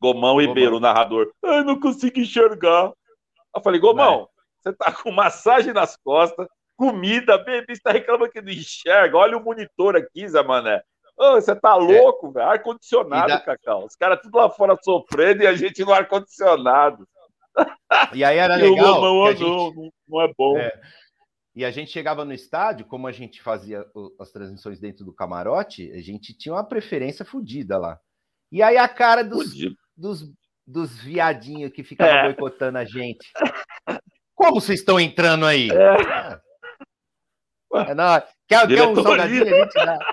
Gomão 0.00 0.40
Ribeiro, 0.40 0.76
o 0.76 0.80
narrador. 0.80 1.32
Ai, 1.44 1.62
não 1.62 1.78
consigo 1.78 2.18
enxergar. 2.18 2.92
Eu 3.54 3.62
falei, 3.62 3.80
Gomão, 3.80 4.28
você 4.60 4.72
tá 4.72 4.92
com 4.92 5.10
massagem 5.10 5.72
nas 5.72 5.96
costas, 5.96 6.46
comida, 6.76 7.38
bebê, 7.38 7.74
você 7.74 7.82
tá 7.82 7.92
reclamando 7.92 8.30
que 8.30 8.40
não 8.40 8.50
enxerga. 8.50 9.16
Olha 9.16 9.36
o 9.36 9.44
monitor 9.44 9.96
aqui, 9.96 10.26
Zé 10.28 10.42
Mané. 10.42 10.82
Ô, 11.16 11.32
você 11.34 11.54
tá 11.54 11.70
é. 11.70 11.74
louco, 11.74 12.28
é. 12.28 12.32
velho? 12.32 12.48
Ar-condicionado, 12.48 13.28
da... 13.28 13.40
Cacau. 13.40 13.84
Os 13.84 13.94
caras 13.96 14.20
tudo 14.20 14.38
lá 14.38 14.48
fora 14.50 14.76
sofrendo 14.82 15.42
e 15.42 15.46
a 15.46 15.54
gente 15.54 15.84
no 15.84 15.92
ar-condicionado. 15.92 17.06
E 18.14 18.24
aí 18.24 18.38
era 18.38 18.56
legal. 18.56 18.98
O 18.98 19.00
Gomão, 19.00 19.30
gente... 19.30 19.42
não, 19.42 19.92
não 20.08 20.20
é 20.22 20.32
bom. 20.36 20.58
É. 20.58 20.72
E 21.54 21.64
a 21.64 21.70
gente 21.70 21.90
chegava 21.90 22.24
no 22.24 22.32
estádio, 22.32 22.86
como 22.86 23.06
a 23.06 23.12
gente 23.12 23.42
fazia 23.42 23.84
as 24.18 24.30
transmissões 24.32 24.80
dentro 24.80 25.04
do 25.04 25.12
camarote, 25.12 25.92
a 25.92 26.00
gente 26.00 26.32
tinha 26.36 26.54
uma 26.54 26.64
preferência 26.64 27.24
fodida 27.24 27.76
lá. 27.76 27.98
E 28.50 28.62
aí 28.62 28.78
a 28.78 28.88
cara 28.88 29.22
dos, 29.22 29.52
dos 29.94 30.32
dos 30.66 30.96
viadinhos 31.02 31.72
que 31.72 31.82
ficavam 31.82 32.14
é. 32.14 32.22
boicotando 32.24 32.78
a 32.78 32.84
gente. 32.84 33.30
Como 34.34 34.60
vocês 34.60 34.80
estão 34.80 34.98
entrando 34.98 35.46
aí? 35.46 35.68
É. 35.70 36.40
É, 37.90 37.94
não, 37.94 38.22
quer, 38.46 38.68
quer 38.68 38.86
um 38.86 38.94
salgadinho? 38.94 39.42
A 39.42 39.64
gente 39.64 39.74
dá. 39.74 39.98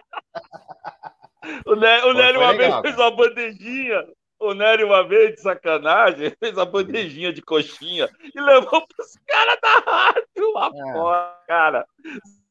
O 1.65 1.73
Nery, 1.75 2.37
uma 2.37 2.51
legal, 2.51 2.81
vez 2.81 2.81
fez 2.81 2.95
uma 2.95 3.15
bandejinha. 3.15 4.05
O 4.39 4.53
Nery, 4.53 4.85
uma 4.85 5.05
vez, 5.05 5.35
de 5.35 5.41
sacanagem, 5.41 6.31
fez 6.39 6.53
uma 6.53 6.65
bandejinha 6.65 7.33
de 7.33 7.41
coxinha 7.41 8.07
e 8.33 8.39
levou 8.39 8.87
pros 8.87 9.17
caras 9.27 9.59
da 9.61 9.79
rádio 9.79 10.53
lá 10.53 10.67
é. 10.73 10.93
fora, 10.93 11.39
cara. 11.47 11.87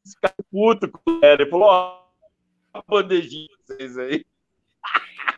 Os 0.04 0.14
caras 0.14 0.36
putos 0.50 0.90
com 0.90 1.10
o 1.10 1.18
Nery. 1.20 1.48
Falou: 1.48 1.68
ó, 1.68 2.02
a 2.74 2.82
bandejinha 2.86 3.46
de 3.46 3.74
vocês 3.74 3.98
aí. 3.98 4.24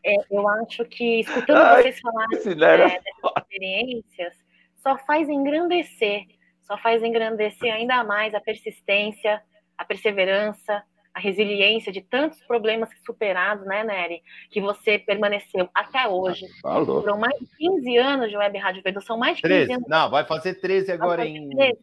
É, 0.04 0.16
eu 0.30 0.48
acho 0.48 0.84
que, 0.86 1.20
escutando 1.20 1.58
Ai, 1.58 1.82
vocês 1.82 2.00
falarem 2.00 2.38
é, 2.38 2.40
dessas 2.40 3.32
experiências, 3.38 4.34
só 4.76 4.96
faz 4.98 5.28
engrandecer, 5.28 6.24
só 6.62 6.76
faz 6.78 7.02
engrandecer 7.02 7.72
ainda 7.72 8.02
mais 8.02 8.34
a 8.34 8.40
persistência, 8.40 9.42
a 9.76 9.84
perseverança, 9.84 10.82
a 11.14 11.20
resiliência 11.20 11.92
de 11.92 12.00
tantos 12.00 12.40
problemas 12.42 12.88
superados, 13.04 13.66
né, 13.66 13.84
Nery? 13.84 14.22
Que 14.50 14.60
você 14.60 14.98
permaneceu 14.98 15.68
até 15.74 16.06
hoje. 16.08 16.46
Falou. 16.62 17.02
Foram 17.02 17.18
mais 17.18 17.38
de 17.38 17.46
15 17.56 17.96
anos 17.96 18.30
de 18.30 18.36
Web 18.36 18.58
Rádio 18.58 18.82
Verdão, 18.82 19.02
são 19.02 19.18
mais 19.18 19.36
de 19.36 19.42
15 19.42 19.54
13. 19.54 19.72
anos. 19.72 19.88
Não, 19.88 20.10
vai 20.10 20.24
fazer 20.24 20.54
13 20.54 20.92
agora 20.92 21.26
em 21.26 21.48
13. 21.50 21.78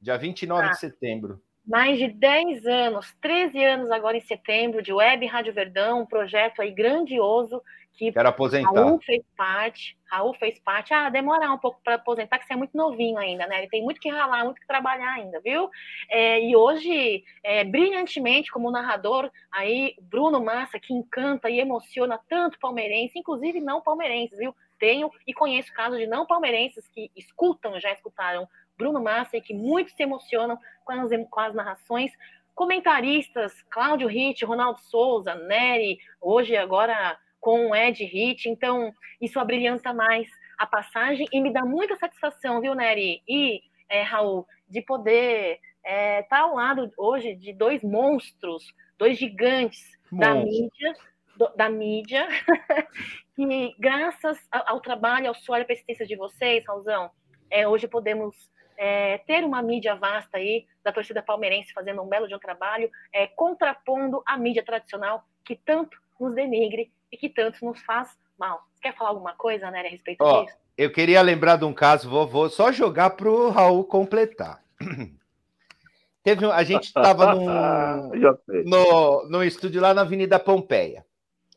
dia 0.00 0.16
29 0.16 0.66
ah. 0.66 0.70
de 0.70 0.78
setembro 0.78 1.40
mais 1.64 1.98
de 1.98 2.08
10 2.08 2.66
anos, 2.66 3.14
13 3.20 3.64
anos 3.64 3.90
agora 3.90 4.16
em 4.16 4.20
setembro, 4.20 4.82
de 4.82 4.92
Web 4.92 5.24
Rádio 5.26 5.52
Verdão, 5.52 6.02
um 6.02 6.06
projeto 6.06 6.60
aí 6.60 6.72
grandioso 6.72 7.62
que 7.92 8.10
Quero 8.10 8.28
aposentar. 8.28 8.72
Raul 8.72 9.00
fez 9.00 9.22
parte. 9.36 9.96
Raul 10.10 10.34
fez 10.34 10.58
parte. 10.58 10.92
Ah, 10.94 11.08
demorar 11.08 11.52
um 11.52 11.58
pouco 11.58 11.80
para 11.84 11.96
aposentar, 11.96 12.38
que 12.38 12.46
você 12.46 12.54
é 12.54 12.56
muito 12.56 12.76
novinho 12.76 13.18
ainda, 13.18 13.46
né? 13.46 13.58
Ele 13.58 13.68
tem 13.68 13.82
muito 13.82 14.00
que 14.00 14.08
ralar, 14.08 14.44
muito 14.44 14.60
que 14.60 14.66
trabalhar 14.66 15.12
ainda, 15.12 15.40
viu? 15.40 15.70
É, 16.10 16.40
e 16.40 16.56
hoje, 16.56 17.24
é, 17.42 17.64
brilhantemente, 17.64 18.50
como 18.50 18.70
narrador, 18.70 19.30
aí, 19.50 19.94
Bruno 20.00 20.42
Massa, 20.42 20.78
que 20.78 20.92
encanta 20.92 21.50
e 21.50 21.60
emociona 21.60 22.18
tanto 22.28 22.58
palmeirense, 22.58 23.18
inclusive 23.18 23.60
não 23.60 23.80
palmeirenses, 23.80 24.38
viu? 24.38 24.54
Tenho 24.78 25.10
e 25.26 25.32
conheço 25.32 25.72
casos 25.72 25.98
de 25.98 26.06
não 26.06 26.26
palmeirenses 26.26 26.88
que 26.88 27.10
escutam, 27.14 27.78
já 27.78 27.92
escutaram 27.92 28.48
Bruno 28.76 29.00
Massa, 29.02 29.36
e 29.36 29.40
que 29.40 29.54
muito 29.54 29.90
se 29.92 30.02
emocionam 30.02 30.58
com 30.84 30.92
as, 30.92 31.10
com 31.30 31.40
as 31.40 31.54
narrações. 31.54 32.10
Comentaristas, 32.54 33.62
Cláudio 33.70 34.08
Ritt, 34.08 34.44
Ronaldo 34.44 34.78
Souza, 34.80 35.34
Nery, 35.34 35.98
hoje 36.20 36.56
agora 36.56 37.18
com 37.42 37.70
o 37.70 37.76
Ed 37.76 38.02
Ritt, 38.04 38.48
então 38.48 38.94
isso 39.20 39.40
abrilhanta 39.40 39.92
mais 39.92 40.28
a 40.56 40.64
passagem 40.64 41.26
e 41.32 41.40
me 41.40 41.52
dá 41.52 41.64
muita 41.64 41.96
satisfação, 41.96 42.60
viu, 42.60 42.72
Nery 42.72 43.20
e 43.28 43.60
é, 43.88 44.00
Raul, 44.02 44.46
de 44.68 44.80
poder 44.80 45.58
estar 45.84 45.92
é, 45.92 46.22
tá 46.22 46.38
ao 46.38 46.54
lado 46.54 46.88
hoje 46.96 47.34
de 47.34 47.52
dois 47.52 47.82
monstros, 47.82 48.72
dois 48.96 49.18
gigantes 49.18 49.82
da 50.12 50.36
mídia, 50.36 50.94
do, 51.36 51.48
da 51.56 51.68
mídia, 51.68 52.28
que 53.34 53.74
graças 53.76 54.38
ao, 54.48 54.74
ao 54.74 54.80
trabalho, 54.80 55.26
ao 55.26 55.34
suor 55.34 55.60
e 55.60 55.64
persistência 55.64 56.06
de 56.06 56.14
vocês, 56.14 56.64
Raulzão, 56.64 57.10
é, 57.50 57.66
hoje 57.66 57.88
podemos 57.88 58.48
é, 58.78 59.18
ter 59.18 59.42
uma 59.44 59.60
mídia 59.60 59.96
vasta 59.96 60.36
aí 60.36 60.64
da 60.84 60.92
torcida 60.92 61.20
palmeirense 61.20 61.72
fazendo 61.72 62.02
um 62.02 62.08
belo 62.08 62.28
de 62.28 62.36
um 62.36 62.38
trabalho, 62.38 62.88
é, 63.12 63.26
contrapondo 63.26 64.22
a 64.24 64.38
mídia 64.38 64.64
tradicional 64.64 65.24
que 65.44 65.56
tanto 65.56 66.00
nos 66.20 66.36
denigre 66.36 66.92
e 67.12 67.16
que 67.16 67.28
tanto 67.28 67.64
nos 67.64 67.80
faz 67.82 68.16
mal. 68.38 68.66
Você 68.74 68.80
quer 68.82 68.96
falar 68.96 69.10
alguma 69.10 69.34
coisa, 69.34 69.70
né, 69.70 69.80
a 69.80 69.88
respeito 69.88 70.24
oh, 70.24 70.44
disso? 70.44 70.56
Eu 70.76 70.90
queria 70.90 71.20
lembrar 71.20 71.56
de 71.56 71.64
um 71.64 71.74
caso, 71.74 72.08
vou, 72.08 72.26
vou 72.26 72.48
só 72.48 72.72
jogar 72.72 73.10
para 73.10 73.30
o 73.30 73.50
Raul 73.50 73.84
completar. 73.84 74.62
Teve, 76.24 76.46
a 76.46 76.62
gente 76.64 76.84
estava 76.84 77.34
no, 78.64 79.28
no 79.28 79.44
estúdio 79.44 79.80
lá 79.80 79.92
na 79.92 80.02
Avenida 80.02 80.38
Pompeia. 80.38 81.04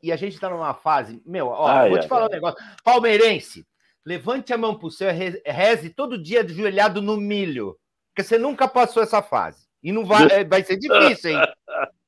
E 0.04 0.12
a 0.12 0.16
gente 0.16 0.34
está 0.34 0.50
numa 0.50 0.74
fase. 0.74 1.22
Meu, 1.26 1.48
ó, 1.48 1.68
ai, 1.68 1.90
vou 1.90 1.98
te 1.98 2.04
ai, 2.04 2.08
falar 2.08 2.24
ai. 2.24 2.28
um 2.28 2.32
negócio. 2.32 2.58
Palmeirense, 2.84 3.66
Levante 4.06 4.54
a 4.54 4.58
mão 4.58 4.78
para 4.78 4.88
o 4.88 4.92
céu 4.92 5.10
e 5.10 5.52
reze 5.52 5.90
todo 5.90 6.22
dia 6.22 6.42
ajoelhado 6.42 7.02
no 7.02 7.18
milho. 7.18 7.76
Porque 8.10 8.22
você 8.22 8.38
nunca 8.38 8.68
passou 8.68 9.02
essa 9.02 9.22
fase. 9.22 9.66
E 9.82 9.92
não 9.92 10.06
vai, 10.06 10.28
é, 10.32 10.44
vai 10.44 10.64
ser 10.64 10.78
difícil, 10.78 11.32
hein? 11.32 11.40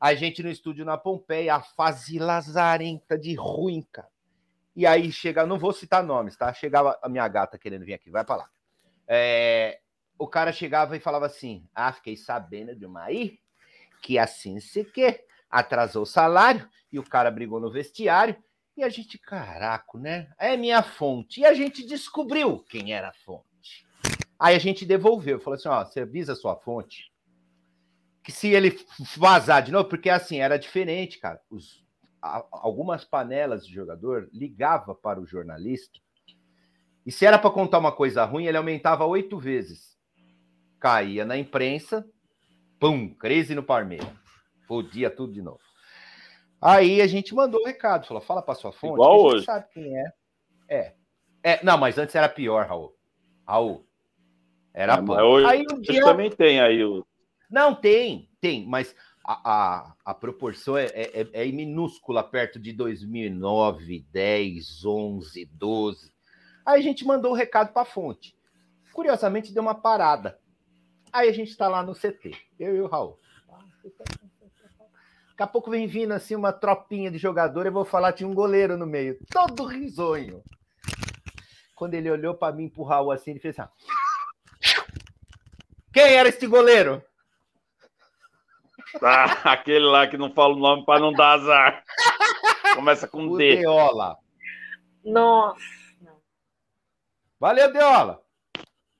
A 0.00 0.14
gente 0.14 0.42
no 0.42 0.50
estúdio 0.50 0.84
na 0.84 0.98
Pompeia, 0.98 1.54
a 1.54 1.62
fase 1.62 2.18
lazarenta 2.18 3.18
de 3.18 3.34
ruim, 3.34 3.82
cara. 3.90 4.08
E 4.74 4.86
aí 4.86 5.10
chega, 5.10 5.46
não 5.46 5.58
vou 5.58 5.72
citar 5.72 6.02
nomes, 6.02 6.36
tá? 6.36 6.52
Chegava 6.52 6.98
a 7.02 7.08
minha 7.08 7.26
gata 7.26 7.58
querendo 7.58 7.84
vir 7.84 7.94
aqui, 7.94 8.10
vai 8.10 8.24
para 8.24 8.36
lá. 8.36 8.50
É, 9.08 9.80
o 10.18 10.26
cara 10.26 10.52
chegava 10.52 10.96
e 10.96 11.00
falava 11.00 11.26
assim: 11.26 11.66
Ah, 11.74 11.92
fiquei 11.92 12.16
sabendo 12.16 12.76
de 12.76 12.84
uma 12.84 13.04
aí 13.04 13.38
que 14.02 14.18
assim 14.18 14.60
se 14.60 14.84
que 14.84 15.24
atrasou 15.50 16.02
o 16.02 16.06
salário 16.06 16.68
e 16.92 16.98
o 16.98 17.02
cara 17.02 17.30
brigou 17.30 17.58
no 17.58 17.70
vestiário 17.70 18.36
e 18.76 18.84
a 18.84 18.90
gente, 18.90 19.18
caraca, 19.18 19.98
né? 19.98 20.28
É 20.38 20.54
minha 20.54 20.82
fonte. 20.82 21.40
E 21.40 21.46
a 21.46 21.54
gente 21.54 21.86
descobriu 21.86 22.62
quem 22.68 22.92
era 22.92 23.08
a 23.08 23.12
fonte. 23.12 23.86
Aí 24.38 24.54
a 24.54 24.58
gente 24.58 24.84
devolveu, 24.84 25.40
falou 25.40 25.56
assim: 25.56 25.68
ó, 25.68 25.82
você 25.82 26.00
avisa 26.00 26.34
a 26.34 26.36
sua 26.36 26.54
fonte 26.54 27.10
que 28.26 28.32
se 28.32 28.48
ele 28.48 28.76
vazar 29.16 29.62
de 29.62 29.70
novo, 29.70 29.88
porque 29.88 30.10
assim, 30.10 30.40
era 30.40 30.58
diferente, 30.58 31.20
cara. 31.20 31.40
Os, 31.48 31.86
algumas 32.20 33.04
panelas 33.04 33.64
de 33.64 33.72
jogador 33.72 34.28
ligava 34.32 34.96
para 34.96 35.20
o 35.20 35.26
jornalista 35.26 36.00
e 37.06 37.12
se 37.12 37.24
era 37.24 37.38
para 37.38 37.52
contar 37.52 37.78
uma 37.78 37.92
coisa 37.92 38.24
ruim, 38.24 38.46
ele 38.46 38.56
aumentava 38.56 39.06
oito 39.06 39.38
vezes. 39.38 39.96
Caía 40.80 41.24
na 41.24 41.38
imprensa, 41.38 42.04
pum, 42.80 43.14
crise 43.14 43.54
no 43.54 43.62
Palmeiras. 43.62 44.08
Fodia 44.66 45.08
tudo 45.08 45.32
de 45.32 45.40
novo. 45.40 45.60
Aí 46.60 47.00
a 47.00 47.06
gente 47.06 47.32
mandou 47.32 47.60
o 47.60 47.62
um 47.62 47.66
recado, 47.66 48.08
falou: 48.08 48.20
fala 48.20 48.42
para 48.42 48.56
sua 48.56 48.72
fonte, 48.72 48.94
Igual 48.94 49.20
hoje. 49.20 49.44
sabe 49.44 49.66
quem 49.72 49.96
é. 49.96 50.12
É. 50.68 50.94
é. 51.44 51.60
Não, 51.62 51.78
mas 51.78 51.96
antes 51.96 52.12
era 52.16 52.28
pior, 52.28 52.66
Raul. 52.66 52.92
Raul. 53.46 53.86
Era 54.74 54.94
é, 54.94 55.22
Hoje, 55.22 55.46
aí 55.46 55.64
um 55.72 55.80
dia... 55.80 56.02
também 56.02 56.28
tem 56.28 56.60
aí 56.60 56.82
o. 56.84 57.06
Não, 57.50 57.74
tem, 57.74 58.28
tem, 58.40 58.66
mas 58.66 58.94
a, 59.24 59.40
a, 59.44 59.94
a 60.04 60.14
proporção 60.14 60.76
é, 60.76 60.86
é, 60.86 61.28
é, 61.32 61.46
minúscula 61.46 62.22
perto 62.22 62.58
de 62.58 62.72
2009, 62.72 64.06
10, 64.10 64.84
11, 64.84 65.44
12. 65.46 66.12
Aí 66.64 66.80
a 66.80 66.82
gente 66.82 67.04
mandou 67.04 67.32
o 67.32 67.34
recado 67.34 67.72
para 67.72 67.82
a 67.82 67.86
fonte. 67.86 68.36
Curiosamente, 68.92 69.52
deu 69.52 69.62
uma 69.62 69.74
parada. 69.74 70.38
Aí 71.12 71.28
a 71.28 71.32
gente 71.32 71.50
está 71.50 71.68
lá 71.68 71.82
no 71.82 71.94
CT, 71.94 72.36
eu 72.58 72.76
e 72.76 72.80
o 72.80 72.86
Raul. 72.86 73.18
Daqui 75.30 75.42
a 75.42 75.46
pouco 75.46 75.70
vem 75.70 75.86
vindo 75.86 76.12
assim 76.12 76.34
uma 76.34 76.52
tropinha 76.52 77.10
de 77.10 77.18
jogador, 77.18 77.66
eu 77.66 77.72
vou 77.72 77.84
falar, 77.84 78.12
tinha 78.12 78.28
um 78.28 78.34
goleiro 78.34 78.76
no 78.76 78.86
meio, 78.86 79.18
todo 79.30 79.66
risonho. 79.66 80.42
Quando 81.74 81.92
ele 81.94 82.10
olhou 82.10 82.34
para 82.34 82.54
mim, 82.54 82.70
pro 82.70 82.84
Raul 82.84 83.10
assim, 83.10 83.32
ele 83.32 83.40
fez 83.40 83.58
assim: 83.58 83.70
Quem 85.92 86.14
era 86.14 86.28
este 86.28 86.46
goleiro? 86.46 87.02
Ah, 89.02 89.52
aquele 89.52 89.84
lá 89.84 90.06
que 90.06 90.16
não 90.16 90.32
fala 90.32 90.54
o 90.54 90.58
nome 90.58 90.84
para 90.84 91.00
não 91.00 91.12
dar 91.12 91.32
azar. 91.32 91.84
Começa 92.74 93.08
com 93.08 93.26
o 93.26 93.36
D. 93.36 93.56
Deola. 93.56 94.16
Nossa. 95.04 95.60
Valeu, 97.38 97.72
Deola. 97.72 98.22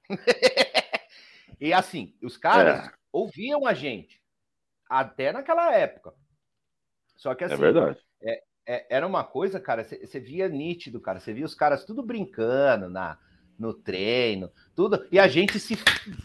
e 1.61 1.73
assim, 1.73 2.15
os 2.23 2.37
caras 2.37 2.87
é. 2.87 2.93
ouviam 3.13 3.67
a 3.67 3.75
gente 3.75 4.23
até 4.89 5.33
naquela 5.33 5.75
época. 5.75 6.13
Só 7.17 7.35
que 7.35 7.45
é 7.45 7.47
assim, 7.47 7.55
é 7.55 7.59
verdade. 7.59 7.99
É, 8.23 8.43
é, 8.67 8.87
era 8.97 9.07
uma 9.07 9.25
coisa, 9.25 9.59
cara, 9.59 9.85
você 9.85 10.21
via 10.21 10.49
nítido, 10.49 11.01
cara. 11.01 11.19
Você 11.19 11.33
via 11.33 11.47
os 11.47 11.55
caras 11.55 11.85
tudo 11.85 12.03
brincando 12.03 12.89
na, 12.89 13.19
no 13.59 13.73
treino, 13.73 14.51
tudo. 14.75 15.07
E 15.11 15.19
a 15.19 15.27
gente 15.27 15.59
se 15.59 15.79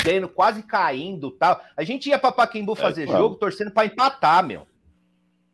vendo, 0.04 0.28
quase 0.28 0.64
caindo 0.64 1.32
tal. 1.32 1.62
A 1.76 1.84
gente 1.84 2.10
ia 2.10 2.20
para 2.20 2.32
Paquembu 2.32 2.74
é, 2.74 2.76
fazer 2.76 3.04
é, 3.04 3.08
jogo, 3.08 3.36
torcendo 3.36 3.72
para 3.72 3.88
empatar, 3.88 4.46
meu. 4.46 4.68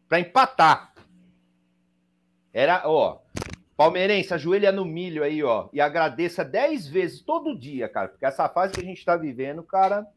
Para 0.08 0.20
empatar. 0.20 0.94
Era, 2.54 2.84
ó, 2.86 3.20
palmeirense, 3.76 4.34
ajoelha 4.34 4.72
no 4.72 4.84
milho 4.84 5.24
aí, 5.24 5.44
ó, 5.44 5.70
e 5.72 5.80
agradeça 5.80 6.44
10 6.44 6.88
vezes 6.88 7.22
todo 7.22 7.58
dia, 7.58 7.88
cara, 7.88 8.08
porque 8.08 8.26
essa 8.26 8.50
fase 8.50 8.74
que 8.74 8.82
a 8.82 8.84
gente 8.84 9.06
tá 9.06 9.16
vivendo, 9.16 9.62
cara. 9.62 10.08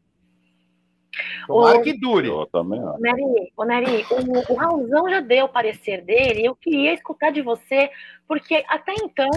Tomara 1.45 1.77
ô, 1.77 1.81
que 1.81 1.93
dure. 1.93 2.29
Eu 2.29 2.47
também 2.47 2.79
Ô, 2.81 2.97
Neri, 2.97 3.51
ô, 3.55 3.65
Neri 3.65 4.05
o, 4.09 4.53
o 4.53 4.55
Raulzão 4.55 5.09
já 5.09 5.19
deu 5.19 5.45
o 5.45 5.49
parecer 5.49 6.03
dele, 6.03 6.45
eu 6.45 6.55
queria 6.55 6.93
escutar 6.93 7.31
de 7.31 7.41
você, 7.41 7.91
porque 8.27 8.63
até 8.67 8.93
então 8.95 9.29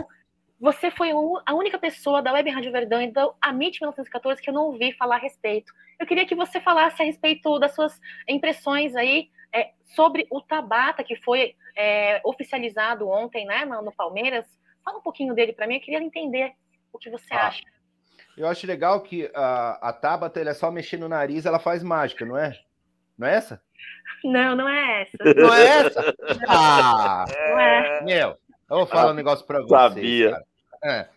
você 0.64 0.90
foi 0.90 1.10
a 1.10 1.54
única 1.54 1.78
pessoa 1.78 2.22
da 2.22 2.32
Web 2.32 2.48
Rádio 2.48 2.72
Verdão 2.72 3.02
e 3.02 3.12
da 3.12 3.30
Amit 3.38 3.78
1914 3.82 4.40
que 4.40 4.48
eu 4.48 4.54
não 4.54 4.68
ouvi 4.68 4.94
falar 4.94 5.16
a 5.16 5.18
respeito. 5.18 5.70
Eu 6.00 6.06
queria 6.06 6.26
que 6.26 6.34
você 6.34 6.58
falasse 6.58 7.02
a 7.02 7.04
respeito 7.04 7.58
das 7.58 7.74
suas 7.74 8.00
impressões 8.26 8.96
aí 8.96 9.28
é, 9.52 9.72
sobre 9.94 10.26
o 10.30 10.40
Tabata, 10.40 11.04
que 11.04 11.16
foi 11.16 11.54
é, 11.76 12.18
oficializado 12.24 13.06
ontem 13.06 13.44
né, 13.44 13.66
no, 13.66 13.82
no, 13.82 13.92
Palmeiras. 13.92 14.46
Fala 14.82 14.96
um 14.96 15.02
pouquinho 15.02 15.34
dele 15.34 15.52
para 15.52 15.66
mim, 15.66 15.74
eu 15.74 15.80
queria 15.82 16.02
entender 16.02 16.52
o 16.90 16.98
que 16.98 17.10
você 17.10 17.34
ah, 17.34 17.48
acha. 17.48 17.62
Eu 18.34 18.48
acho 18.48 18.66
legal 18.66 19.02
que 19.02 19.30
a, 19.34 19.90
a 19.90 19.92
Tabata 19.92 20.40
é 20.40 20.54
só 20.54 20.70
mexer 20.70 20.96
no 20.96 21.10
nariz, 21.10 21.44
ela 21.44 21.58
faz 21.58 21.82
mágica, 21.82 22.24
não 22.24 22.38
é? 22.38 22.58
Não 23.18 23.28
é 23.28 23.34
essa? 23.34 23.62
Não, 24.24 24.56
não 24.56 24.66
é 24.66 25.02
essa. 25.02 25.18
Não 25.36 25.54
é 25.54 25.66
essa? 25.66 26.14
Ah! 26.48 27.26
Não 27.28 27.60
é. 27.60 28.02
Meu, 28.02 28.28
eu 28.30 28.76
vou 28.78 28.86
falar 28.86 29.10
um 29.10 29.14
negócio 29.14 29.46
para 29.46 29.60
você. 29.60 29.68
Sabia. 29.68 30.42
É. 30.84 31.08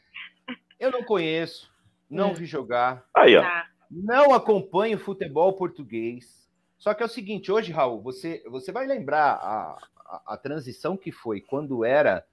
Eu 0.79 0.91
não 0.91 1.03
conheço, 1.03 1.69
não 2.09 2.31
hum. 2.31 2.33
vi 2.33 2.45
jogar. 2.45 3.05
Aí, 3.13 3.35
ó. 3.35 3.41
Tá. 3.41 3.67
Não 3.89 4.33
acompanho 4.33 4.97
futebol 4.97 5.53
português. 5.53 6.47
Só 6.77 6.93
que 6.93 7.01
é 7.01 7.05
o 7.05 7.09
seguinte, 7.09 7.51
hoje, 7.51 7.71
Raul, 7.71 8.01
você, 8.01 8.43
você 8.47 8.71
vai 8.71 8.85
lembrar 8.85 9.33
a, 9.33 9.77
a, 10.05 10.33
a 10.33 10.37
transição 10.37 10.95
que 10.95 11.11
foi 11.11 11.41
quando 11.41 11.83
era 11.83 12.25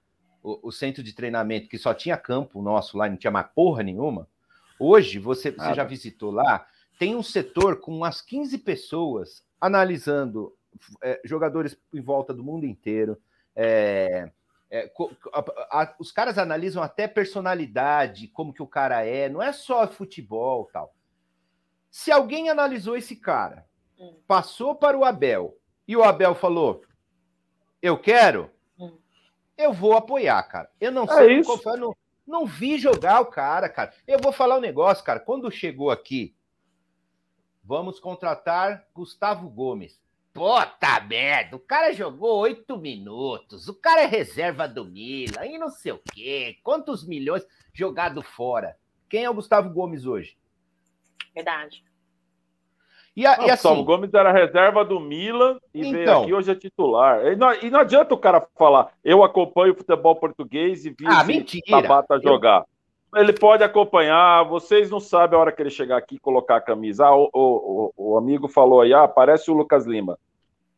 o, 0.43 0.67
o, 0.67 0.71
centro 0.71 1.01
de 1.01 1.13
treinamento, 1.13 1.67
que 1.67 1.77
só 1.77 1.93
tinha 1.93 2.15
campo 2.15 2.61
nosso 2.61 2.97
lá, 2.97 3.09
não 3.09 3.17
tinha 3.17 3.31
mais 3.31 3.47
porra 3.55 3.81
nenhuma. 3.81 4.27
Hoje, 4.79 5.17
você, 5.17 5.51
você 5.51 5.73
já 5.73 5.83
visitou 5.83 6.31
lá, 6.31 6.67
tem 6.99 7.15
um 7.15 7.23
setor 7.23 7.79
com 7.79 7.95
umas 7.95 8.21
15 8.21 8.59
pessoas 8.59 9.43
analisando 9.59 10.53
é, 11.01 11.19
jogadores 11.23 11.77
em 11.93 12.01
volta 12.01 12.33
do 12.33 12.43
mundo 12.43 12.65
inteiro. 12.65 13.17
É, 13.55 14.29
é, 14.69 14.91
a, 15.33 15.81
a, 15.81 15.95
os 15.99 16.11
caras 16.11 16.37
analisam 16.37 16.81
até 16.81 17.07
personalidade, 17.07 18.27
como 18.27 18.53
que 18.53 18.63
o 18.63 18.67
cara 18.67 19.05
é, 19.05 19.29
não 19.29 19.41
é 19.41 19.51
só 19.51 19.87
futebol 19.87 20.69
tal. 20.71 20.93
Se 21.89 22.11
alguém 22.11 22.49
analisou 22.49 22.97
esse 22.97 23.15
cara, 23.15 23.65
hum. 23.97 24.19
passou 24.27 24.75
para 24.75 24.97
o 24.97 25.05
Abel, 25.05 25.57
e 25.87 25.95
o 25.95 26.03
Abel 26.03 26.35
falou: 26.35 26.81
Eu 27.81 27.97
quero, 27.97 28.51
hum. 28.77 28.97
eu 29.57 29.71
vou 29.71 29.95
apoiar, 29.95 30.41
cara. 30.43 30.69
Eu 30.79 30.91
não 30.91 31.03
é 31.03 31.07
sei, 31.07 31.39
eu 31.39 31.77
não, 31.77 31.95
não 32.25 32.45
vi 32.45 32.77
jogar 32.77 33.21
o 33.21 33.27
cara, 33.27 33.69
cara. 33.69 33.93
Eu 34.07 34.19
vou 34.19 34.31
falar 34.31 34.57
um 34.57 34.61
negócio, 34.61 35.03
cara. 35.03 35.19
Quando 35.19 35.49
chegou 35.51 35.91
aqui, 35.91 36.35
vamos 37.63 37.99
contratar 37.99 38.87
Gustavo 38.93 39.49
Gomes. 39.49 39.99
Puta 40.35 40.99
merda, 41.07 41.55
o 41.55 41.59
cara 41.59 41.93
jogou 41.93 42.39
oito 42.39 42.77
minutos, 42.77 43.69
o 43.69 43.73
cara 43.73 44.01
é 44.01 44.05
reserva 44.05 44.67
do 44.67 44.83
Milan 44.83 45.45
e 45.45 45.57
não 45.57 45.69
sei 45.69 45.93
o 45.93 46.01
quê. 46.13 46.57
Quantos 46.61 47.07
milhões 47.07 47.47
jogado 47.73 48.21
fora? 48.21 48.75
Quem 49.09 49.23
é 49.23 49.29
o 49.29 49.33
Gustavo 49.33 49.69
Gomes 49.69 50.05
hoje? 50.05 50.37
Verdade. 51.33 51.85
E, 53.15 53.25
a, 53.25 53.37
não, 53.37 53.47
e 53.47 53.49
assim, 53.49 53.69
Gustavo 53.69 53.83
Gomes 53.85 54.13
era 54.13 54.29
reserva 54.33 54.83
do 54.83 54.99
Milan 54.99 55.57
e 55.73 55.87
então, 55.87 55.93
veio 55.93 56.11
aqui 56.11 56.33
hoje 56.33 56.51
é 56.51 56.55
titular. 56.55 57.25
E 57.27 57.37
não, 57.37 57.53
e 57.53 57.69
não, 57.69 57.79
adianta 57.79 58.13
o 58.13 58.17
cara 58.17 58.45
falar, 58.57 58.91
eu 59.05 59.23
acompanho 59.23 59.71
o 59.71 59.77
futebol 59.77 60.17
português 60.17 60.85
e 60.85 60.89
vi 60.89 61.05
ah, 61.07 61.23
mentira. 61.23 61.81
Tabata 61.81 62.19
jogar. 62.19 62.65
Eu... 63.13 63.21
Ele 63.21 63.31
pode 63.31 63.63
acompanhar, 63.63 64.43
vocês 64.43 64.89
não 64.89 64.99
sabem 64.99 65.37
a 65.37 65.41
hora 65.41 65.51
que 65.53 65.61
ele 65.61 65.69
chegar 65.69 65.95
aqui 65.95 66.15
e 66.15 66.19
colocar 66.19 66.57
a 66.57 66.61
camisa. 66.61 67.05
Ah, 67.05 67.15
o, 67.15 67.29
o, 67.33 67.93
o, 67.95 68.17
amigo 68.17 68.49
falou 68.49 68.81
aí, 68.81 68.93
ah, 68.93 69.07
parece 69.07 69.49
o 69.49 69.53
Lucas 69.53 69.85
Lima. 69.85 70.19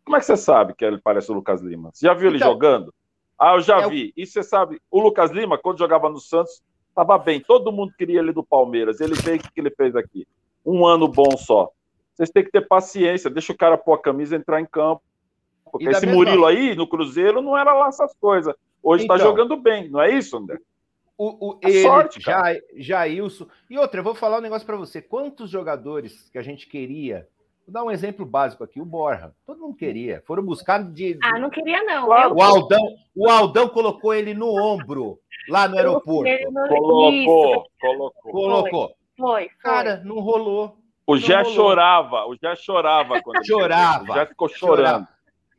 Como 0.07 0.15
é 0.15 0.21
que 0.21 0.25
você 0.25 0.37
sabe 0.37 0.73
que 0.73 0.85
ele 0.85 1.01
parece 1.03 1.29
o 1.29 1.35
Lucas 1.35 1.59
Lima? 1.61 1.91
Você 1.93 2.07
já 2.07 2.13
viu 2.13 2.29
então, 2.29 2.47
ele 2.47 2.53
jogando? 2.53 2.93
Ah, 3.37 3.55
eu 3.55 3.59
já 3.59 3.81
é 3.81 3.89
vi. 3.89 4.13
O... 4.15 4.21
E 4.21 4.25
você 4.25 4.41
sabe, 4.41 4.81
o 4.89 5.01
Lucas 5.01 5.31
Lima, 5.31 5.57
quando 5.57 5.79
jogava 5.79 6.07
no 6.09 6.17
Santos, 6.17 6.63
estava 6.87 7.17
bem. 7.17 7.41
Todo 7.41 7.73
mundo 7.73 7.91
queria 7.97 8.19
ele 8.19 8.31
do 8.31 8.41
Palmeiras. 8.41 9.01
Ele 9.01 9.17
fez 9.17 9.41
o 9.41 9.51
que 9.51 9.59
ele 9.59 9.69
fez 9.69 9.97
aqui. 9.97 10.25
Um 10.65 10.85
ano 10.85 11.09
bom 11.09 11.35
só. 11.35 11.69
Vocês 12.15 12.29
têm 12.29 12.41
que 12.41 12.51
ter 12.51 12.65
paciência. 12.65 13.29
Deixa 13.29 13.51
o 13.51 13.57
cara 13.57 13.77
pôr 13.77 13.95
a 13.95 14.01
camisa 14.01 14.33
e 14.33 14.39
entrar 14.39 14.61
em 14.61 14.65
campo. 14.65 15.01
Porque 15.69 15.89
esse. 15.89 16.07
Murilo 16.07 16.45
aí, 16.45 16.73
no 16.73 16.87
Cruzeiro, 16.87 17.41
não 17.41 17.57
era 17.57 17.73
lá 17.73 17.89
essas 17.89 18.15
coisas. 18.15 18.55
Hoje 18.81 19.03
está 19.03 19.15
então, 19.15 19.27
jogando 19.27 19.57
bem, 19.57 19.89
não 19.89 20.01
é 20.01 20.09
isso, 20.09 20.37
André? 20.37 20.57
O, 21.17 21.49
o, 21.49 21.59
é 21.61 21.69
ele, 21.69 21.81
sorte, 21.81 22.21
já, 22.21 22.55
Jailson. 22.77 23.45
E 23.69 23.77
outra, 23.77 23.99
eu 23.99 24.05
vou 24.05 24.15
falar 24.15 24.37
um 24.37 24.41
negócio 24.41 24.65
para 24.65 24.77
você. 24.77 25.01
Quantos 25.01 25.49
jogadores 25.49 26.29
que 26.29 26.37
a 26.37 26.41
gente 26.41 26.65
queria 26.65 27.27
Vou 27.67 27.73
dar 27.73 27.83
um 27.83 27.91
exemplo 27.91 28.25
básico 28.25 28.63
aqui, 28.63 28.79
o 28.79 28.85
Borja. 28.85 29.33
Todo 29.45 29.59
mundo 29.59 29.75
queria. 29.75 30.23
Foram 30.25 30.41
buscar 30.41 30.81
de. 30.81 31.19
Ah, 31.21 31.37
não 31.37 31.49
queria, 31.49 31.83
não. 31.83 32.07
O, 32.07 32.41
Aldão, 32.41 32.95
o 33.13 33.29
Aldão 33.29 33.67
colocou 33.67 34.13
ele 34.13 34.33
no 34.33 34.55
ombro, 34.55 35.19
lá 35.49 35.67
no 35.67 35.75
aeroporto. 35.75 36.31
No... 36.49 36.67
Colocou, 36.69 37.69
colocou. 37.81 38.31
Colocou. 38.31 38.95
Foi, 39.17 39.49
foi. 39.49 39.49
Cara, 39.59 40.01
não 40.05 40.21
rolou. 40.21 40.77
O 41.05 41.17
Jé 41.17 41.43
chorava, 41.43 42.25
o 42.25 42.37
Jé 42.37 42.55
chorava 42.55 43.21
quando 43.21 43.45
chorava. 43.45 44.13
Já 44.13 44.25
ficou 44.25 44.47
chorando. 44.47 44.77
Chorava. 44.77 45.09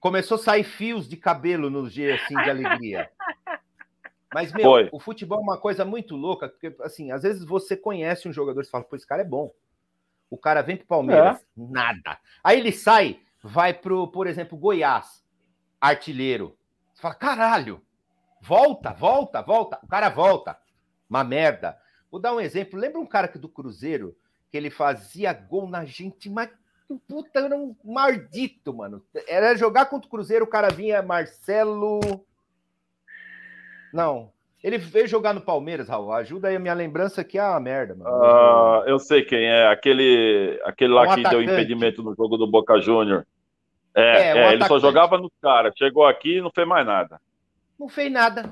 Começou 0.00 0.36
a 0.36 0.38
sair 0.38 0.64
fios 0.64 1.06
de 1.06 1.16
cabelo 1.16 1.68
no 1.68 1.90
dia 1.90 2.14
assim 2.14 2.34
de 2.34 2.48
alegria. 2.48 3.10
Mas, 4.32 4.52
meu, 4.52 4.62
Foi. 4.62 4.88
o 4.92 5.00
futebol 5.00 5.40
é 5.40 5.42
uma 5.42 5.58
coisa 5.58 5.84
muito 5.84 6.14
louca, 6.14 6.48
porque, 6.48 6.74
assim, 6.82 7.10
às 7.10 7.22
vezes 7.22 7.44
você 7.44 7.76
conhece 7.76 8.28
um 8.28 8.32
jogador 8.32 8.60
e 8.60 8.66
fala, 8.66 8.84
pô, 8.84 8.94
esse 8.94 9.06
cara 9.06 9.22
é 9.22 9.24
bom. 9.24 9.50
O 10.30 10.36
cara 10.36 10.62
vem 10.62 10.76
pro 10.76 10.86
Palmeiras, 10.86 11.38
é. 11.38 11.44
nada. 11.56 12.18
Aí 12.42 12.58
ele 12.58 12.72
sai, 12.72 13.20
vai 13.42 13.72
pro, 13.72 14.08
por 14.08 14.26
exemplo, 14.26 14.58
Goiás, 14.58 15.24
artilheiro. 15.80 16.56
Você 16.92 17.02
fala, 17.02 17.14
caralho, 17.14 17.82
volta, 18.40 18.92
volta, 18.92 19.40
volta. 19.42 19.78
O 19.82 19.86
cara 19.86 20.08
volta. 20.08 20.58
Uma 21.08 21.24
merda. 21.24 21.78
Vou 22.10 22.20
dar 22.20 22.34
um 22.34 22.40
exemplo. 22.40 22.78
Lembra 22.78 23.00
um 23.00 23.06
cara 23.06 23.28
do 23.28 23.48
Cruzeiro 23.48 24.16
que 24.50 24.56
ele 24.56 24.70
fazia 24.70 25.32
gol 25.32 25.68
na 25.68 25.84
gente, 25.84 26.28
mas 26.30 26.50
puta, 27.06 27.40
era 27.40 27.56
um 27.56 27.76
maldito, 27.84 28.72
mano. 28.72 29.04
Era 29.26 29.54
jogar 29.56 29.86
contra 29.86 30.06
o 30.06 30.10
Cruzeiro, 30.10 30.44
o 30.44 30.48
cara 30.48 30.70
vinha 30.70 31.02
Marcelo. 31.02 32.00
Não. 33.92 34.32
Ele 34.62 34.76
veio 34.76 35.06
jogar 35.06 35.32
no 35.32 35.40
Palmeiras, 35.40 35.88
Raul. 35.88 36.12
Ajuda 36.12 36.48
aí 36.48 36.56
a 36.56 36.58
minha 36.58 36.74
lembrança 36.74 37.20
aqui, 37.20 37.38
ah, 37.38 37.58
merda, 37.60 37.94
mano. 37.94 38.10
Uh, 38.10 38.88
eu 38.88 38.98
sei 38.98 39.22
quem 39.22 39.44
é. 39.44 39.68
Aquele, 39.68 40.60
aquele 40.64 40.92
lá 40.92 41.02
um 41.02 41.04
que 41.14 41.20
atacante. 41.20 41.30
deu 41.30 41.42
impedimento 41.42 42.02
no 42.02 42.14
jogo 42.14 42.36
do 42.36 42.46
Boca 42.46 42.80
Júnior. 42.80 43.24
É, 43.94 44.02
é, 44.02 44.38
é 44.38 44.52
ele 44.52 44.64
só 44.64 44.78
jogava 44.80 45.16
nos 45.16 45.30
caras. 45.40 45.72
Chegou 45.76 46.04
aqui 46.04 46.38
e 46.38 46.40
não 46.40 46.50
fez 46.50 46.66
mais 46.66 46.84
nada. 46.84 47.20
Não 47.78 47.88
fez 47.88 48.10
nada. 48.10 48.50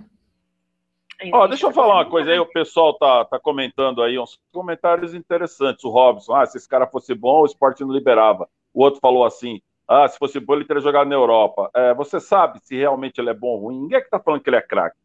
Ó, 1.33 1.47
deixa 1.47 1.67
eu 1.67 1.73
falar 1.73 1.95
uma 1.95 2.11
coisa 2.11 2.31
aí, 2.31 2.39
o 2.39 2.47
pessoal 2.47 2.93
tá, 2.95 3.25
tá 3.25 3.41
comentando 3.41 4.03
aí 4.03 4.19
uns 4.19 4.39
comentários 4.53 5.15
interessantes. 5.15 5.83
O 5.85 5.91
Robson, 5.91 6.35
ah, 6.35 6.45
se 6.45 6.59
esse 6.59 6.69
cara 6.69 6.87
fosse 6.87 7.15
bom, 7.15 7.41
o 7.41 7.47
esporte 7.47 7.83
não 7.83 7.93
liberava. 7.93 8.49
O 8.73 8.83
outro 8.83 9.01
falou 9.01 9.25
assim, 9.25 9.61
ah, 9.89 10.07
se 10.07 10.19
fosse 10.19 10.39
bom, 10.39 10.55
ele 10.55 10.67
teria 10.67 10.83
jogado 10.83 11.09
na 11.09 11.15
Europa. 11.15 11.71
É, 11.75 11.95
você 11.95 12.21
sabe 12.21 12.61
se 12.63 12.77
realmente 12.77 13.19
ele 13.19 13.31
é 13.31 13.35
bom 13.35 13.49
ou 13.49 13.61
ruim? 13.61 13.81
Ninguém 13.81 13.99
é 13.99 14.01
que 14.03 14.11
tá 14.11 14.21
falando 14.21 14.43
que 14.43 14.51
ele 14.51 14.57
é 14.57 14.63
craque. 14.63 14.97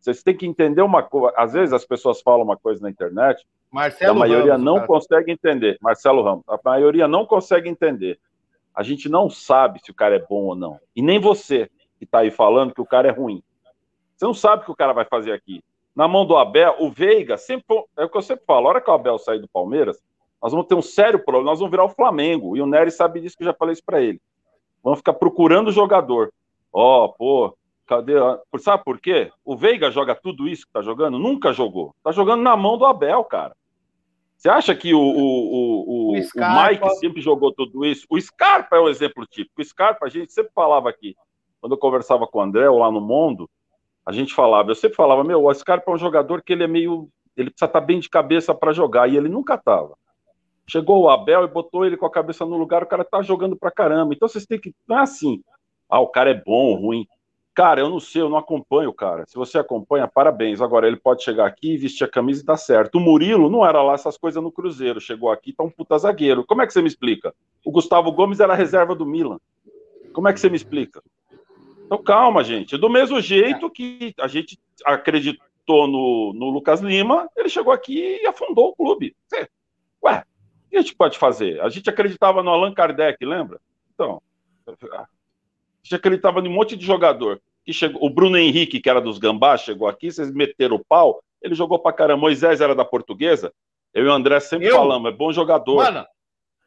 Vocês 0.00 0.22
têm 0.22 0.36
que 0.36 0.46
entender 0.46 0.82
uma 0.82 1.02
coisa. 1.02 1.34
Às 1.36 1.52
vezes 1.52 1.72
as 1.72 1.84
pessoas 1.84 2.20
falam 2.22 2.42
uma 2.42 2.56
coisa 2.56 2.82
na 2.82 2.90
internet, 2.90 3.46
Marcelo 3.70 4.16
a 4.16 4.18
maioria 4.20 4.52
Ramos, 4.52 4.64
não 4.64 4.74
cara. 4.76 4.86
consegue 4.86 5.32
entender. 5.32 5.78
Marcelo 5.80 6.22
Ramos, 6.22 6.44
a 6.48 6.58
maioria 6.64 7.06
não 7.06 7.26
consegue 7.26 7.68
entender. 7.68 8.18
A 8.74 8.82
gente 8.82 9.08
não 9.08 9.28
sabe 9.28 9.80
se 9.84 9.90
o 9.90 9.94
cara 9.94 10.16
é 10.16 10.18
bom 10.18 10.44
ou 10.44 10.54
não. 10.54 10.80
E 10.96 11.02
nem 11.02 11.20
você 11.20 11.70
que 11.98 12.04
está 12.04 12.20
aí 12.20 12.30
falando 12.30 12.74
que 12.74 12.80
o 12.80 12.86
cara 12.86 13.08
é 13.08 13.10
ruim. 13.10 13.42
Você 14.16 14.24
não 14.24 14.34
sabe 14.34 14.62
o 14.62 14.64
que 14.66 14.72
o 14.72 14.76
cara 14.76 14.92
vai 14.92 15.04
fazer 15.04 15.32
aqui. 15.32 15.62
Na 15.94 16.08
mão 16.08 16.24
do 16.24 16.36
Abel, 16.36 16.76
o 16.78 16.90
Veiga, 16.90 17.36
sempre, 17.36 17.84
é 17.96 18.04
o 18.04 18.08
que 18.08 18.16
eu 18.16 18.22
sempre 18.22 18.44
falo, 18.46 18.66
a 18.66 18.70
hora 18.70 18.80
que 18.80 18.90
o 18.90 18.94
Abel 18.94 19.18
sair 19.18 19.38
do 19.38 19.48
Palmeiras, 19.48 20.00
nós 20.42 20.52
vamos 20.52 20.66
ter 20.66 20.74
um 20.74 20.82
sério 20.82 21.18
problema, 21.18 21.50
nós 21.50 21.58
vamos 21.58 21.70
virar 21.70 21.84
o 21.84 21.90
Flamengo. 21.90 22.56
E 22.56 22.62
o 22.62 22.66
Nery 22.66 22.90
sabe 22.90 23.20
disso 23.20 23.36
que 23.36 23.42
eu 23.42 23.48
já 23.48 23.54
falei 23.54 23.74
isso 23.74 23.84
para 23.84 24.00
ele. 24.00 24.20
Vamos 24.82 25.00
ficar 25.00 25.12
procurando 25.12 25.68
o 25.68 25.72
jogador. 25.72 26.32
Ó, 26.72 27.04
oh, 27.04 27.08
pô, 27.12 27.56
cadê? 27.90 28.12
Sabe 28.60 28.84
por 28.84 29.00
quê? 29.00 29.32
O 29.44 29.56
Veiga 29.56 29.90
joga 29.90 30.14
tudo 30.14 30.48
isso 30.48 30.64
que 30.64 30.72
tá 30.72 30.80
jogando? 30.80 31.18
Nunca 31.18 31.52
jogou. 31.52 31.92
Tá 32.04 32.12
jogando 32.12 32.40
na 32.40 32.56
mão 32.56 32.78
do 32.78 32.86
Abel, 32.86 33.24
cara. 33.24 33.56
Você 34.36 34.48
acha 34.48 34.74
que 34.76 34.94
o, 34.94 35.00
o, 35.00 35.02
o, 35.02 35.88
o, 35.88 36.12
o 36.12 36.14
Mike 36.14 36.90
sempre 37.00 37.20
jogou 37.20 37.52
tudo 37.52 37.84
isso? 37.84 38.06
O 38.08 38.18
Scarpa 38.18 38.76
é 38.76 38.78
o 38.78 38.88
exemplo 38.88 39.26
típico. 39.26 39.60
O 39.60 39.64
Scarpa, 39.64 40.06
a 40.06 40.08
gente 40.08 40.32
sempre 40.32 40.52
falava 40.54 40.88
aqui, 40.88 41.16
quando 41.60 41.72
eu 41.72 41.78
conversava 41.78 42.26
com 42.26 42.38
o 42.38 42.42
André 42.42 42.70
lá 42.70 42.90
no 42.90 43.00
Mundo, 43.00 43.50
a 44.06 44.12
gente 44.12 44.32
falava, 44.32 44.70
eu 44.70 44.74
sempre 44.76 44.96
falava, 44.96 45.24
meu, 45.24 45.44
o 45.44 45.52
Scarpa 45.52 45.90
é 45.90 45.94
um 45.94 45.98
jogador 45.98 46.42
que 46.42 46.52
ele 46.52 46.62
é 46.62 46.68
meio. 46.68 47.08
Ele 47.36 47.50
precisa 47.50 47.66
estar 47.66 47.80
bem 47.80 47.98
de 47.98 48.08
cabeça 48.08 48.54
para 48.54 48.72
jogar, 48.72 49.08
e 49.08 49.16
ele 49.16 49.28
nunca 49.28 49.54
estava. 49.56 49.94
Chegou 50.66 51.02
o 51.02 51.10
Abel 51.10 51.44
e 51.44 51.48
botou 51.48 51.84
ele 51.84 51.96
com 51.96 52.06
a 52.06 52.10
cabeça 52.10 52.46
no 52.46 52.56
lugar, 52.56 52.82
o 52.82 52.86
cara 52.86 53.04
tá 53.04 53.20
jogando 53.22 53.56
pra 53.56 53.70
caramba. 53.70 54.14
Então 54.14 54.28
vocês 54.28 54.46
têm 54.46 54.58
que. 54.58 54.72
Não 54.86 54.98
é 54.98 55.02
assim. 55.02 55.42
Ah, 55.88 56.00
o 56.00 56.06
cara 56.06 56.30
é 56.30 56.34
bom, 56.34 56.76
ruim. 56.76 57.06
Cara, 57.60 57.78
eu 57.78 57.90
não 57.90 58.00
sei, 58.00 58.22
eu 58.22 58.30
não 58.30 58.38
acompanho, 58.38 58.90
cara. 58.90 59.26
Se 59.26 59.34
você 59.34 59.58
acompanha, 59.58 60.08
parabéns. 60.08 60.62
Agora, 60.62 60.86
ele 60.86 60.96
pode 60.96 61.22
chegar 61.22 61.44
aqui, 61.44 61.76
vestir 61.76 62.04
a 62.04 62.08
camisa 62.08 62.40
e 62.40 62.46
dar 62.46 62.56
certo. 62.56 62.94
O 62.94 63.00
Murilo 63.00 63.50
não 63.50 63.66
era 63.66 63.82
lá 63.82 63.92
essas 63.92 64.16
coisas 64.16 64.42
no 64.42 64.50
Cruzeiro. 64.50 64.98
Chegou 64.98 65.30
aqui, 65.30 65.52
tá 65.52 65.62
um 65.62 65.68
puta 65.68 65.98
zagueiro. 65.98 66.42
Como 66.42 66.62
é 66.62 66.66
que 66.66 66.72
você 66.72 66.80
me 66.80 66.88
explica? 66.88 67.34
O 67.62 67.70
Gustavo 67.70 68.10
Gomes 68.12 68.40
era 68.40 68.54
reserva 68.54 68.94
do 68.94 69.04
Milan. 69.04 69.38
Como 70.14 70.26
é 70.26 70.32
que 70.32 70.40
você 70.40 70.48
me 70.48 70.56
explica? 70.56 71.02
Então, 71.84 72.02
calma, 72.02 72.42
gente. 72.42 72.78
Do 72.78 72.88
mesmo 72.88 73.20
jeito 73.20 73.68
que 73.68 74.14
a 74.18 74.26
gente 74.26 74.58
acreditou 74.82 75.86
no, 75.86 76.32
no 76.32 76.48
Lucas 76.48 76.80
Lima, 76.80 77.28
ele 77.36 77.50
chegou 77.50 77.74
aqui 77.74 78.22
e 78.22 78.26
afundou 78.26 78.68
o 78.68 78.74
clube. 78.74 79.14
Ué, 80.02 80.24
o 80.66 80.70
que 80.70 80.76
a 80.78 80.80
gente 80.80 80.94
pode 80.94 81.18
fazer? 81.18 81.60
A 81.60 81.68
gente 81.68 81.90
acreditava 81.90 82.42
no 82.42 82.48
Allan 82.48 82.72
Kardec, 82.72 83.22
lembra? 83.22 83.60
Então, 83.92 84.22
a 84.66 85.06
gente 85.82 85.94
acreditava 85.94 86.40
em 86.40 86.48
um 86.48 86.54
monte 86.54 86.74
de 86.74 86.86
jogador. 86.86 87.38
Que 87.64 87.72
chegou, 87.72 88.04
o 88.04 88.10
Bruno 88.10 88.36
Henrique, 88.36 88.80
que 88.80 88.88
era 88.88 89.00
dos 89.00 89.18
Gambás, 89.18 89.60
chegou 89.60 89.86
aqui, 89.86 90.10
vocês 90.10 90.32
meteram 90.32 90.76
o 90.76 90.84
pau, 90.84 91.22
ele 91.42 91.54
jogou 91.54 91.78
pra 91.78 91.92
caramba. 91.92 92.22
Moisés 92.22 92.60
era 92.60 92.74
da 92.74 92.84
portuguesa. 92.84 93.52
Eu 93.92 94.04
e 94.04 94.08
o 94.08 94.12
André 94.12 94.40
sempre 94.40 94.68
eu? 94.68 94.76
falamos, 94.76 95.12
é 95.12 95.14
bom 95.14 95.32
jogador. 95.32 95.76
Mano, 95.76 96.06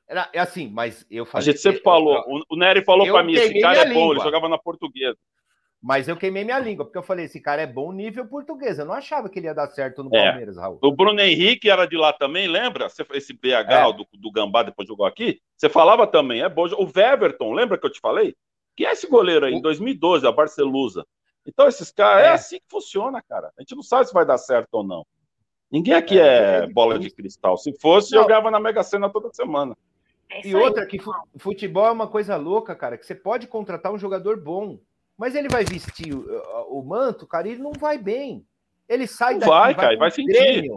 era, 0.08 0.30
é 0.34 0.40
assim, 0.40 0.70
mas 0.70 1.06
eu 1.10 1.26
falei. 1.26 1.48
A 1.48 1.52
gente 1.52 1.62
sempre 1.62 1.82
falou. 1.82 2.16
Eu, 2.16 2.44
o 2.50 2.56
Nery 2.56 2.84
falou 2.84 3.08
para 3.08 3.24
mim: 3.24 3.34
esse 3.34 3.60
cara 3.60 3.80
é 3.80 3.86
bom, 3.86 3.94
língua. 3.94 4.16
ele 4.16 4.24
jogava 4.24 4.50
na 4.50 4.58
portuguesa. 4.58 5.18
Mas 5.82 6.08
eu 6.08 6.16
queimei 6.16 6.46
minha 6.46 6.60
língua, 6.60 6.86
porque 6.86 6.98
eu 6.98 7.04
falei: 7.04 7.26
esse 7.26 7.42
cara 7.42 7.62
é 7.62 7.68
bom 7.68 7.92
nível 7.92 8.26
português. 8.26 8.80
Eu 8.80 8.86
não 8.86 8.94
achava 8.94 9.30
que 9.30 9.40
ele 9.40 9.48
ia 9.48 9.54
dar 9.54 9.68
certo 9.68 10.04
no 10.04 10.16
é. 10.16 10.30
Palmeiras, 10.30 10.58
Raul. 10.58 10.80
O 10.82 10.92
Bruno 10.92 11.20
Henrique 11.20 11.70
era 11.70 11.86
de 11.86 11.98
lá 11.98 12.14
também, 12.14 12.48
lembra? 12.48 12.88
Esse 13.14 13.34
BH 13.34 13.70
é. 13.70 13.94
do, 13.94 14.08
do 14.14 14.32
Gambá 14.32 14.64
depois 14.64 14.88
jogou 14.88 15.06
aqui. 15.06 15.40
Você 15.58 15.70
falava 15.70 16.06
também, 16.06 16.42
é 16.42 16.50
bom. 16.50 16.68
O 16.78 16.86
Weverton, 16.86 17.54
lembra 17.54 17.78
que 17.78 17.86
eu 17.86 17.92
te 17.92 18.00
falei? 18.00 18.36
Que 18.76 18.86
é 18.86 18.92
esse 18.92 19.08
goleiro 19.08 19.46
aí, 19.46 19.54
em 19.54 19.62
2012, 19.62 20.26
a 20.26 20.32
Barcelusa. 20.32 21.06
Então, 21.46 21.68
esses 21.68 21.92
caras, 21.92 22.24
é. 22.24 22.28
é 22.28 22.30
assim 22.32 22.58
que 22.58 22.66
funciona, 22.70 23.22
cara. 23.22 23.52
A 23.58 23.62
gente 23.62 23.76
não 23.76 23.84
sabe 23.84 24.08
se 24.08 24.14
vai 24.14 24.26
dar 24.26 24.38
certo 24.38 24.70
ou 24.74 24.84
não. 24.84 25.06
Ninguém 25.72 25.94
aqui 25.94 26.20
é, 26.20 26.64
é 26.64 26.68
bola 26.68 27.00
de 27.00 27.10
cristal. 27.10 27.58
Se 27.58 27.74
fosse, 27.80 28.14
não. 28.14 28.22
jogava 28.22 28.52
na 28.52 28.60
Mega 28.60 28.84
Sena 28.84 29.10
toda 29.10 29.34
semana. 29.34 29.76
É 30.30 30.48
e 30.48 30.56
outra, 30.56 30.86
que 30.86 31.00
futebol 31.38 31.88
é 31.88 31.92
uma 31.92 32.08
coisa 32.08 32.36
louca, 32.38 32.76
cara, 32.76 32.98
que 32.98 33.06
você 33.06 33.16
pode 33.16 33.48
contratar 33.48 33.92
um 33.92 33.98
jogador 33.98 34.40
bom, 34.40 34.80
mas 35.18 35.36
ele 35.36 35.50
vai 35.50 35.64
vestir 35.64 36.14
o, 36.14 36.26
o 36.70 36.84
manto, 36.84 37.28
cara, 37.28 37.48
e 37.48 37.52
ele 37.52 37.62
não 37.62 37.74
vai 37.74 37.98
bem. 37.98 38.46
Ele 38.88 39.08
sai 39.08 39.34
não 39.34 39.40
daqui, 39.40 39.52
vai, 39.52 39.74
vai, 39.74 39.86
cara, 39.86 39.98
vai 39.98 40.12
sentir. 40.12 40.72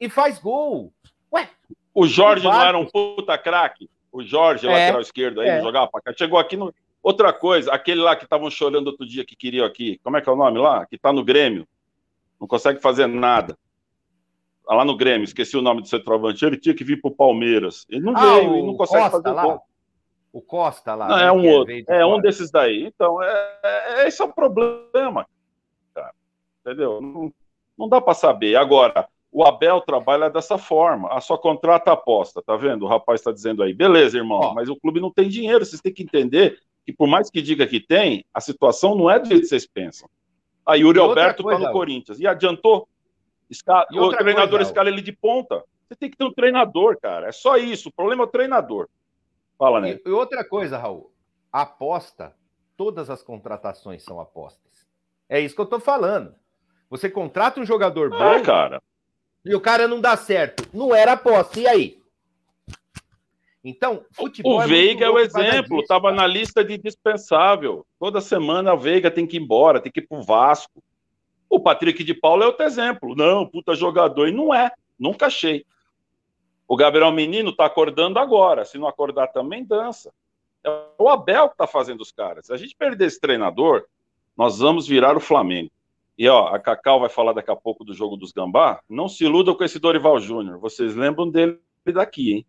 E 0.00 0.08
faz 0.08 0.38
gol. 0.38 0.92
Ué, 1.32 1.48
o 1.94 2.06
Jorge 2.06 2.44
não 2.44 2.62
era 2.62 2.78
um 2.78 2.86
puta 2.86 3.38
craque? 3.38 3.88
O 4.10 4.22
Jorge, 4.22 4.66
é, 4.66 4.70
lateral 4.70 5.00
esquerdo 5.00 5.40
aí, 5.40 5.48
é. 5.48 5.60
jogava 5.60 5.88
pra 5.90 6.00
cá. 6.00 6.12
Chegou 6.16 6.38
aqui 6.38 6.56
no. 6.56 6.74
Outra 7.04 7.34
coisa, 7.34 7.70
aquele 7.70 8.00
lá 8.00 8.16
que 8.16 8.24
estavam 8.24 8.50
chorando 8.50 8.86
outro 8.86 9.06
dia 9.06 9.26
que 9.26 9.36
queriam 9.36 9.66
aqui, 9.66 10.00
como 10.02 10.16
é 10.16 10.22
que 10.22 10.28
é 10.28 10.32
o 10.32 10.36
nome 10.36 10.58
lá? 10.58 10.86
Que 10.86 10.96
tá 10.96 11.12
no 11.12 11.22
Grêmio. 11.22 11.68
Não 12.40 12.48
consegue 12.48 12.80
fazer 12.80 13.06
nada 13.06 13.56
lá 14.66 14.84
no 14.84 14.96
Grêmio, 14.96 15.24
esqueci 15.24 15.56
o 15.56 15.62
nome 15.62 15.82
do 15.82 15.88
centroavante, 15.88 16.44
ele 16.44 16.56
tinha 16.58 16.74
que 16.74 16.82
vir 16.82 17.00
para 17.00 17.10
o 17.10 17.14
Palmeiras. 17.14 17.84
Ele 17.90 18.00
não 18.00 18.16
ah, 18.16 18.20
veio, 18.20 18.54
ele 18.54 18.66
não 18.66 18.76
consegue 18.76 19.02
Costa, 19.02 19.22
fazer 19.22 19.34
lá. 19.34 19.60
O 20.32 20.40
Costa 20.40 20.94
lá. 20.94 21.08
Não, 21.08 21.16
né, 21.16 21.24
é 21.26 21.32
um 21.32 21.46
outro, 21.46 21.74
de 21.74 21.84
é 21.86 22.06
um 22.06 22.20
desses 22.20 22.50
daí. 22.50 22.84
Então, 22.86 23.22
é, 23.22 23.58
é, 23.62 24.08
esse 24.08 24.22
é 24.22 24.24
o 24.24 24.32
problema, 24.32 25.26
cara. 25.94 26.14
Entendeu? 26.60 27.00
Não, 27.00 27.32
não 27.78 27.88
dá 27.88 28.00
para 28.00 28.14
saber. 28.14 28.56
Agora, 28.56 29.06
o 29.30 29.44
Abel 29.44 29.80
trabalha 29.82 30.30
dessa 30.30 30.56
forma. 30.56 31.12
A 31.12 31.20
sua 31.20 31.36
contrata 31.36 31.92
aposta, 31.92 32.42
tá 32.42 32.56
vendo? 32.56 32.84
O 32.84 32.88
rapaz 32.88 33.20
está 33.20 33.30
dizendo 33.30 33.62
aí, 33.62 33.74
beleza, 33.74 34.16
irmão, 34.16 34.40
Ó. 34.40 34.54
mas 34.54 34.70
o 34.70 34.76
clube 34.76 35.00
não 35.00 35.12
tem 35.12 35.28
dinheiro. 35.28 35.64
Vocês 35.64 35.82
têm 35.82 35.92
que 35.92 36.02
entender 36.02 36.58
que, 36.84 36.92
por 36.92 37.06
mais 37.06 37.30
que 37.30 37.40
diga 37.40 37.66
que 37.66 37.80
tem, 37.80 38.24
a 38.32 38.40
situação 38.40 38.94
não 38.94 39.10
é 39.10 39.18
do 39.18 39.26
jeito 39.26 39.42
que 39.42 39.48
vocês 39.48 39.66
pensam. 39.66 40.08
A 40.66 40.74
Yuri 40.74 40.98
Alberto 40.98 41.42
está 41.42 41.58
no 41.58 41.72
Corinthians. 41.72 42.20
E 42.20 42.26
adiantou? 42.26 42.88
Escala, 43.50 43.86
o 43.90 44.10
treinador 44.16 44.58
coisa, 44.58 44.70
escala 44.70 44.88
ele 44.88 45.02
de 45.02 45.12
ponta. 45.12 45.62
Você 45.86 45.96
tem 45.96 46.10
que 46.10 46.16
ter 46.16 46.24
um 46.24 46.32
treinador, 46.32 46.98
cara. 47.00 47.28
É 47.28 47.32
só 47.32 47.56
isso. 47.56 47.88
O 47.88 47.92
problema 47.92 48.22
é 48.22 48.26
o 48.26 48.30
treinador. 48.30 48.88
Fala, 49.58 49.80
né? 49.80 50.00
E, 50.04 50.08
outra 50.10 50.44
coisa, 50.44 50.78
Raul. 50.78 51.12
Aposta, 51.52 52.34
todas 52.76 53.10
as 53.10 53.22
contratações 53.22 54.02
são 54.02 54.18
apostas. 54.18 54.86
É 55.28 55.40
isso 55.40 55.54
que 55.54 55.60
eu 55.60 55.66
tô 55.66 55.78
falando. 55.78 56.34
Você 56.90 57.08
contrata 57.08 57.60
um 57.60 57.66
jogador 57.66 58.12
é, 58.14 58.38
bom. 58.38 58.42
cara. 58.42 58.82
E 59.44 59.54
o 59.54 59.60
cara 59.60 59.86
não 59.86 60.00
dá 60.00 60.16
certo. 60.16 60.68
Não 60.72 60.94
era 60.94 61.12
aposta. 61.12 61.60
E 61.60 61.66
aí? 61.66 62.02
Então, 63.64 64.04
futebol. 64.12 64.58
O 64.58 64.62
é 64.62 64.66
Veiga 64.66 65.06
é 65.06 65.10
o 65.10 65.18
exemplo. 65.18 65.80
Estava 65.80 66.12
na 66.12 66.26
lista 66.26 66.62
de 66.62 66.76
dispensável. 66.76 67.86
Toda 67.98 68.20
semana 68.20 68.74
o 68.74 68.78
Veiga 68.78 69.10
tem 69.10 69.26
que 69.26 69.38
ir 69.38 69.40
embora, 69.40 69.80
tem 69.80 69.90
que 69.90 70.00
ir 70.00 70.06
pro 70.06 70.22
Vasco. 70.22 70.82
O 71.48 71.58
Patrick 71.58 72.04
de 72.04 72.12
Paula 72.12 72.44
é 72.44 72.46
outro 72.46 72.66
exemplo. 72.66 73.14
Não, 73.16 73.46
puta 73.46 73.74
jogador. 73.74 74.28
E 74.28 74.32
não 74.32 74.54
é. 74.54 74.70
Nunca 74.98 75.26
achei. 75.26 75.64
O 76.68 76.76
Gabriel 76.76 77.10
Menino 77.10 77.50
está 77.50 77.64
acordando 77.64 78.18
agora. 78.18 78.66
Se 78.66 78.76
não 78.76 78.86
acordar 78.86 79.28
também, 79.28 79.64
dança. 79.64 80.12
É 80.62 80.70
o 80.98 81.08
Abel 81.08 81.48
que 81.48 81.54
está 81.54 81.66
fazendo 81.66 82.02
os 82.02 82.12
caras. 82.12 82.46
Se 82.46 82.52
a 82.52 82.56
gente 82.58 82.76
perder 82.76 83.06
esse 83.06 83.20
treinador, 83.20 83.86
nós 84.36 84.58
vamos 84.58 84.86
virar 84.86 85.16
o 85.16 85.20
Flamengo. 85.20 85.70
E 86.18 86.28
ó, 86.28 86.48
a 86.48 86.58
Cacau 86.58 87.00
vai 87.00 87.08
falar 87.08 87.32
daqui 87.32 87.50
a 87.50 87.56
pouco 87.56 87.82
do 87.82 87.94
jogo 87.94 88.16
dos 88.16 88.30
Gambá. 88.30 88.80
Não 88.88 89.08
se 89.08 89.24
iludam 89.24 89.54
com 89.54 89.64
esse 89.64 89.78
Dorival 89.78 90.18
Júnior. 90.20 90.58
Vocês 90.58 90.94
lembram 90.94 91.30
dele 91.30 91.58
daqui, 91.86 92.32
hein? 92.32 92.46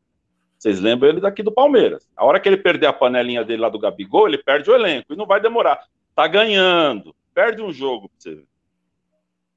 Vocês 0.57 0.79
lembram 0.79 1.09
ele 1.09 1.21
daqui 1.21 1.43
do 1.43 1.51
Palmeiras. 1.51 2.09
A 2.15 2.25
hora 2.25 2.39
que 2.39 2.49
ele 2.49 2.57
perder 2.57 2.87
a 2.87 2.93
panelinha 2.93 3.43
dele 3.43 3.61
lá 3.61 3.69
do 3.69 3.79
Gabigol, 3.79 4.27
ele 4.27 4.37
perde 4.37 4.69
o 4.69 4.75
elenco. 4.75 5.13
E 5.13 5.15
não 5.15 5.25
vai 5.25 5.39
demorar. 5.39 5.85
Tá 6.15 6.27
ganhando. 6.27 7.15
Perde 7.33 7.61
um 7.61 7.71
jogo 7.71 8.09
pra 8.09 8.17
você 8.17 8.35
ver. 8.35 8.47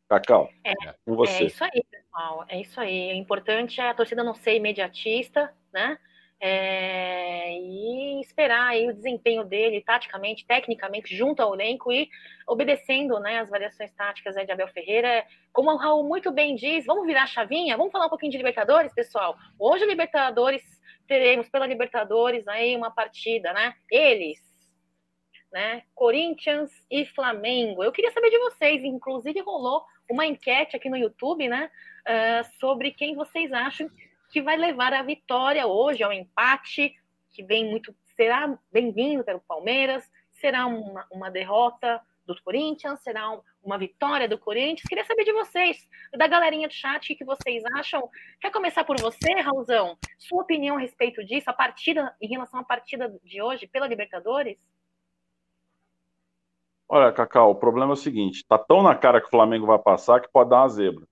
Cacau, 0.08 0.48
é, 0.64 0.72
com 1.04 1.14
você. 1.14 1.44
É 1.44 1.46
isso 1.46 1.62
aí, 1.62 1.84
pessoal. 1.90 2.44
É 2.48 2.60
isso 2.60 2.80
aí. 2.80 3.12
O 3.12 3.16
importante 3.16 3.80
é 3.80 3.90
a 3.90 3.94
torcida 3.94 4.24
não 4.24 4.34
ser 4.34 4.56
imediatista, 4.56 5.52
né? 5.72 5.98
É, 6.40 7.58
e 7.58 8.20
esperar 8.20 8.68
aí 8.68 8.88
o 8.88 8.94
desempenho 8.94 9.44
dele, 9.44 9.82
taticamente, 9.82 10.46
tecnicamente, 10.46 11.14
junto 11.14 11.42
ao 11.42 11.52
elenco 11.52 11.92
e 11.92 12.08
obedecendo 12.46 13.18
né, 13.18 13.40
as 13.40 13.50
variações 13.50 13.92
táticas 13.92 14.34
de 14.36 14.52
Abel 14.52 14.68
Ferreira. 14.68 15.24
Como 15.52 15.70
o 15.70 15.76
Raul 15.76 16.04
muito 16.04 16.30
bem 16.30 16.54
diz, 16.54 16.86
vamos 16.86 17.06
virar 17.06 17.24
a 17.24 17.26
chavinha? 17.26 17.76
Vamos 17.76 17.92
falar 17.92 18.06
um 18.06 18.10
pouquinho 18.10 18.30
de 18.30 18.38
Libertadores, 18.38 18.94
pessoal? 18.94 19.36
Hoje 19.58 19.84
Libertadores 19.84 20.62
teremos 21.08 21.48
pela 21.48 21.66
Libertadores 21.66 22.46
aí 22.46 22.76
uma 22.76 22.90
partida, 22.90 23.52
né? 23.52 23.74
Eles, 23.90 24.38
né? 25.50 25.82
Corinthians 25.94 26.70
e 26.90 27.06
Flamengo. 27.06 27.82
Eu 27.82 27.90
queria 27.90 28.12
saber 28.12 28.30
de 28.30 28.38
vocês, 28.38 28.84
inclusive 28.84 29.40
rolou 29.40 29.82
uma 30.08 30.26
enquete 30.26 30.76
aqui 30.76 30.88
no 30.88 30.96
YouTube, 30.96 31.48
né? 31.48 31.70
Uh, 32.06 32.58
sobre 32.60 32.92
quem 32.92 33.14
vocês 33.14 33.52
acham 33.52 33.90
que 34.30 34.42
vai 34.42 34.56
levar 34.56 34.92
a 34.92 35.02
vitória 35.02 35.66
hoje, 35.66 36.02
ao 36.02 36.12
empate, 36.12 36.94
que 37.30 37.42
vem 37.42 37.68
muito, 37.70 37.94
será 38.14 38.58
bem-vindo 38.70 39.24
pelo 39.24 39.40
Palmeiras, 39.40 40.04
será 40.32 40.66
uma, 40.66 41.06
uma 41.10 41.30
derrota 41.30 42.00
do 42.34 42.42
Corinthians, 42.42 43.00
será 43.00 43.30
um, 43.30 43.40
uma 43.62 43.78
vitória 43.78 44.28
do 44.28 44.38
Corinthians. 44.38 44.88
Queria 44.88 45.04
saber 45.04 45.24
de 45.24 45.32
vocês, 45.32 45.88
da 46.16 46.26
galerinha 46.26 46.68
do 46.68 46.74
chat, 46.74 47.12
o 47.12 47.16
que 47.16 47.24
vocês 47.24 47.64
acham. 47.74 48.08
Quer 48.40 48.52
começar 48.52 48.84
por 48.84 49.00
você, 49.00 49.32
Raulzão? 49.40 49.96
Sua 50.18 50.42
opinião 50.42 50.76
a 50.76 50.80
respeito 50.80 51.24
disso, 51.24 51.48
a 51.50 51.52
partida, 51.52 52.14
em 52.20 52.28
relação 52.28 52.60
à 52.60 52.64
partida 52.64 53.12
de 53.24 53.42
hoje 53.42 53.66
pela 53.66 53.86
Libertadores? 53.86 54.58
Olha, 56.88 57.12
Cacau, 57.12 57.50
o 57.50 57.54
problema 57.54 57.92
é 57.92 57.94
o 57.94 57.96
seguinte: 57.96 58.44
tá 58.46 58.58
tão 58.58 58.82
na 58.82 58.94
cara 58.94 59.20
que 59.20 59.26
o 59.26 59.30
Flamengo 59.30 59.66
vai 59.66 59.78
passar 59.78 60.20
que 60.20 60.30
pode 60.30 60.50
dar 60.50 60.62
uma 60.62 60.68
zebra. 60.68 61.04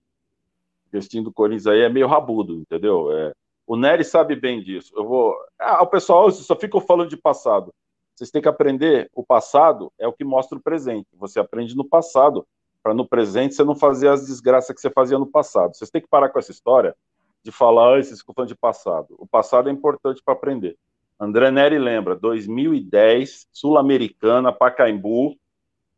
O 0.92 1.00
time 1.00 1.24
do 1.24 1.32
Corinthians 1.32 1.66
aí 1.66 1.80
é 1.80 1.88
meio 1.88 2.06
rabudo, 2.06 2.54
entendeu? 2.54 3.12
É, 3.12 3.32
o 3.66 3.76
Nery 3.76 4.04
sabe 4.04 4.34
bem 4.34 4.62
disso. 4.62 4.92
Eu 4.96 5.04
vou. 5.04 5.34
Ah, 5.58 5.82
o 5.82 5.86
pessoal 5.86 6.30
só 6.30 6.56
fica 6.56 6.80
falando 6.80 7.10
de 7.10 7.16
passado. 7.16 7.74
Vocês 8.16 8.30
têm 8.30 8.40
que 8.40 8.48
aprender. 8.48 9.10
O 9.14 9.22
passado 9.22 9.92
é 9.98 10.08
o 10.08 10.12
que 10.12 10.24
mostra 10.24 10.56
o 10.56 10.60
presente. 10.60 11.06
Você 11.18 11.38
aprende 11.38 11.76
no 11.76 11.84
passado, 11.84 12.46
para 12.82 12.94
no 12.94 13.06
presente 13.06 13.54
você 13.54 13.62
não 13.62 13.76
fazer 13.76 14.08
as 14.08 14.26
desgraças 14.26 14.74
que 14.74 14.80
você 14.80 14.88
fazia 14.88 15.18
no 15.18 15.26
passado. 15.26 15.76
Vocês 15.76 15.90
têm 15.90 16.00
que 16.00 16.08
parar 16.08 16.30
com 16.30 16.38
essa 16.38 16.50
história 16.50 16.96
de 17.42 17.52
falar, 17.52 17.98
ah, 17.98 18.02
vocês 18.02 18.22
de 18.46 18.54
passado. 18.54 19.14
O 19.18 19.26
passado 19.26 19.68
é 19.68 19.72
importante 19.72 20.22
para 20.24 20.34
aprender. 20.34 20.76
André 21.20 21.50
Neri 21.50 21.78
lembra, 21.78 22.16
2010, 22.16 23.46
Sul-Americana, 23.52 24.52
Pacaembu, 24.52 25.36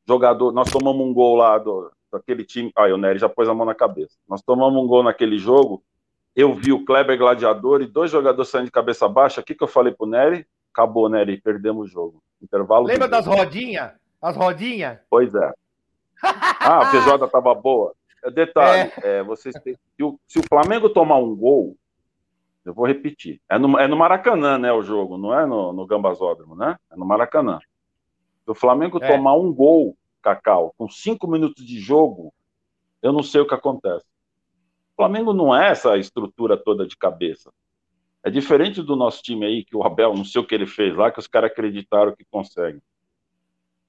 jogador, 0.06 0.52
nós 0.52 0.70
tomamos 0.70 1.06
um 1.06 1.12
gol 1.12 1.36
lá 1.36 1.58
do, 1.58 1.90
daquele 2.12 2.44
time, 2.44 2.72
aí 2.76 2.92
o 2.92 2.96
Nery 2.96 3.18
já 3.18 3.28
pôs 3.28 3.48
a 3.48 3.54
mão 3.54 3.66
na 3.66 3.74
cabeça. 3.74 4.16
Nós 4.28 4.42
tomamos 4.42 4.82
um 4.82 4.86
gol 4.86 5.02
naquele 5.02 5.38
jogo, 5.38 5.82
eu 6.36 6.54
vi 6.54 6.72
o 6.72 6.84
Kleber 6.84 7.18
Gladiador 7.18 7.82
e 7.82 7.86
dois 7.86 8.10
jogadores 8.10 8.50
saindo 8.50 8.66
de 8.66 8.70
cabeça 8.70 9.08
baixa, 9.08 9.40
o 9.40 9.44
que, 9.44 9.54
que 9.54 9.64
eu 9.64 9.68
falei 9.68 9.92
pro 9.92 10.06
Nery? 10.06 10.46
Acabou, 10.78 11.08
Nery, 11.08 11.40
perdemos 11.40 11.88
o 11.88 11.92
jogo. 11.92 12.22
Intervalo. 12.40 12.86
Lembra 12.86 13.08
das 13.08 13.26
rodinhas? 13.26 13.94
As 14.22 14.36
rodinhas? 14.36 15.00
Pois 15.10 15.34
é. 15.34 15.52
Ah, 16.22 16.78
a 16.78 16.86
feijoada 16.92 17.26
tava 17.26 17.52
boa. 17.52 17.92
É, 18.22 18.30
detalhe, 18.30 18.92
é. 19.02 19.18
É, 19.18 19.22
vocês 19.24 19.56
têm, 19.56 19.74
se, 19.74 20.04
o, 20.04 20.20
se 20.28 20.38
o 20.38 20.42
Flamengo 20.48 20.88
tomar 20.88 21.16
um 21.16 21.34
gol, 21.34 21.76
eu 22.64 22.72
vou 22.72 22.86
repetir. 22.86 23.40
É 23.48 23.58
no, 23.58 23.76
é 23.76 23.88
no 23.88 23.96
Maracanã, 23.96 24.56
né, 24.56 24.72
o 24.72 24.80
jogo, 24.80 25.18
não 25.18 25.36
é 25.36 25.44
no, 25.44 25.72
no 25.72 25.84
Gambazódromo, 25.84 26.54
né? 26.54 26.76
É 26.92 26.96
no 26.96 27.04
Maracanã. 27.04 27.58
Se 28.44 28.50
o 28.50 28.54
Flamengo 28.54 29.02
é. 29.02 29.08
tomar 29.08 29.34
um 29.34 29.52
gol, 29.52 29.96
Cacau, 30.22 30.72
com 30.78 30.88
cinco 30.88 31.26
minutos 31.26 31.66
de 31.66 31.80
jogo, 31.80 32.32
eu 33.02 33.12
não 33.12 33.24
sei 33.24 33.40
o 33.40 33.48
que 33.48 33.54
acontece. 33.54 34.06
O 34.92 34.96
Flamengo 34.96 35.32
não 35.32 35.52
é 35.52 35.70
essa 35.70 35.96
estrutura 35.96 36.56
toda 36.56 36.86
de 36.86 36.96
cabeça. 36.96 37.50
É 38.24 38.30
diferente 38.30 38.82
do 38.82 38.96
nosso 38.96 39.22
time 39.22 39.46
aí, 39.46 39.64
que 39.64 39.76
o 39.76 39.84
Abel, 39.84 40.14
não 40.14 40.24
sei 40.24 40.40
o 40.40 40.46
que 40.46 40.54
ele 40.54 40.66
fez 40.66 40.96
lá, 40.96 41.10
que 41.10 41.18
os 41.18 41.26
caras 41.26 41.50
acreditaram 41.50 42.14
que 42.14 42.24
consegue. 42.30 42.80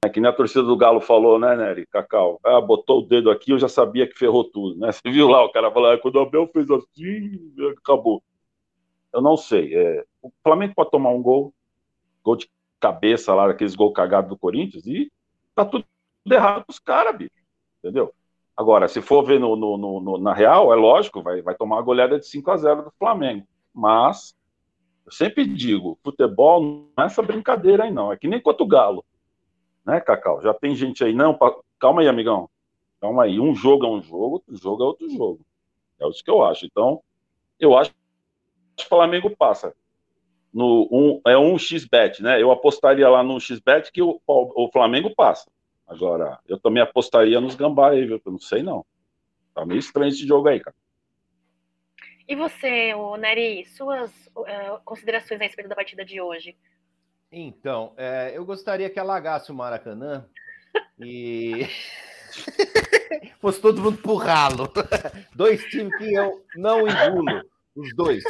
É 0.04 0.08
que 0.08 0.22
nem 0.22 0.30
a 0.30 0.34
torcida 0.34 0.64
do 0.64 0.78
Galo 0.78 1.02
falou, 1.02 1.38
né, 1.38 1.56
Nery, 1.56 1.86
Cacau? 1.88 2.40
Ah, 2.44 2.62
botou 2.62 3.00
o 3.00 3.06
dedo 3.06 3.30
aqui, 3.30 3.52
eu 3.52 3.60
já 3.60 3.68
sabia 3.68 4.08
que 4.08 4.18
ferrou 4.18 4.46
tudo, 4.46 4.80
né? 4.80 4.92
Você 4.94 5.10
viu 5.10 5.28
lá, 5.28 5.44
o 5.44 5.52
cara 5.52 5.72
falou, 5.72 5.90
ah, 5.92 5.98
quando 5.98 6.16
o 6.16 6.22
Abel 6.22 6.48
fez 6.48 6.70
assim, 6.72 7.54
acabou. 7.78 8.24
Eu 9.12 9.22
não 9.22 9.36
sei. 9.36 9.76
É, 9.76 10.06
o 10.22 10.32
Flamengo 10.44 10.74
pode 10.76 10.92
tomar 10.92 11.10
um 11.10 11.22
gol, 11.22 11.54
gol 12.24 12.38
de 12.38 12.50
cabeça 12.80 13.34
lá, 13.34 13.50
aqueles 13.50 13.76
gol 13.76 13.92
cagados 13.92 14.30
do 14.30 14.38
Corinthians, 14.38 14.86
e 14.86 15.12
tá 15.54 15.66
tudo 15.66 15.84
errado 16.26 16.66
pros 16.66 16.80
caras, 16.80 17.18
bicho. 17.18 17.32
Entendeu? 17.80 18.14
Agora, 18.56 18.88
se 18.88 19.02
for 19.02 19.24
ver 19.24 19.40
no, 19.40 19.56
no, 19.56 19.78
no, 19.78 20.18
na 20.18 20.34
real, 20.34 20.72
é 20.72 20.76
lógico, 20.76 21.22
vai, 21.22 21.42
vai 21.42 21.56
tomar 21.56 21.78
uma 21.78 21.82
goleada 21.82 22.20
de 22.20 22.28
5 22.28 22.52
a 22.52 22.58
0 22.58 22.84
do 22.84 22.94
Flamengo. 22.98 23.46
Mas, 23.74 24.36
eu 25.06 25.12
sempre 25.12 25.46
digo, 25.46 25.98
futebol 26.04 26.62
não 26.62 27.04
é 27.04 27.08
essa 27.08 27.22
brincadeira 27.22 27.84
aí, 27.84 27.92
não. 27.92 28.12
É 28.12 28.18
que 28.18 28.28
nem 28.28 28.42
quanto 28.42 28.68
Galo. 28.68 29.04
Né, 29.86 30.00
Cacau? 30.00 30.42
Já 30.42 30.54
tem 30.54 30.76
gente 30.76 31.04
aí, 31.04 31.14
não, 31.14 31.38
calma 31.80 32.02
aí, 32.02 32.08
amigão. 32.08 32.50
Calma 33.00 33.24
aí. 33.24 33.40
Um 33.40 33.56
jogo 33.56 33.86
é 33.86 33.90
um 33.90 34.02
jogo, 34.02 34.34
outro 34.34 34.56
jogo 34.56 34.84
é 34.84 34.86
outro 34.86 35.10
jogo. 35.10 35.40
É 36.00 36.08
isso 36.08 36.24
que 36.24 36.32
eu 36.32 36.44
acho. 36.44 36.66
Então, 36.66 37.02
eu 37.60 37.78
acho 37.78 37.92
que 38.76 38.86
o 38.86 38.88
Flamengo 38.88 39.36
passa 39.36 39.74
no 40.54 40.88
um, 40.92 41.22
é 41.28 41.38
um 41.38 41.58
xbet, 41.58 42.22
né? 42.22 42.42
Eu 42.42 42.52
apostaria 42.52 43.08
lá 43.08 43.24
no 43.24 43.40
xbet 43.40 43.92
que 43.92 44.02
o, 44.02 44.20
o, 44.26 44.66
o, 44.66 44.72
Flamengo 44.72 45.14
passa. 45.16 45.50
Agora, 45.88 46.40
eu 46.48 46.60
também 46.60 46.82
apostaria 46.82 47.40
nos 47.40 47.56
gambá 47.56 47.92
aí, 47.92 48.06
viu? 48.06 48.22
Eu 48.24 48.32
não 48.32 48.40
sei 48.40 48.64
não. 48.64 48.86
Tá 49.54 49.66
meio 49.66 49.80
estranho 49.80 50.10
esse 50.10 50.26
jogo 50.26 50.48
aí, 50.48 50.60
cara. 50.60 50.76
E 52.30 52.36
você, 52.36 52.94
o 52.94 53.18
Neri, 53.18 53.66
suas 53.66 54.12
uh, 54.36 54.80
considerações 54.86 55.42
a 55.42 55.46
respeito 55.46 55.68
da 55.68 55.76
partida 55.76 56.06
de 56.06 56.22
hoje? 56.22 56.56
Então, 57.32 57.96
é, 57.98 58.34
eu 58.36 58.46
gostaria 58.46 58.88
que 58.88 59.00
alagasse 59.00 59.52
o 59.52 59.56
Maracanã 59.56 60.30
e 61.00 61.68
fosse 63.42 63.60
todo 63.60 63.82
mundo 63.82 63.98
pro 64.00 64.14
ralo. 64.14 64.72
Dois 65.34 65.64
times 65.72 65.98
que 65.98 66.14
eu 66.14 66.46
não 66.56 66.88
engulo, 66.88 67.42
os 67.76 67.96
dois. 67.96 68.24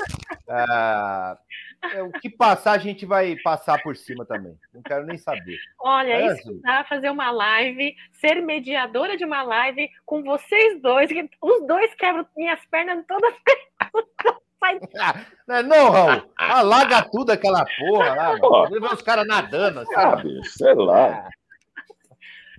Ah, 0.48 1.38
é, 1.82 2.04
o 2.04 2.12
que 2.12 2.30
passar, 2.30 2.74
a 2.74 2.78
gente 2.78 3.06
vai 3.06 3.36
passar 3.44 3.82
por 3.82 3.96
cima 3.96 4.26
também. 4.26 4.56
Não 4.74 4.82
quero 4.82 5.06
nem 5.06 5.18
saber. 5.18 5.58
Olha, 5.80 6.14
é 6.14 6.34
isso 6.34 6.60
dá 6.62 6.84
fazer 6.84 7.10
uma 7.10 7.32
live, 7.32 7.96
ser 8.14 8.42
mediadora 8.42 9.16
de 9.18 9.26
uma 9.26 9.42
live 9.44 9.90
com 10.06 10.24
vocês 10.24 10.82
dois, 10.82 11.08
que 11.08 11.30
os 11.42 11.68
dois 11.68 11.94
quebram 11.96 12.26
minhas 12.36 12.60
pernas 12.66 13.06
todas. 13.08 13.34
não, 15.48 15.64
não, 15.64 15.90
Raul. 15.90 16.34
Alaga 16.38 17.08
tudo 17.10 17.32
aquela 17.32 17.66
porra 17.78 18.14
lá. 18.14 18.70
Vê 18.70 18.78
os 18.80 19.02
caras 19.02 19.26
nadando. 19.26 19.86
Sabe, 19.94 20.46
sei 20.46 20.74
lá. 20.74 21.30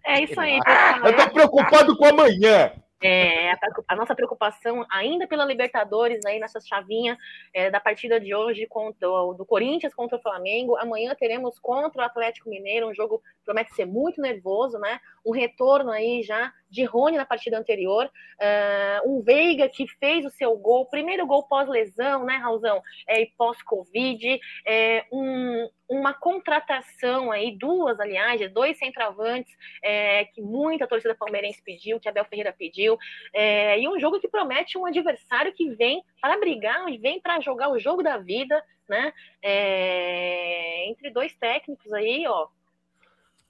É 0.06 0.22
isso 0.22 0.40
aí, 0.40 0.58
pessoal. 0.60 1.06
Eu 1.06 1.16
tô 1.16 1.30
preocupado 1.30 1.96
com 1.96 2.06
amanhã. 2.06 2.72
É, 3.02 3.52
a, 3.88 3.96
nossa 3.96 4.14
preocupação 4.14 4.84
ainda 4.90 5.26
pela 5.26 5.44
Libertadores 5.44 6.24
aí 6.26 6.38
nessa 6.38 6.60
chavinha 6.60 7.16
é, 7.54 7.70
da 7.70 7.80
partida 7.80 8.20
de 8.20 8.34
hoje 8.34 8.66
contra, 8.66 9.08
do, 9.08 9.34
do, 9.34 9.46
Corinthians 9.46 9.94
contra 9.94 10.18
o 10.18 10.22
Flamengo. 10.22 10.76
Amanhã 10.76 11.14
teremos 11.14 11.58
contra 11.58 12.02
o 12.02 12.04
Atlético 12.04 12.50
Mineiro, 12.50 12.88
um 12.88 12.94
jogo 12.94 13.18
que 13.18 13.44
promete 13.44 13.74
ser 13.74 13.86
muito 13.86 14.20
nervoso, 14.20 14.78
né? 14.78 15.00
Um 15.24 15.32
retorno 15.32 15.90
aí 15.90 16.22
já 16.22 16.52
de 16.70 16.84
Rony 16.84 17.16
na 17.16 17.26
partida 17.26 17.58
anterior, 17.58 18.06
uh, 18.06 19.10
um 19.10 19.20
Veiga 19.20 19.68
que 19.68 19.86
fez 19.98 20.24
o 20.24 20.30
seu 20.30 20.56
gol, 20.56 20.86
primeiro 20.86 21.26
gol 21.26 21.42
pós-lesão, 21.42 22.24
né, 22.24 22.36
Raulzão? 22.36 22.80
É, 23.08 23.22
e 23.22 23.26
pós-Covid, 23.36 24.40
é, 24.66 25.04
um, 25.12 25.68
uma 25.88 26.14
contratação 26.14 27.32
aí, 27.32 27.56
duas, 27.58 27.98
aliás, 27.98 28.40
dois 28.52 28.78
centroavantes 28.78 29.52
é, 29.82 30.26
que 30.26 30.40
muita 30.40 30.86
torcida 30.86 31.14
palmeirense 31.14 31.60
pediu, 31.62 31.98
que 31.98 32.08
Abel 32.08 32.24
Ferreira 32.24 32.54
pediu, 32.56 32.89
é, 33.32 33.80
e 33.80 33.88
um 33.88 33.98
jogo 33.98 34.20
que 34.20 34.28
promete 34.28 34.78
um 34.78 34.86
adversário 34.86 35.52
que 35.52 35.70
vem 35.70 36.02
para 36.20 36.38
brigar, 36.38 36.86
vem 36.98 37.20
para 37.20 37.40
jogar 37.40 37.70
o 37.70 37.78
jogo 37.78 38.02
da 38.02 38.18
vida, 38.18 38.62
né? 38.88 39.12
É, 39.42 40.88
entre 40.88 41.10
dois 41.10 41.34
técnicos 41.36 41.92
aí, 41.92 42.26
ó, 42.26 42.48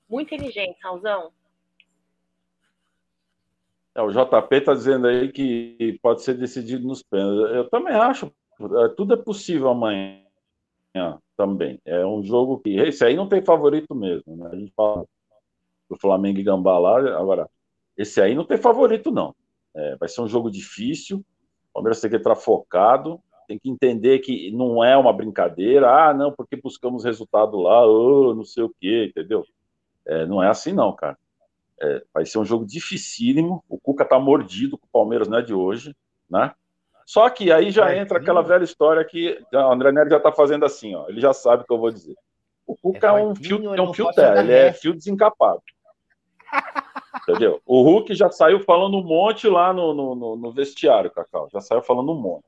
muito 0.09 0.35
inteligentes, 0.35 0.83
Raulzão. 0.83 1.33
É, 3.95 4.03
o 4.03 4.11
JP 4.11 4.55
está 4.57 4.75
dizendo 4.75 5.07
aí 5.07 5.31
que 5.31 5.99
pode 6.03 6.23
ser 6.23 6.35
decidido 6.35 6.87
nos 6.87 7.03
pênaltis. 7.03 7.55
Eu 7.55 7.69
também 7.69 7.95
acho. 7.95 8.27
É, 8.27 8.89
tudo 8.97 9.15
é 9.15 9.17
possível 9.17 9.69
amanhã 9.69 10.21
também. 11.37 11.81
É 11.85 12.05
um 12.05 12.23
jogo 12.23 12.59
que. 12.61 12.77
Esse 12.77 13.05
aí 13.05 13.17
não 13.17 13.29
tem 13.29 13.43
favorito 13.43 13.95
mesmo. 13.95 14.37
Né? 14.37 14.51
A 14.53 14.57
gente 14.57 14.73
fala 14.77 15.05
do 15.89 15.97
Flamengo 15.99 16.39
e 16.39 16.43
Gambá 16.43 16.79
lá. 16.79 16.99
Agora, 17.19 17.49
esse 18.01 18.19
aí 18.21 18.35
não 18.35 18.45
tem 18.45 18.57
favorito, 18.57 19.11
não. 19.11 19.35
É, 19.75 19.95
vai 19.97 20.09
ser 20.09 20.23
um 20.23 20.27
jogo 20.27 20.51
difícil. 20.51 21.19
O 21.19 21.75
Palmeiras 21.75 22.01
tem 22.01 22.11
que 22.11 22.17
entrar 22.17 22.35
focado. 22.35 23.21
Tem 23.47 23.59
que 23.59 23.69
entender 23.69 24.21
que 24.21 24.51
não 24.53 24.83
é 24.83 24.97
uma 24.97 25.13
brincadeira. 25.13 25.91
Ah, 25.91 26.15
não, 26.15 26.33
porque 26.33 26.57
buscamos 26.57 27.05
resultado 27.05 27.59
lá, 27.59 27.87
oh, 27.87 28.35
não 28.35 28.45
sei 28.45 28.63
o 28.63 28.75
quê, 28.81 29.09
entendeu? 29.11 29.45
É, 30.07 30.25
não 30.25 30.43
é 30.43 30.49
assim, 30.49 30.73
não, 30.73 30.93
cara. 30.95 31.19
É, 31.79 32.03
vai 32.15 32.25
ser 32.25 32.39
um 32.39 32.45
jogo 32.45 32.65
dificílimo. 32.65 33.63
O 33.69 33.79
Cuca 33.79 34.05
tá 34.05 34.19
mordido 34.19 34.79
com 34.79 34.87
o 34.87 34.91
Palmeiras, 34.91 35.29
não 35.29 35.39
é 35.39 35.43
de 35.43 35.53
hoje, 35.53 35.95
né? 36.29 36.55
Só 37.05 37.29
que 37.29 37.53
aí 37.53 37.71
já 37.71 37.95
entra 37.95 38.19
aquela 38.19 38.41
velha 38.41 38.65
história 38.65 39.05
que 39.05 39.39
o 39.53 39.59
André 39.59 39.93
Nery 39.93 40.09
já 40.09 40.17
está 40.17 40.33
fazendo 40.33 40.65
assim, 40.65 40.95
ó. 40.95 41.07
Ele 41.09 41.21
já 41.21 41.35
sabe 41.35 41.65
o 41.65 41.67
que 41.67 41.73
eu 41.73 41.79
vou 41.79 41.91
dizer. 41.91 42.17
O 42.67 42.75
Cuca 42.77 43.09
é, 43.09 43.11
é 43.21 43.23
um 43.23 43.35
fio, 43.35 43.75
é 43.75 43.83
um 43.83 43.93
fio 43.93 44.11
terra, 44.13 44.41
ele 44.41 44.53
é 44.53 44.73
fio 44.73 44.95
desencapado. 44.95 45.61
Entendeu? 47.23 47.61
O 47.67 47.83
Hulk 47.83 48.15
já 48.15 48.31
saiu 48.31 48.61
falando 48.61 48.99
um 48.99 49.03
monte 49.03 49.47
lá 49.47 49.73
no, 49.73 49.95
no, 49.95 50.37
no, 50.37 50.53
vestiário, 50.53 51.11
Cacau. 51.11 51.49
Já 51.53 51.61
saiu 51.61 51.83
falando 51.83 52.13
um 52.13 52.21
monte. 52.21 52.45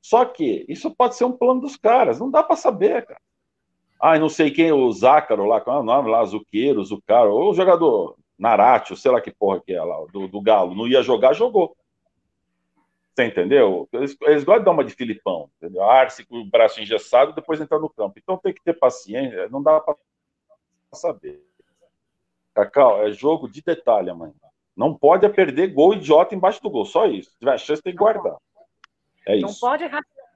Só 0.00 0.24
que 0.24 0.64
isso 0.68 0.94
pode 0.94 1.16
ser 1.16 1.24
um 1.24 1.32
plano 1.32 1.60
dos 1.60 1.76
caras, 1.76 2.18
não 2.18 2.30
dá 2.30 2.42
para 2.42 2.56
saber, 2.56 3.04
cara. 3.04 3.20
Ah, 4.00 4.18
não 4.18 4.28
sei 4.28 4.50
quem, 4.50 4.70
o 4.72 4.92
Zácaro 4.92 5.46
lá, 5.46 5.60
qual 5.60 5.78
é 5.78 5.80
o 5.80 5.84
nome 5.84 6.10
lá, 6.10 6.24
Zuqueiro, 6.24 6.84
Zucaro, 6.84 7.32
ou 7.32 7.50
o 7.50 7.54
jogador 7.54 8.16
Naratio, 8.38 8.96
sei 8.96 9.10
lá 9.10 9.20
que 9.20 9.32
porra 9.32 9.60
que 9.60 9.72
é 9.72 9.82
lá, 9.82 9.96
do, 10.12 10.28
do 10.28 10.40
Galo, 10.40 10.74
não 10.74 10.86
ia 10.86 11.02
jogar, 11.02 11.32
jogou. 11.32 11.74
Você 13.14 13.24
entendeu? 13.24 13.88
Eles, 13.92 14.14
eles 14.20 14.44
gostam 14.44 14.58
de 14.58 14.64
dar 14.66 14.70
uma 14.72 14.84
de 14.84 14.94
Filipão, 14.94 15.48
entendeu? 15.56 15.82
Arce 15.82 16.26
com 16.26 16.36
o 16.36 16.44
braço 16.44 16.80
engessado 16.80 17.32
depois 17.32 17.58
entrar 17.58 17.78
no 17.78 17.88
campo. 17.88 18.18
Então 18.18 18.36
tem 18.36 18.52
que 18.52 18.62
ter 18.62 18.74
paciência, 18.74 19.48
não 19.48 19.62
dá 19.62 19.80
para 19.80 19.96
saber. 20.92 21.45
Cacau, 22.56 23.06
é 23.06 23.12
jogo 23.12 23.46
de 23.46 23.60
detalhe 23.60 24.08
amanhã. 24.08 24.32
Não 24.74 24.94
pode 24.94 25.28
perder 25.28 25.74
gol 25.74 25.92
idiota 25.92 26.34
embaixo 26.34 26.62
do 26.62 26.70
gol, 26.70 26.86
só 26.86 27.06
isso. 27.06 27.30
Se 27.32 27.38
tiver 27.38 27.58
chance, 27.58 27.82
tem 27.82 27.92
que 27.92 27.98
guardar. 27.98 28.36
É 29.26 29.38
não 29.38 29.50
isso. 29.50 29.60
Pode, 29.60 29.84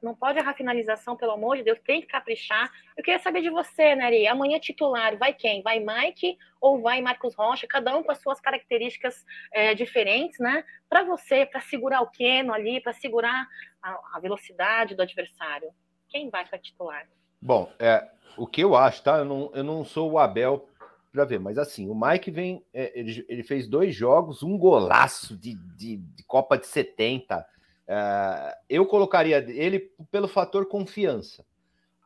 não 0.03 0.15
pode 0.15 0.39
errar 0.39 0.53
finalização, 0.53 1.17
pelo 1.17 1.33
amor 1.33 1.57
de 1.57 1.63
Deus, 1.63 1.79
tem 1.81 2.03
que 2.03 2.07
caprichar. 2.07 2.71
Eu 2.95 3.03
queria 3.03 3.19
saber 3.21 3.41
de 3.41 3.49
você, 3.49 3.95
Neri. 3.95 4.27
Amanhã 4.27 4.59
titular, 4.59 5.17
vai 5.17 5.33
quem? 5.33 5.63
Vai 5.63 5.81
Mike 5.81 6.37
ou 6.61 6.83
vai 6.83 7.01
Marcos 7.01 7.35
Rocha? 7.35 7.67
Cada 7.67 7.97
um 7.97 8.03
com 8.03 8.13
as 8.13 8.21
suas 8.21 8.39
características 8.39 9.25
é, 9.51 9.75
diferentes, 9.75 10.39
né? 10.39 10.63
Para 10.91 11.05
você, 11.05 11.47
para 11.47 11.63
segurar 11.63 12.03
o 12.03 12.11
Keno 12.11 12.53
ali, 12.53 12.83
para 12.83 12.93
segurar 12.93 13.47
a, 13.83 13.99
a, 14.15 14.21
velocidade 14.21 14.95
do 14.95 15.03
adversário. 15.03 15.71
Quem 16.09 16.29
vai 16.29 16.45
para 16.45 16.59
titular? 16.59 17.07
Bom, 17.41 17.73
é, 17.79 18.07
o 18.37 18.47
que 18.47 18.63
eu 18.63 18.77
acho, 18.77 19.03
tá? 19.03 19.19
Eu 19.19 19.25
não, 19.25 19.51
eu 19.55 19.65
não 19.65 19.85
sou 19.85 20.13
o 20.13 20.19
Abel 20.19 20.69
para 21.13 21.25
ver, 21.25 21.41
mas 21.41 21.59
assim, 21.59 21.89
o 21.89 21.95
Mike 21.95 22.31
vem, 22.31 22.65
é, 22.73 22.99
ele, 22.99 23.25
ele, 23.29 23.43
fez 23.43 23.67
dois 23.67 23.95
jogos, 23.95 24.43
um 24.43 24.57
golaço 24.57 25.37
de, 25.37 25.55
de, 25.77 25.97
de 25.97 26.23
Copa 26.25 26.57
de 26.57 26.67
70 26.67 27.45
Uh, 27.91 28.55
eu 28.69 28.87
colocaria 28.87 29.39
ele 29.49 29.91
pelo 30.13 30.29
fator 30.29 30.65
confiança. 30.67 31.45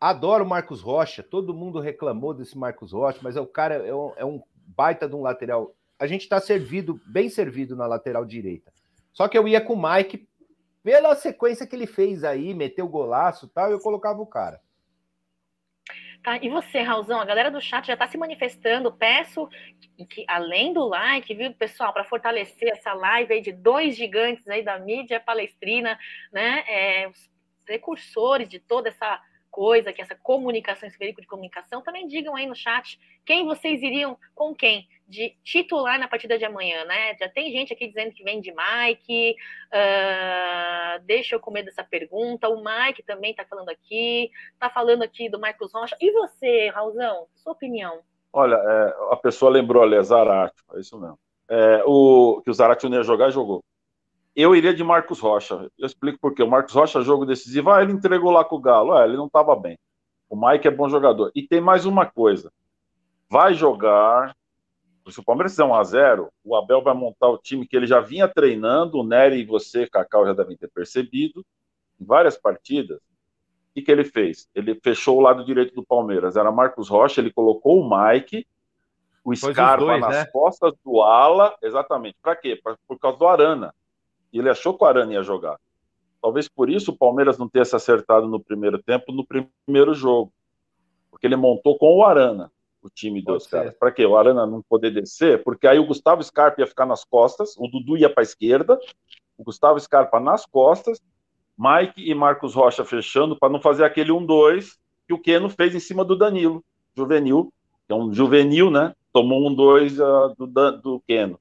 Adoro 0.00 0.42
o 0.42 0.48
Marcos 0.48 0.80
Rocha, 0.80 1.22
todo 1.22 1.52
mundo 1.52 1.78
reclamou 1.78 2.32
desse 2.32 2.57
Marcos 2.57 2.92
Rocha, 2.92 3.18
mas 3.20 3.36
é 3.36 3.40
o 3.40 3.46
cara 3.46 3.74
é 3.74 3.94
um, 3.94 4.12
é 4.16 4.24
um 4.24 4.42
baita 4.66 5.07
de 5.07 5.14
um 5.14 5.20
lateral. 5.20 5.74
A 5.98 6.07
gente 6.07 6.22
está 6.22 6.40
servido, 6.40 6.98
bem 7.05 7.28
servido 7.28 7.76
na 7.76 7.86
lateral 7.86 8.24
direita. 8.24 8.72
Só 9.12 9.28
que 9.28 9.36
eu 9.36 9.46
ia 9.46 9.61
com 9.61 9.74
o 9.74 9.82
Mike 9.82 10.26
pela 10.82 11.14
sequência 11.14 11.66
que 11.66 11.76
ele 11.76 11.86
fez 11.86 12.24
aí, 12.24 12.55
meteu 12.55 12.88
golaço 12.88 13.46
tal, 13.48 13.70
eu 13.70 13.78
colocava 13.78 14.22
o 14.22 14.26
cara. 14.26 14.62
Tá? 16.25 16.39
E 16.39 16.49
você, 16.49 16.81
Raulzão, 16.81 17.20
a 17.20 17.25
galera 17.27 17.51
do 17.51 17.61
chat 17.61 17.87
já 17.87 17.93
está 17.93 18.07
se 18.07 18.16
manifestando. 18.16 18.91
Peço 18.91 19.47
que, 20.09 20.25
além 20.27 20.72
do 20.72 20.89
like, 20.89 21.35
viu, 21.35 21.53
pessoal, 21.53 21.93
para 21.93 22.03
fortalecer 22.03 22.70
essa 22.70 22.95
live 22.95 23.35
aí 23.35 23.43
de 23.43 23.53
dois 23.53 23.95
gigantes 23.95 24.49
aí 24.49 24.62
da 24.62 24.79
mídia 24.79 25.20
palestrina, 25.20 25.99
né? 26.33 26.64
É, 26.66 27.09
os 27.09 27.31
precursores 27.66 28.49
de 28.49 28.59
toda 28.59 28.89
essa 28.89 29.20
coisa, 29.55 29.92
que 29.92 30.02
essa 30.02 30.16
comunicação, 30.16 30.88
esse 30.88 30.98
veículo 30.98 31.22
de 31.22 31.28
comunicação, 31.28 31.80
também 31.80 32.09
digam 32.09 32.34
aí 32.34 32.44
no 32.44 32.57
chat 32.57 32.98
quem 33.24 33.46
vocês 33.46 33.80
iriam 33.84 34.18
com 34.34 34.52
quem 34.52 34.88
de 35.07 35.32
titular 35.44 35.96
na 35.96 36.09
partida 36.09 36.36
de 36.36 36.44
amanhã, 36.44 36.84
né? 36.86 37.14
Já 37.20 37.28
tem 37.28 37.52
gente 37.52 37.72
aqui 37.72 37.86
dizendo 37.86 38.12
que 38.12 38.24
vem 38.24 38.40
de 38.40 38.52
Mike, 38.52 39.36
uh, 39.68 41.05
deixa 41.05 41.36
eu 41.36 41.40
comer 41.40 41.62
dessa 41.62 41.84
pergunta. 41.84 42.48
O 42.48 42.64
Mike 42.64 43.05
também 43.05 43.30
está 43.30 43.44
falando 43.44 43.68
aqui, 43.68 44.28
está 44.55 44.68
falando 44.68 45.02
aqui 45.02 45.28
do 45.28 45.38
Marcos 45.38 45.72
Rocha. 45.72 45.96
E 46.00 46.11
você, 46.11 46.70
Raulzão, 46.70 47.28
sua 47.36 47.52
opinião? 47.52 48.00
Olha, 48.32 48.57
é, 48.57 49.12
a 49.12 49.16
pessoa 49.16 49.52
lembrou 49.52 49.84
ali, 49.84 49.94
é 49.94 50.02
Zarate, 50.02 50.61
é 50.74 50.80
isso 50.80 50.98
mesmo. 50.98 51.18
É, 51.48 51.84
o, 51.86 52.42
que 52.42 52.50
o 52.50 52.55
Zarate 52.55 52.88
não 52.88 52.96
ia 52.96 53.05
jogar, 53.05 53.30
jogou. 53.30 53.62
Eu 54.35 54.57
iria 54.57 54.74
de 54.74 54.82
Marcos 54.82 55.20
Rocha. 55.20 55.70
Eu 55.78 55.87
explico 55.87 56.18
por 56.18 56.35
quê. 56.35 56.43
O 56.43 56.51
Marcos 56.51 56.74
Rocha, 56.74 57.03
jogo 57.03 57.24
decisivo, 57.24 57.70
ah, 57.70 57.82
ele 57.82 57.93
entregou 57.93 58.32
lá 58.32 58.45
com 58.45 58.57
o 58.57 58.61
Galo. 58.61 58.93
Ah, 58.93 59.05
ele 59.05 59.16
não 59.16 59.26
estava 59.26 59.55
bem. 59.55 59.78
O 60.28 60.37
Mike 60.37 60.66
é 60.66 60.70
bom 60.70 60.89
jogador. 60.89 61.30
E 61.35 61.47
tem 61.47 61.61
mais 61.61 61.87
uma 61.87 62.05
coisa. 62.05 62.53
Vai 63.30 63.55
jogar. 63.55 64.35
Se 65.09 65.20
o 65.20 65.24
Palmeiras 65.24 65.53
fizer 65.53 65.64
1x0, 65.64 66.28
o 66.43 66.57
Abel 66.57 66.82
vai 66.82 66.95
montar 66.95 67.28
o 67.28 67.39
time 67.39 67.66
que 67.66 67.76
ele 67.76 67.87
já 67.87 68.01
vinha 68.01 68.26
treinando. 68.26 68.99
O 68.99 69.05
Nery 69.05 69.41
e 69.41 69.45
você, 69.45 69.87
Cacau, 69.87 70.26
já 70.26 70.32
devem 70.32 70.57
ter 70.57 70.68
percebido. 70.68 71.47
Em 72.01 72.05
várias 72.05 72.37
partidas. 72.37 72.99
O 72.99 73.74
que, 73.74 73.82
que 73.82 73.93
ele 73.93 74.05
fez? 74.05 74.49
Ele 74.53 74.74
fechou 74.82 75.18
o 75.18 75.20
lado 75.20 75.45
direito 75.45 75.74
do 75.74 75.85
Palmeiras. 75.85 76.37
Era 76.37 76.51
Marcos 76.51 76.89
Rocha, 76.89 77.20
ele 77.20 77.32
colocou 77.32 77.80
o 77.80 77.89
Mike, 77.89 78.47
o 79.24 79.35
Scarpa 79.35 79.85
dois, 79.85 80.01
nas 80.01 80.11
né? 80.11 80.26
costas 80.26 80.72
do 80.85 81.03
Ala. 81.03 81.57
Exatamente. 81.62 82.16
Para 82.20 82.35
quê? 82.35 82.59
Pra, 82.61 82.76
por 82.89 82.99
causa 82.99 83.18
do 83.18 83.26
Arana 83.28 83.72
e 84.35 84.39
ele 84.41 84.51
achou 84.51 84.76
que 84.76 84.82
o 84.82 84.87
Arana 84.87 85.12
ia 85.12 85.22
jogar. 85.22 85.59
Talvez 86.20 86.49
por 86.49 86.68
isso 86.68 86.91
o 86.91 86.97
Palmeiras 86.97 87.39
não 87.39 87.49
tenha 87.49 87.64
se 87.64 87.76
acertado 87.76 88.26
no 88.26 88.41
primeiro 88.41 88.82
tempo, 88.82 89.12
no 89.12 89.24
primeiro 89.24 89.95
jogo. 89.95 90.32
Porque 91.09 91.26
ele 91.26 91.37
montou 91.37 91.78
com 91.78 91.99
o 91.99 92.05
Arana 92.05 92.51
o 92.82 92.91
time 92.91 93.22
dos 93.22 93.47
caras. 93.47 93.74
Para 93.78 93.93
quê? 93.93 94.05
O 94.05 94.16
Arana 94.16 94.45
não 94.45 94.61
poder 94.61 94.91
descer? 94.91 95.43
Porque 95.45 95.66
aí 95.66 95.78
o 95.78 95.87
Gustavo 95.87 96.22
Scarpa 96.22 96.61
ia 96.61 96.66
ficar 96.66 96.85
nas 96.85 97.05
costas, 97.05 97.55
o 97.57 97.68
Dudu 97.68 97.97
ia 97.97 98.11
para 98.11 98.22
a 98.22 98.24
esquerda, 98.24 98.78
o 99.39 99.45
Gustavo 99.45 99.78
Scarpa 99.78 100.18
nas 100.18 100.45
costas, 100.45 101.01
Mike 101.57 102.11
e 102.11 102.14
Marcos 102.14 102.55
Rocha 102.55 102.85
fechando 102.85 103.39
para 103.39 103.53
não 103.53 103.61
fazer 103.61 103.85
aquele 103.85 104.11
1-2 104.11 104.76
que 105.07 105.14
o 105.14 105.20
Keno 105.20 105.49
fez 105.49 105.74
em 105.74 105.80
cima 105.80 106.05
do 106.05 106.16
Danilo, 106.16 106.64
juvenil, 106.97 107.53
que 107.87 107.93
é 107.93 107.97
um 107.97 108.12
juvenil, 108.12 108.70
né? 108.70 108.95
Tomou 109.12 109.49
um 109.49 109.55
2 109.55 110.01
uh, 110.01 110.05
ah, 110.05 110.35
do, 110.37 110.47
do 110.78 111.01
Keno, 111.07 111.39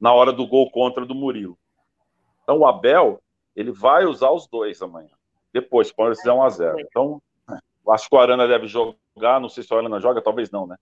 na 0.00 0.12
hora 0.12 0.32
do 0.32 0.46
gol 0.46 0.70
contra 0.70 1.04
do 1.04 1.14
Murilo. 1.14 1.58
Então 2.48 2.60
o 2.60 2.66
Abel, 2.66 3.20
ele 3.54 3.70
vai 3.70 4.06
usar 4.06 4.30
os 4.30 4.46
dois 4.46 4.80
amanhã. 4.80 5.10
Depois, 5.52 5.92
pode 5.92 6.18
ser 6.18 6.30
1 6.30 6.42
a 6.42 6.48
0 6.48 6.80
Então, 6.80 7.20
acho 7.90 8.08
que 8.08 8.16
o 8.16 8.18
Arana 8.18 8.48
deve 8.48 8.66
jogar, 8.66 9.38
não 9.38 9.50
sei 9.50 9.62
se 9.62 9.74
o 9.74 9.76
Arana 9.76 10.00
joga, 10.00 10.22
talvez 10.22 10.50
não, 10.50 10.66
né? 10.66 10.78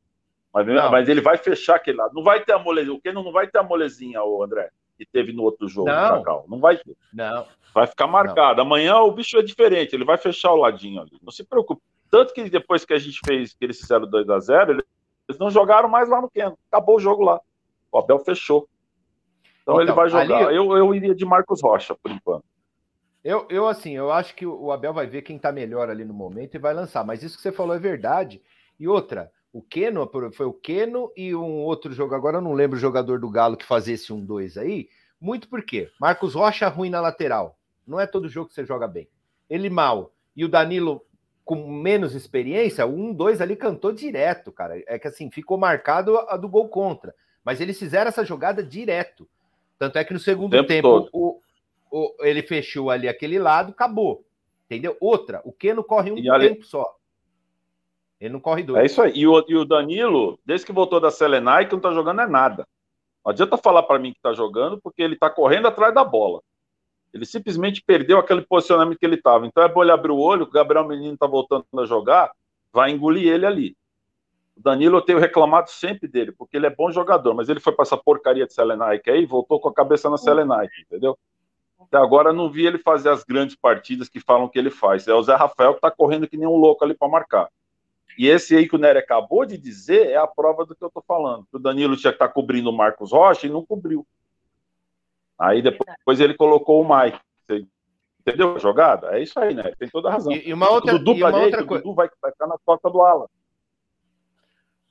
Mas, 0.54 0.64
mas 0.64 1.08
ele 1.08 1.20
vai 1.20 1.36
fechar 1.36 1.74
aquele 1.74 1.98
lado. 1.98 2.14
Não 2.14 2.22
vai 2.22 2.44
ter 2.44 2.52
a 2.52 2.58
molezinha, 2.60 2.94
o 2.94 3.00
Keno 3.00 3.20
não 3.20 3.32
vai 3.32 3.48
ter 3.48 3.58
a 3.58 3.64
molezinha, 3.64 4.22
o 4.22 4.44
André, 4.44 4.70
que 4.96 5.04
teve 5.04 5.32
no 5.32 5.42
outro 5.42 5.66
jogo, 5.66 5.88
não, 5.88 6.18
Cacau. 6.18 6.44
Não 6.48 6.60
vai 6.60 6.76
ter. 6.76 6.96
Não. 7.12 7.44
Vai 7.74 7.88
ficar 7.88 8.06
marcado. 8.06 8.58
Não. 8.58 8.64
Amanhã 8.64 9.00
o 9.00 9.10
bicho 9.10 9.36
é 9.36 9.42
diferente, 9.42 9.96
ele 9.96 10.04
vai 10.04 10.18
fechar 10.18 10.52
o 10.52 10.56
ladinho 10.56 11.00
ali. 11.00 11.18
Não 11.20 11.32
se 11.32 11.42
preocupe. 11.42 11.82
Tanto 12.08 12.32
que 12.32 12.48
depois 12.48 12.84
que 12.84 12.94
a 12.94 12.98
gente 12.98 13.18
fez, 13.26 13.54
que 13.54 13.64
eles 13.64 13.80
fizeram 13.80 14.06
2 14.06 14.30
a 14.30 14.38
0 14.38 14.84
eles 15.28 15.40
não 15.40 15.50
jogaram 15.50 15.88
mais 15.88 16.08
lá 16.08 16.20
no 16.20 16.30
Keno. 16.30 16.56
Acabou 16.70 16.96
o 16.96 17.00
jogo 17.00 17.24
lá. 17.24 17.40
O 17.90 17.98
Abel 17.98 18.20
fechou. 18.20 18.68
Então, 19.66 19.74
então 19.74 19.80
ele 19.82 19.92
vai 19.92 20.08
jogar. 20.08 20.46
Ali... 20.46 20.56
Eu, 20.56 20.76
eu 20.76 20.94
iria 20.94 21.14
de 21.14 21.24
Marcos 21.24 21.60
Rocha, 21.60 21.96
por 21.96 22.12
enquanto. 22.12 22.44
Eu, 23.24 23.44
eu, 23.50 23.66
assim, 23.66 23.96
eu 23.96 24.12
acho 24.12 24.36
que 24.36 24.46
o 24.46 24.70
Abel 24.70 24.94
vai 24.94 25.08
ver 25.08 25.22
quem 25.22 25.36
tá 25.36 25.50
melhor 25.50 25.90
ali 25.90 26.04
no 26.04 26.14
momento 26.14 26.54
e 26.54 26.60
vai 26.60 26.72
lançar. 26.72 27.04
Mas 27.04 27.24
isso 27.24 27.36
que 27.36 27.42
você 27.42 27.50
falou 27.50 27.74
é 27.74 27.78
verdade. 27.78 28.40
E 28.78 28.86
outra, 28.86 29.32
o 29.52 29.60
Keno, 29.60 30.08
foi 30.32 30.46
o 30.46 30.52
Keno 30.52 31.10
e 31.16 31.34
um 31.34 31.64
outro 31.64 31.92
jogo, 31.92 32.14
agora 32.14 32.36
eu 32.36 32.42
não 32.42 32.52
lembro 32.52 32.76
o 32.76 32.80
jogador 32.80 33.18
do 33.18 33.28
Galo 33.28 33.56
que 33.56 33.64
fazia 33.64 33.94
esse 33.94 34.12
1-2 34.12 34.56
aí. 34.60 34.88
Muito 35.20 35.48
por 35.48 35.64
quê? 35.64 35.90
Marcos 35.98 36.34
Rocha 36.34 36.68
ruim 36.68 36.88
na 36.88 37.00
lateral. 37.00 37.58
Não 37.84 37.98
é 37.98 38.06
todo 38.06 38.28
jogo 38.28 38.48
que 38.48 38.54
você 38.54 38.64
joga 38.64 38.86
bem. 38.86 39.08
Ele 39.50 39.68
mal. 39.68 40.12
E 40.36 40.44
o 40.44 40.48
Danilo 40.48 41.02
com 41.44 41.70
menos 41.70 42.14
experiência, 42.14 42.84
o 42.84 42.92
1-2 42.92 43.40
ali 43.40 43.54
cantou 43.54 43.92
direto, 43.92 44.50
cara. 44.50 44.82
É 44.86 44.98
que 44.98 45.06
assim, 45.06 45.30
ficou 45.30 45.56
marcado 45.56 46.18
a 46.28 46.36
do 46.36 46.48
gol 46.48 46.68
contra. 46.68 47.14
Mas 47.44 47.60
eles 47.60 47.78
fizeram 47.78 48.08
essa 48.08 48.24
jogada 48.24 48.64
direto. 48.64 49.28
Tanto 49.78 49.98
é 49.98 50.04
que 50.04 50.12
no 50.12 50.18
segundo 50.18 50.50
tempo, 50.50 50.66
tempo 50.66 51.08
o, 51.12 51.40
o, 51.90 52.16
ele 52.20 52.42
fechou 52.42 52.90
ali 52.90 53.08
aquele 53.08 53.38
lado, 53.38 53.70
acabou. 53.70 54.24
Entendeu? 54.64 54.96
Outra, 55.00 55.40
o 55.44 55.52
Keno 55.52 55.84
corre 55.84 56.10
um 56.10 56.22
tempo 56.40 56.64
só. 56.64 56.96
Ele 58.20 58.32
não 58.32 58.40
corre 58.40 58.62
dois. 58.62 58.82
É 58.82 58.86
isso 58.86 59.02
aí. 59.02 59.12
E 59.14 59.26
o, 59.26 59.44
e 59.46 59.54
o 59.54 59.64
Danilo, 59.64 60.38
desde 60.44 60.66
que 60.66 60.72
voltou 60.72 60.98
da 60.98 61.10
Selenai, 61.10 61.68
que 61.68 61.74
não 61.74 61.80
tá 61.80 61.92
jogando 61.92 62.22
é 62.22 62.26
nada. 62.26 62.66
Não 63.24 63.30
adianta 63.30 63.56
falar 63.56 63.82
para 63.82 63.98
mim 63.98 64.12
que 64.12 64.20
tá 64.20 64.32
jogando, 64.32 64.80
porque 64.80 65.02
ele 65.02 65.16
tá 65.16 65.28
correndo 65.28 65.68
atrás 65.68 65.94
da 65.94 66.02
bola. 66.02 66.40
Ele 67.12 67.26
simplesmente 67.26 67.82
perdeu 67.82 68.18
aquele 68.18 68.42
posicionamento 68.42 68.98
que 68.98 69.06
ele 69.06 69.16
estava. 69.16 69.46
Então 69.46 69.62
é 69.62 69.68
bom 69.68 69.82
ele 69.82 69.92
abrir 69.92 70.12
o 70.12 70.18
olho, 70.18 70.44
o 70.44 70.50
Gabriel 70.50 70.86
Menino 70.86 71.16
tá 71.16 71.26
voltando 71.26 71.64
a 71.78 71.84
jogar, 71.84 72.32
vai 72.72 72.90
engolir 72.90 73.28
ele 73.28 73.46
ali. 73.46 73.76
O 74.56 74.62
Danilo 74.62 74.96
eu 74.96 75.02
tenho 75.02 75.18
reclamado 75.18 75.70
sempre 75.70 76.08
dele, 76.08 76.32
porque 76.32 76.56
ele 76.56 76.66
é 76.66 76.74
bom 76.74 76.90
jogador, 76.90 77.34
mas 77.34 77.48
ele 77.48 77.60
foi 77.60 77.74
para 77.74 77.82
essa 77.82 77.96
porcaria 77.96 78.46
de 78.46 78.54
Selenaica 78.54 79.12
aí 79.12 79.22
e 79.22 79.26
voltou 79.26 79.60
com 79.60 79.68
a 79.68 79.74
cabeça 79.74 80.08
na 80.08 80.16
Selenaica, 80.16 80.72
entendeu? 80.80 81.18
Até 81.78 81.98
agora 81.98 82.32
não 82.32 82.50
vi 82.50 82.66
ele 82.66 82.78
fazer 82.78 83.10
as 83.10 83.22
grandes 83.22 83.54
partidas 83.54 84.08
que 84.08 84.18
falam 84.18 84.48
que 84.48 84.58
ele 84.58 84.70
faz. 84.70 85.06
É 85.06 85.14
o 85.14 85.22
Zé 85.22 85.34
Rafael 85.34 85.74
que 85.74 85.80
tá 85.80 85.90
correndo 85.90 86.26
que 86.26 86.38
nem 86.38 86.48
um 86.48 86.56
louco 86.56 86.82
ali 86.84 86.94
para 86.94 87.06
marcar. 87.06 87.48
E 88.18 88.26
esse 88.26 88.56
aí 88.56 88.66
que 88.66 88.74
o 88.74 88.78
Nery 88.78 88.98
acabou 88.98 89.44
de 89.44 89.58
dizer 89.58 90.08
é 90.08 90.16
a 90.16 90.26
prova 90.26 90.64
do 90.64 90.74
que 90.74 90.82
eu 90.82 90.90
tô 90.90 91.02
falando. 91.06 91.46
O 91.52 91.58
Danilo 91.58 91.96
tinha 91.96 92.12
que 92.12 92.16
estar 92.16 92.28
tá 92.28 92.32
cobrindo 92.32 92.70
o 92.70 92.76
Marcos 92.76 93.12
Rocha 93.12 93.46
e 93.46 93.50
não 93.50 93.64
cobriu. 93.64 94.06
Aí 95.38 95.60
depois 95.60 96.18
ele 96.18 96.32
colocou 96.32 96.80
o 96.80 96.88
Mike. 96.88 97.20
entendeu 98.20 98.56
a 98.56 98.58
jogada? 98.58 99.14
É 99.14 99.22
isso 99.22 99.38
aí, 99.38 99.54
né? 99.54 99.70
Tem 99.78 99.88
toda 99.88 100.08
a 100.08 100.12
razão. 100.12 100.32
E, 100.32 100.50
uma 100.52 100.70
outra, 100.70 100.94
o 100.94 100.98
Dudu, 100.98 101.18
e 101.18 101.22
uma 101.22 101.38
outra 101.38 101.64
coisa. 101.66 101.82
O 101.82 101.88
Dudu 101.88 101.94
vai, 101.94 102.08
vai 102.22 102.32
ficar 102.32 102.46
na 102.46 102.56
porta 102.64 102.88
do 102.88 103.02
Ala. 103.02 103.28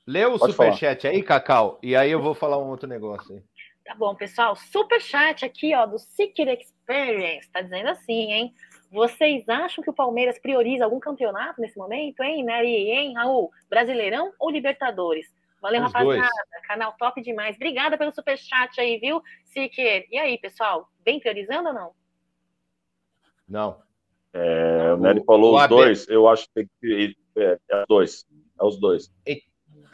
Lê 0.06 0.24
o 0.24 0.38
Pode 0.38 0.52
superchat 0.52 1.02
falar. 1.02 1.14
aí, 1.14 1.22
Cacau, 1.22 1.78
e 1.82 1.96
aí 1.96 2.10
eu 2.10 2.20
vou 2.20 2.34
falar 2.34 2.58
um 2.58 2.68
outro 2.68 2.88
negócio 2.88 3.34
aí. 3.34 3.42
Tá 3.84 3.94
bom, 3.94 4.14
pessoal. 4.14 4.54
Superchat 4.56 5.44
aqui, 5.44 5.74
ó, 5.74 5.86
do 5.86 5.98
Seeker 5.98 6.48
Experience. 6.48 7.50
Tá 7.50 7.60
dizendo 7.60 7.88
assim, 7.88 8.32
hein? 8.32 8.54
Vocês 8.90 9.48
acham 9.48 9.82
que 9.82 9.90
o 9.90 9.94
Palmeiras 9.94 10.38
prioriza 10.38 10.84
algum 10.84 11.00
campeonato 11.00 11.60
nesse 11.60 11.76
momento, 11.76 12.20
hein, 12.22 12.44
Nery, 12.44 12.90
hein, 12.90 13.14
Raul? 13.14 13.50
Brasileirão 13.68 14.32
ou 14.38 14.50
Libertadores? 14.50 15.26
Valeu, 15.60 15.84
Os 15.84 15.92
rapaziada. 15.92 16.28
Dois. 16.28 16.66
Canal 16.66 16.94
top 16.98 17.20
demais. 17.22 17.56
Obrigada 17.56 17.96
pelo 17.96 18.12
superchat 18.12 18.80
aí, 18.80 18.98
viu, 18.98 19.22
Siqueira? 19.44 20.04
E 20.10 20.18
aí, 20.18 20.38
pessoal? 20.38 20.88
Vem 21.04 21.18
priorizando 21.18 21.68
ou 21.68 21.74
não? 21.74 21.92
Não. 23.48 23.82
É, 24.32 24.92
o 24.92 24.96
Nery 24.98 25.24
falou 25.24 25.54
o 25.54 25.60
os 25.60 25.68
dois, 25.68 26.08
eu 26.08 26.28
acho 26.28 26.46
que 26.48 26.54
tem 26.54 26.70
que. 26.80 27.16
É, 27.36 27.58
é 27.70 27.80
os 27.80 27.86
dois. 27.88 28.26
É 28.60 28.64
os 28.64 28.80
dois. 28.80 29.12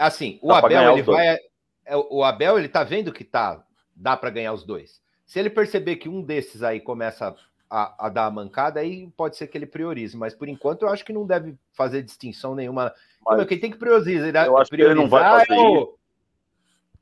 Assim, 0.07 0.39
o 0.43 0.53
Abel, 0.53 0.93
ele 0.93 1.03
vai. 1.03 1.39
É, 1.85 1.97
o 1.97 2.25
Abel, 2.25 2.59
ele 2.59 2.69
tá 2.69 2.83
vendo 2.83 3.13
que 3.13 3.25
tá. 3.25 3.65
Dá 3.95 4.17
para 4.17 4.31
ganhar 4.31 4.53
os 4.53 4.65
dois. 4.65 5.01
Se 5.25 5.39
ele 5.39 5.49
perceber 5.49 5.97
que 5.97 6.09
um 6.09 6.23
desses 6.23 6.63
aí 6.63 6.81
começa 6.81 7.35
a, 7.71 8.07
a, 8.07 8.09
dar 8.09 8.27
a 8.27 8.31
mancada, 8.31 8.81
aí 8.81 9.09
pode 9.17 9.37
ser 9.37 9.47
que 9.47 9.57
ele 9.57 9.67
priorize. 9.67 10.17
Mas 10.17 10.35
por 10.35 10.49
enquanto 10.49 10.83
eu 10.83 10.89
acho 10.89 11.05
que 11.05 11.13
não 11.13 11.27
deve 11.27 11.55
fazer 11.73 12.03
distinção 12.03 12.55
nenhuma. 12.55 12.93
Mas, 13.25 13.47
quem 13.47 13.61
tem 13.61 13.71
que 13.71 13.79
priorizar, 13.79 14.47
eu 14.47 14.59
acho 14.59 14.71
priorizar 14.71 14.71
que 14.71 14.83
ele 14.83 14.95
não 14.95 15.09
vai 15.09 15.47
fazer 15.47 15.55
é, 15.55 15.61
o, 15.61 15.99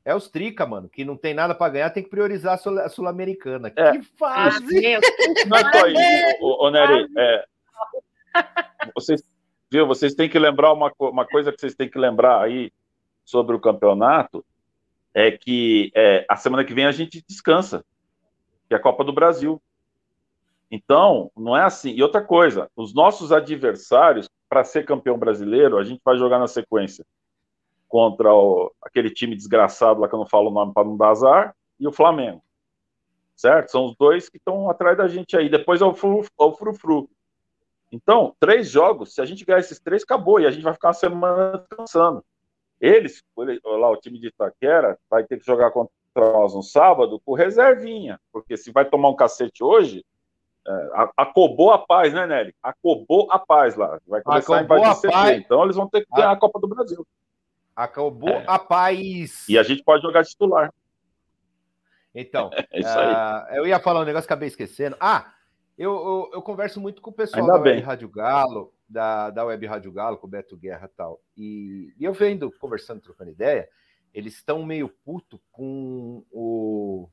é 0.05 0.15
os 0.15 0.29
Trica, 0.29 0.65
mano, 0.65 0.87
que 0.87 1.03
não 1.03 1.17
tem 1.17 1.33
nada 1.33 1.55
para 1.55 1.71
ganhar, 1.71 1.89
tem 1.89 2.03
que 2.03 2.09
priorizar 2.09 2.53
a 2.53 2.89
Sul-Americana. 2.89 3.73
É. 3.75 3.91
Que 3.91 4.01
fase! 4.03 4.81
Não 5.47 5.57
é 5.57 5.71
só 5.71 5.87
isso, 5.87 6.45
ô, 6.45 6.69
Nery. 6.69 7.07
É, 7.17 7.45
vocês, 8.93 9.23
viu, 9.71 9.87
vocês 9.87 10.13
têm 10.13 10.29
que 10.29 10.37
lembrar 10.37 10.71
uma, 10.71 10.91
uma 10.99 11.25
coisa 11.25 11.51
que 11.51 11.59
vocês 11.59 11.73
têm 11.73 11.89
que 11.89 11.97
lembrar 11.97 12.41
aí 12.41 12.71
sobre 13.31 13.55
o 13.55 13.59
campeonato 13.59 14.43
é 15.13 15.31
que 15.31 15.89
é, 15.95 16.25
a 16.29 16.35
semana 16.35 16.65
que 16.65 16.73
vem 16.73 16.85
a 16.85 16.91
gente 16.91 17.23
descansa, 17.25 17.83
que 18.67 18.73
é 18.73 18.77
a 18.77 18.81
Copa 18.81 19.05
do 19.05 19.13
Brasil. 19.13 19.61
Então, 20.69 21.31
não 21.35 21.55
é 21.55 21.63
assim. 21.63 21.91
E 21.91 22.03
outra 22.03 22.21
coisa, 22.21 22.69
os 22.75 22.93
nossos 22.93 23.31
adversários, 23.31 24.29
para 24.49 24.65
ser 24.65 24.85
campeão 24.85 25.17
brasileiro, 25.17 25.77
a 25.77 25.83
gente 25.83 26.01
vai 26.03 26.17
jogar 26.17 26.39
na 26.39 26.47
sequência 26.47 27.05
contra 27.87 28.33
o, 28.33 28.71
aquele 28.81 29.09
time 29.09 29.35
desgraçado 29.35 30.01
lá 30.01 30.07
que 30.07 30.15
eu 30.15 30.19
não 30.19 30.27
falo 30.27 30.49
o 30.49 30.53
nome 30.53 30.73
para 30.73 30.87
não 30.87 30.97
dar 30.97 31.09
azar, 31.09 31.55
e 31.79 31.87
o 31.87 31.91
Flamengo. 31.91 32.41
Certo? 33.35 33.71
São 33.71 33.85
os 33.85 33.95
dois 33.95 34.29
que 34.29 34.37
estão 34.37 34.69
atrás 34.69 34.97
da 34.97 35.07
gente 35.07 35.35
aí. 35.35 35.49
Depois 35.49 35.81
é 35.81 35.85
o 35.85 35.93
Frufru. 35.93 37.09
Então, 37.91 38.35
três 38.39 38.69
jogos, 38.69 39.13
se 39.13 39.21
a 39.21 39.25
gente 39.25 39.43
ganhar 39.43 39.59
esses 39.59 39.79
três, 39.79 40.03
acabou, 40.03 40.39
e 40.39 40.45
a 40.45 40.51
gente 40.51 40.63
vai 40.63 40.73
ficar 40.73 40.89
uma 40.89 40.93
semana 40.93 41.57
descansando. 41.57 42.23
Eles, 42.81 43.23
lá 43.63 43.91
o 43.91 43.97
time 43.97 44.19
de 44.19 44.27
Itaquera, 44.27 44.97
vai 45.07 45.23
ter 45.23 45.37
que 45.37 45.45
jogar 45.45 45.69
contra 45.69 45.91
nós 46.15 46.55
no 46.55 46.63
sábado 46.63 47.21
com 47.23 47.35
reservinha, 47.35 48.19
porque 48.33 48.57
se 48.57 48.71
vai 48.71 48.83
tomar 48.83 49.09
um 49.09 49.15
cacete 49.15 49.63
hoje, 49.63 50.03
é, 50.67 50.89
acobou 51.15 51.71
a 51.71 51.77
paz, 51.77 52.11
né, 52.11 52.25
Nelly? 52.25 52.55
Acobou 52.61 53.31
a 53.31 53.37
paz 53.37 53.75
lá. 53.75 53.99
Vai 54.07 54.21
começar 54.21 54.59
acobou 54.59 54.83
a 54.83 54.95
paz. 54.95 55.37
Então 55.37 55.63
eles 55.63 55.75
vão 55.75 55.87
ter 55.87 56.01
que 56.01 56.11
ganhar 56.11 56.31
a... 56.31 56.35
Copa 56.35 56.59
do 56.59 56.67
Brasil. 56.67 57.05
Acabou 57.75 58.29
é. 58.29 58.43
a 58.47 58.57
paz. 58.57 59.47
E 59.47 59.57
a 59.57 59.63
gente 59.63 59.83
pode 59.83 60.01
jogar 60.01 60.25
titular. 60.25 60.73
Então, 62.13 62.49
é 62.73 62.81
uh, 62.81 63.55
eu 63.55 63.67
ia 63.67 63.79
falar 63.79 64.01
um 64.01 64.05
negócio, 64.05 64.25
acabei 64.25 64.47
esquecendo. 64.47 64.97
Ah, 64.99 65.31
eu, 65.77 65.91
eu, 65.93 66.29
eu 66.33 66.41
converso 66.41 66.81
muito 66.81 67.01
com 67.01 67.11
o 67.11 67.13
pessoal 67.13 67.43
Ainda 67.43 67.53
da 67.53 67.59
bem. 67.59 67.79
Rádio 67.79 68.09
Galo, 68.09 68.73
da, 68.91 69.29
da 69.29 69.45
Web 69.45 69.65
Rádio 69.65 69.91
Galo, 69.91 70.17
com 70.17 70.27
o 70.27 70.29
Beto 70.29 70.57
Guerra 70.57 70.89
e 70.91 70.95
tal. 70.95 71.21
E, 71.37 71.93
e 71.97 72.03
eu 72.03 72.13
vendo, 72.13 72.51
conversando, 72.59 73.01
trocando 73.01 73.31
ideia, 73.31 73.67
eles 74.13 74.35
estão 74.35 74.65
meio 74.65 74.89
puto 74.89 75.41
com 75.51 76.23
o, 76.29 77.07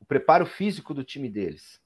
o 0.00 0.04
preparo 0.06 0.46
físico 0.46 0.94
do 0.94 1.04
time 1.04 1.28
deles. 1.28 1.80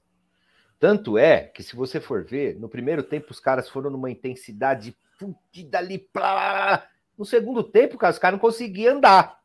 Tanto 0.79 1.17
é 1.17 1.41
que, 1.41 1.61
se 1.61 1.75
você 1.75 1.99
for 1.99 2.23
ver, 2.23 2.57
no 2.57 2.69
primeiro 2.69 3.03
tempo 3.03 3.31
os 3.31 3.39
caras 3.39 3.67
foram 3.67 3.89
numa 3.89 4.09
intensidade 4.09 4.97
fudida 5.17 5.77
ali. 5.77 5.99
Plá, 5.99 6.87
no 7.17 7.25
segundo 7.25 7.61
tempo, 7.61 7.97
cara, 7.97 8.13
os 8.13 8.19
caras 8.19 8.35
não 8.35 8.39
conseguiam 8.39 8.95
andar. 8.95 9.39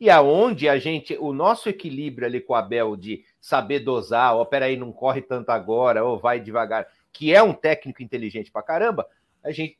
E 0.00 0.10
aonde 0.10 0.68
a 0.68 0.76
gente, 0.78 1.16
o 1.20 1.32
nosso 1.32 1.68
equilíbrio 1.68 2.26
ali 2.26 2.40
com 2.40 2.54
o 2.54 2.56
Abel 2.56 2.96
de 2.96 3.24
saber 3.40 3.78
dosar, 3.78 4.34
ó, 4.34 4.44
peraí, 4.44 4.76
não 4.76 4.90
corre 4.92 5.22
tanto 5.22 5.50
agora, 5.50 6.04
ou 6.04 6.18
vai 6.18 6.40
devagar, 6.40 6.88
que 7.12 7.34
é 7.34 7.42
um 7.42 7.52
técnico 7.52 8.02
inteligente 8.02 8.50
pra 8.50 8.62
caramba, 8.62 9.06
a 9.44 9.50
gente 9.50 9.78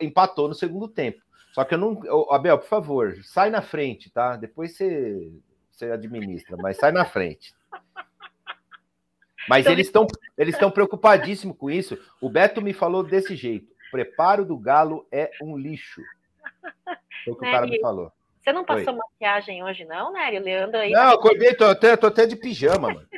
empatou 0.00 0.48
no 0.48 0.54
segundo 0.54 0.88
tempo. 0.88 1.22
Só 1.52 1.64
que 1.64 1.74
eu 1.74 1.78
não. 1.78 2.00
Abel, 2.30 2.58
por 2.58 2.68
favor, 2.68 3.16
sai 3.22 3.48
na 3.48 3.62
frente, 3.62 4.10
tá? 4.10 4.36
Depois 4.36 4.76
você, 4.76 5.32
você 5.70 5.90
administra, 5.90 6.56
mas 6.58 6.76
sai 6.76 6.92
na 6.92 7.04
frente. 7.04 7.54
Mas 9.48 9.60
então, 9.60 9.72
eles 9.72 9.86
estão 9.86 10.06
eles 10.36 10.54
estão 10.54 10.70
preocupadíssimos 10.70 11.56
com 11.56 11.70
isso. 11.70 11.98
O 12.20 12.28
Beto 12.28 12.60
me 12.60 12.72
falou 12.72 13.02
desse 13.02 13.34
jeito: 13.36 13.72
o 13.88 13.90
preparo 13.90 14.44
do 14.44 14.58
Galo 14.58 15.06
é 15.10 15.30
um 15.40 15.56
lixo. 15.56 16.02
Foi 17.24 17.32
o 17.32 17.36
que 17.36 17.46
o 17.46 17.50
cara 17.50 17.66
me 17.66 17.80
falou. 17.80 18.12
Você 18.40 18.52
não 18.52 18.64
passou 18.64 18.92
Oi. 18.92 18.98
maquiagem 18.98 19.64
hoje, 19.64 19.84
não, 19.84 20.12
Nery? 20.12 20.38
Leandro 20.38 20.78
aí. 20.78 20.92
Não, 20.92 21.14
acordei, 21.14 21.54
tô 21.54 21.64
até, 21.64 21.96
tô 21.96 22.06
até 22.06 22.26
de 22.26 22.36
pijama, 22.36 22.92
mano. 22.92 23.08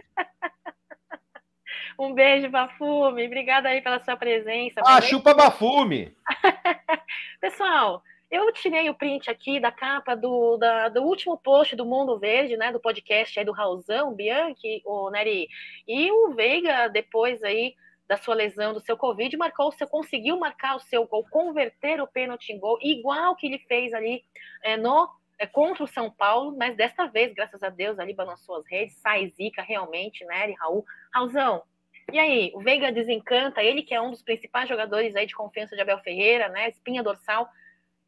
Um 1.98 2.14
beijo, 2.14 2.48
Bafume. 2.48 3.26
Obrigada 3.26 3.68
aí 3.68 3.80
pela 3.80 3.98
sua 3.98 4.16
presença. 4.16 4.80
Ah, 4.86 5.00
chupa 5.00 5.34
Bafume! 5.34 6.14
Pessoal, 7.40 8.02
eu 8.30 8.52
tirei 8.52 8.88
o 8.88 8.94
print 8.94 9.28
aqui 9.28 9.58
da 9.58 9.72
capa 9.72 10.14
do, 10.14 10.56
da, 10.56 10.88
do 10.88 11.02
último 11.02 11.36
post 11.36 11.74
do 11.74 11.84
Mundo 11.84 12.18
Verde, 12.18 12.56
né? 12.56 12.70
Do 12.70 12.78
podcast 12.78 13.38
aí 13.38 13.44
do 13.44 13.52
Raulzão, 13.52 14.14
Bianchi, 14.14 14.80
o 14.84 15.10
Nery. 15.10 15.48
E 15.88 16.10
o 16.12 16.34
Veiga, 16.34 16.88
depois 16.88 17.42
aí 17.42 17.74
da 18.06 18.16
sua 18.16 18.34
lesão, 18.34 18.72
do 18.72 18.80
seu 18.80 18.96
Covid, 18.96 19.36
marcou, 19.36 19.70
você 19.70 19.86
conseguiu 19.86 20.38
marcar 20.38 20.76
o 20.76 20.80
seu 20.80 21.06
gol, 21.06 21.26
converter 21.30 22.00
o 22.00 22.06
pênalti 22.06 22.50
em 22.50 22.58
gol, 22.58 22.78
igual 22.80 23.36
que 23.36 23.46
ele 23.46 23.58
fez 23.58 23.92
ali 23.92 24.24
é, 24.62 24.78
no 24.78 25.10
é, 25.38 25.46
contra 25.46 25.84
o 25.84 25.88
São 25.88 26.10
Paulo, 26.10 26.56
mas 26.56 26.74
desta 26.74 27.06
vez, 27.06 27.34
graças 27.34 27.62
a 27.62 27.68
Deus, 27.68 27.98
ali 27.98 28.14
balançou 28.14 28.56
as 28.56 28.66
redes, 28.66 28.96
sai 28.96 29.28
zica 29.28 29.62
realmente, 29.62 30.24
né, 30.24 30.54
Raul. 30.58 30.84
Raulzão, 31.12 31.62
e 32.10 32.18
aí, 32.18 32.52
o 32.54 32.60
Veiga 32.60 32.90
desencanta, 32.90 33.62
ele 33.62 33.82
que 33.82 33.94
é 33.94 34.00
um 34.00 34.10
dos 34.10 34.22
principais 34.22 34.68
jogadores 34.68 35.14
aí 35.14 35.26
de 35.26 35.34
confiança 35.34 35.76
de 35.76 35.82
Abel 35.82 35.98
Ferreira, 36.00 36.48
né, 36.48 36.70
espinha 36.70 37.02
dorsal, 37.02 37.48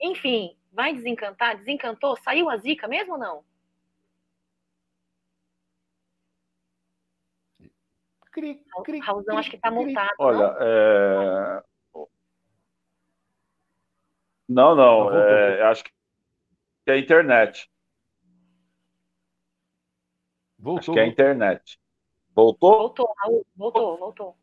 enfim, 0.00 0.56
vai 0.72 0.94
desencantar, 0.94 1.56
desencantou, 1.56 2.16
saiu 2.16 2.48
a 2.48 2.56
zica 2.56 2.88
mesmo 2.88 3.14
ou 3.14 3.18
não? 3.18 3.44
Cri, 8.32 8.64
cri, 8.84 8.98
Raulzão 9.00 9.36
acho 9.36 9.50
que 9.50 9.56
está 9.56 9.70
montado. 9.70 10.14
Olha, 10.18 10.56
é... 10.60 11.62
não, 14.48 14.74
não, 14.76 15.12
é, 15.12 15.62
acho 15.64 15.82
que 15.82 15.90
é 16.86 16.92
a 16.92 16.98
internet. 16.98 17.68
Voltou. 20.56 20.78
Acho 20.78 20.92
que 20.92 21.00
é 21.00 21.02
a 21.02 21.06
internet. 21.06 21.80
Voltou? 22.40 22.78
Voltou, 22.78 23.14
Raul, 23.18 23.46
voltou, 23.54 23.98
voltou. 23.98 24.36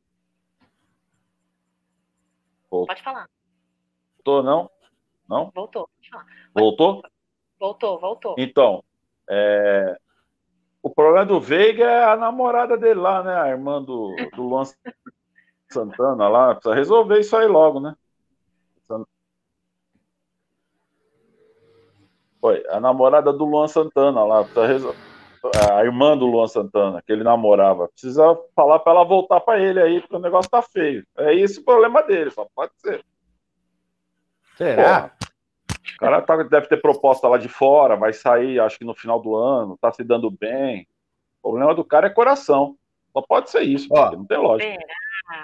voltou. 2.70 2.86
Pode 2.86 3.02
falar. 3.02 3.28
Voltou, 4.18 4.44
não? 4.44 4.70
Não? 5.28 5.52
Voltou. 5.56 5.90
Voltou? 6.54 7.02
Voltou, 7.60 8.00
voltou. 8.00 8.36
Então, 8.38 8.84
é, 9.28 10.00
o 10.84 10.92
problema 10.92 11.26
do 11.26 11.42
Veiga 11.42 11.86
é 11.86 12.04
a 12.04 12.16
namorada 12.16 12.78
dele 12.78 13.00
lá, 13.00 13.24
né? 13.24 13.36
A 13.36 13.50
irmã 13.50 13.82
do, 13.82 14.16
do 14.36 14.44
Luan 14.44 14.64
Santana 15.72 16.28
lá. 16.28 16.54
Precisa 16.54 16.76
resolver 16.76 17.20
isso 17.20 17.36
aí 17.36 17.48
logo, 17.48 17.80
né? 17.80 17.96
Foi, 22.40 22.64
a 22.70 22.80
namorada 22.80 23.34
do 23.34 23.44
Luan 23.44 23.68
Santana 23.68 24.24
lá. 24.24 24.44
Precisa 24.44 24.68
resolver. 24.68 25.17
A 25.72 25.84
irmã 25.84 26.18
do 26.18 26.26
Luan 26.26 26.48
Santana, 26.48 27.02
que 27.02 27.12
ele 27.12 27.24
namorava. 27.24 27.88
Precisa 27.90 28.38
falar 28.56 28.80
para 28.80 28.94
ela 28.94 29.04
voltar 29.04 29.40
para 29.40 29.60
ele 29.60 29.82
aí, 29.82 30.02
porque 30.02 30.16
o 30.16 30.20
negócio 30.20 30.50
tá 30.50 30.62
feio. 30.62 31.06
É 31.18 31.34
esse 31.34 31.60
o 31.60 31.66
problema 31.66 32.02
dele, 32.04 32.32
só 32.32 32.48
pode 32.56 32.72
ser. 32.78 33.04
Será? 34.56 35.10
Pô, 35.10 35.28
o 35.96 35.98
cara 36.00 36.22
tá, 36.22 36.44
deve 36.44 36.68
ter 36.68 36.82
proposta 36.82 37.28
lá 37.28 37.38
de 37.38 37.48
fora, 37.48 37.96
vai 37.96 38.14
sair, 38.14 38.60
acho 38.60 38.78
que 38.78 38.86
no 38.86 38.94
final 38.94 39.22
do 39.22 39.36
ano, 39.36 39.78
tá 39.80 39.92
se 39.92 40.04
dando 40.04 40.30
bem. 40.30 40.88
O 41.42 41.50
problema 41.50 41.74
do 41.74 41.84
cara 41.84 42.08
é 42.08 42.10
coração. 42.10 42.76
Só 43.14 43.22
pode 43.22 43.50
ser 43.50 43.62
isso, 43.62 43.88
Ó, 43.92 44.12
não 44.12 44.26
tem 44.26 44.38
lógica. 44.38 44.78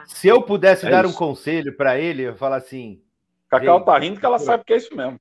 Se 0.05 0.27
eu 0.27 0.41
pudesse 0.41 0.85
é 0.85 0.89
dar 0.89 1.05
isso. 1.05 1.13
um 1.13 1.17
conselho 1.17 1.75
para 1.75 1.97
ele, 1.97 2.23
eu 2.23 2.35
falar 2.35 2.57
assim. 2.57 3.01
Cacau 3.49 3.83
tá 3.83 3.97
rindo 3.97 4.19
que 4.19 4.25
ela 4.25 4.39
sabe 4.39 4.63
que 4.63 4.73
é 4.73 4.77
isso 4.77 4.95
mesmo. 4.95 5.19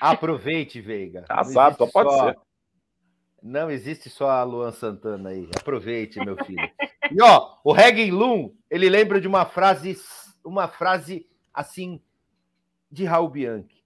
Aproveite, 0.00 0.80
Veiga. 0.80 1.24
Ah, 1.28 1.44
sabe, 1.44 1.76
só 1.76 1.86
pode 1.86 2.10
só... 2.10 2.28
ser. 2.28 2.38
Não 3.46 3.70
existe 3.70 4.10
só 4.10 4.28
a 4.28 4.42
Luan 4.42 4.72
Santana 4.72 5.30
aí. 5.30 5.48
Aproveite, 5.56 6.18
meu 6.18 6.36
filho. 6.44 6.70
e 7.10 7.22
ó, 7.22 7.56
o 7.62 7.72
Regen 7.72 8.10
Lum, 8.10 8.54
ele 8.70 8.88
lembra 8.88 9.20
de 9.20 9.28
uma 9.28 9.46
frase, 9.46 9.96
uma 10.44 10.66
frase 10.68 11.26
assim 11.54 12.02
de 12.90 13.04
Raul 13.04 13.28
Bianchi 13.28 13.76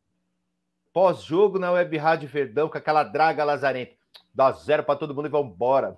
pós-jogo 0.93 1.59
na 1.59 1.71
Web 1.71 1.97
Rádio 1.97 2.29
Verdão, 2.29 2.69
com 2.69 2.79
aquela 2.79 3.03
draga 3.03 3.45
lazarenta. 3.45 3.95
Dá 4.35 4.51
zero 4.53 4.83
para 4.85 4.97
todo 4.97 5.15
mundo 5.15 5.27
e 5.27 5.31
vamos 5.31 5.53
embora. 5.53 5.97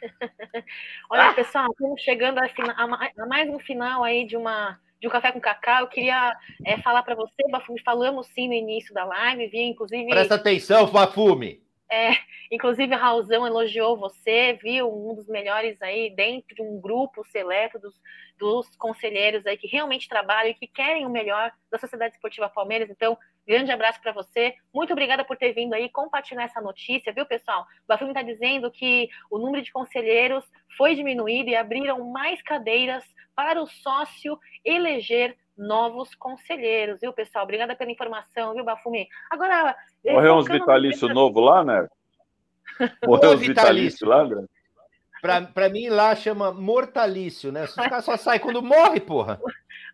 Olha, 1.10 1.34
pessoal, 1.34 1.70
estamos 1.70 2.00
chegando 2.00 2.38
a, 2.38 2.44
a, 2.76 3.26
mais 3.26 3.48
um 3.48 3.58
final 3.58 4.02
aí 4.02 4.26
de 4.26 4.36
uma 4.36 4.78
de 4.98 5.06
um 5.06 5.10
café 5.10 5.32
com 5.32 5.40
cacau. 5.40 5.80
Eu 5.80 5.88
queria 5.88 6.36
é, 6.64 6.78
falar 6.78 7.02
para 7.02 7.14
você, 7.14 7.48
Bafume, 7.50 7.80
falamos 7.82 8.26
sim 8.28 8.48
no 8.48 8.54
início 8.54 8.92
da 8.92 9.04
live, 9.04 9.48
vi 9.48 9.62
inclusive. 9.62 10.08
Presta 10.08 10.34
atenção, 10.34 10.86
Bafume. 10.90 11.62
É, 11.92 12.10
inclusive, 12.52 12.94
Raulzão 12.94 13.44
elogiou 13.44 13.98
você, 13.98 14.52
viu? 14.62 14.88
Um 14.88 15.14
dos 15.14 15.26
melhores 15.26 15.80
aí 15.82 16.08
dentro 16.14 16.54
de 16.54 16.62
um 16.62 16.80
grupo 16.80 17.24
seleto 17.26 17.80
dos, 17.80 18.00
dos 18.38 18.76
conselheiros 18.76 19.44
aí 19.44 19.56
que 19.56 19.66
realmente 19.66 20.08
trabalham 20.08 20.52
e 20.52 20.54
que 20.54 20.68
querem 20.68 21.04
o 21.04 21.10
melhor 21.10 21.52
da 21.68 21.78
Sociedade 21.78 22.14
Esportiva 22.14 22.48
Palmeiras. 22.48 22.88
Então, 22.88 23.18
grande 23.44 23.72
abraço 23.72 24.00
para 24.00 24.12
você. 24.12 24.54
Muito 24.72 24.92
obrigada 24.92 25.24
por 25.24 25.36
ter 25.36 25.52
vindo 25.52 25.74
aí 25.74 25.88
compartilhar 25.88 26.44
essa 26.44 26.60
notícia, 26.60 27.12
viu, 27.12 27.26
pessoal? 27.26 27.62
O 27.62 27.88
Bafumi 27.88 28.10
está 28.10 28.22
dizendo 28.22 28.70
que 28.70 29.08
o 29.28 29.38
número 29.38 29.64
de 29.64 29.72
conselheiros 29.72 30.44
foi 30.76 30.94
diminuído 30.94 31.50
e 31.50 31.56
abriram 31.56 32.08
mais 32.10 32.40
cadeiras 32.42 33.04
para 33.34 33.60
o 33.60 33.66
sócio 33.66 34.38
eleger 34.64 35.36
novos 35.60 36.14
conselheiros, 36.14 37.00
viu, 37.00 37.12
pessoal? 37.12 37.44
Obrigada 37.44 37.76
pela 37.76 37.90
informação, 37.90 38.54
viu, 38.54 38.64
Bafumi? 38.64 39.06
Agora. 39.30 39.76
Morreu 40.04 40.36
uns 40.36 40.48
vitalício 40.48 41.08
novo 41.08 41.40
lá, 41.40 41.62
né? 41.62 41.86
Morreu 43.06 43.32
uns 43.32 43.40
vitalício 43.40 44.08
lá, 44.08 44.22
André? 44.22 44.44
Para 45.52 45.68
mim, 45.68 45.88
lá 45.88 46.16
chama 46.16 46.50
mortalício, 46.50 47.52
né? 47.52 47.64
Os 47.64 47.74
caras 47.74 48.04
só 48.06 48.16
saem 48.16 48.40
quando 48.40 48.62
morre, 48.62 49.00
porra. 49.00 49.38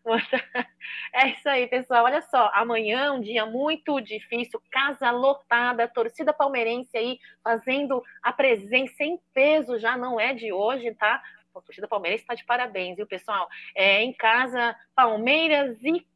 É 1.13 1.31
isso 1.31 1.49
aí, 1.49 1.67
pessoal. 1.67 2.05
Olha 2.05 2.23
só, 2.23 2.49
amanhã 2.55 3.13
um 3.13 3.21
dia 3.21 3.45
muito 3.45 4.01
difícil, 4.01 4.63
casa 4.71 5.11
lotada, 5.11 5.89
torcida 5.89 6.33
palmeirense 6.33 6.97
aí 6.97 7.19
fazendo 7.43 8.01
a 8.23 8.33
presença 8.33 9.03
em 9.03 9.19
peso, 9.35 9.81
já 9.81 9.97
não 9.97 10.21
é 10.21 10.33
de 10.33 10.53
hoje, 10.53 10.95
tá? 10.95 11.21
A 11.59 11.63
torcida 11.63 11.89
palmeirense 11.89 12.23
está 12.23 12.35
de 12.35 12.45
parabéns, 12.45 12.97
viu, 12.97 13.07
pessoal? 13.07 13.49
É, 13.75 14.03
em 14.03 14.13
casa, 14.13 14.77
Palmeiras 14.95 15.83
e 15.83 16.07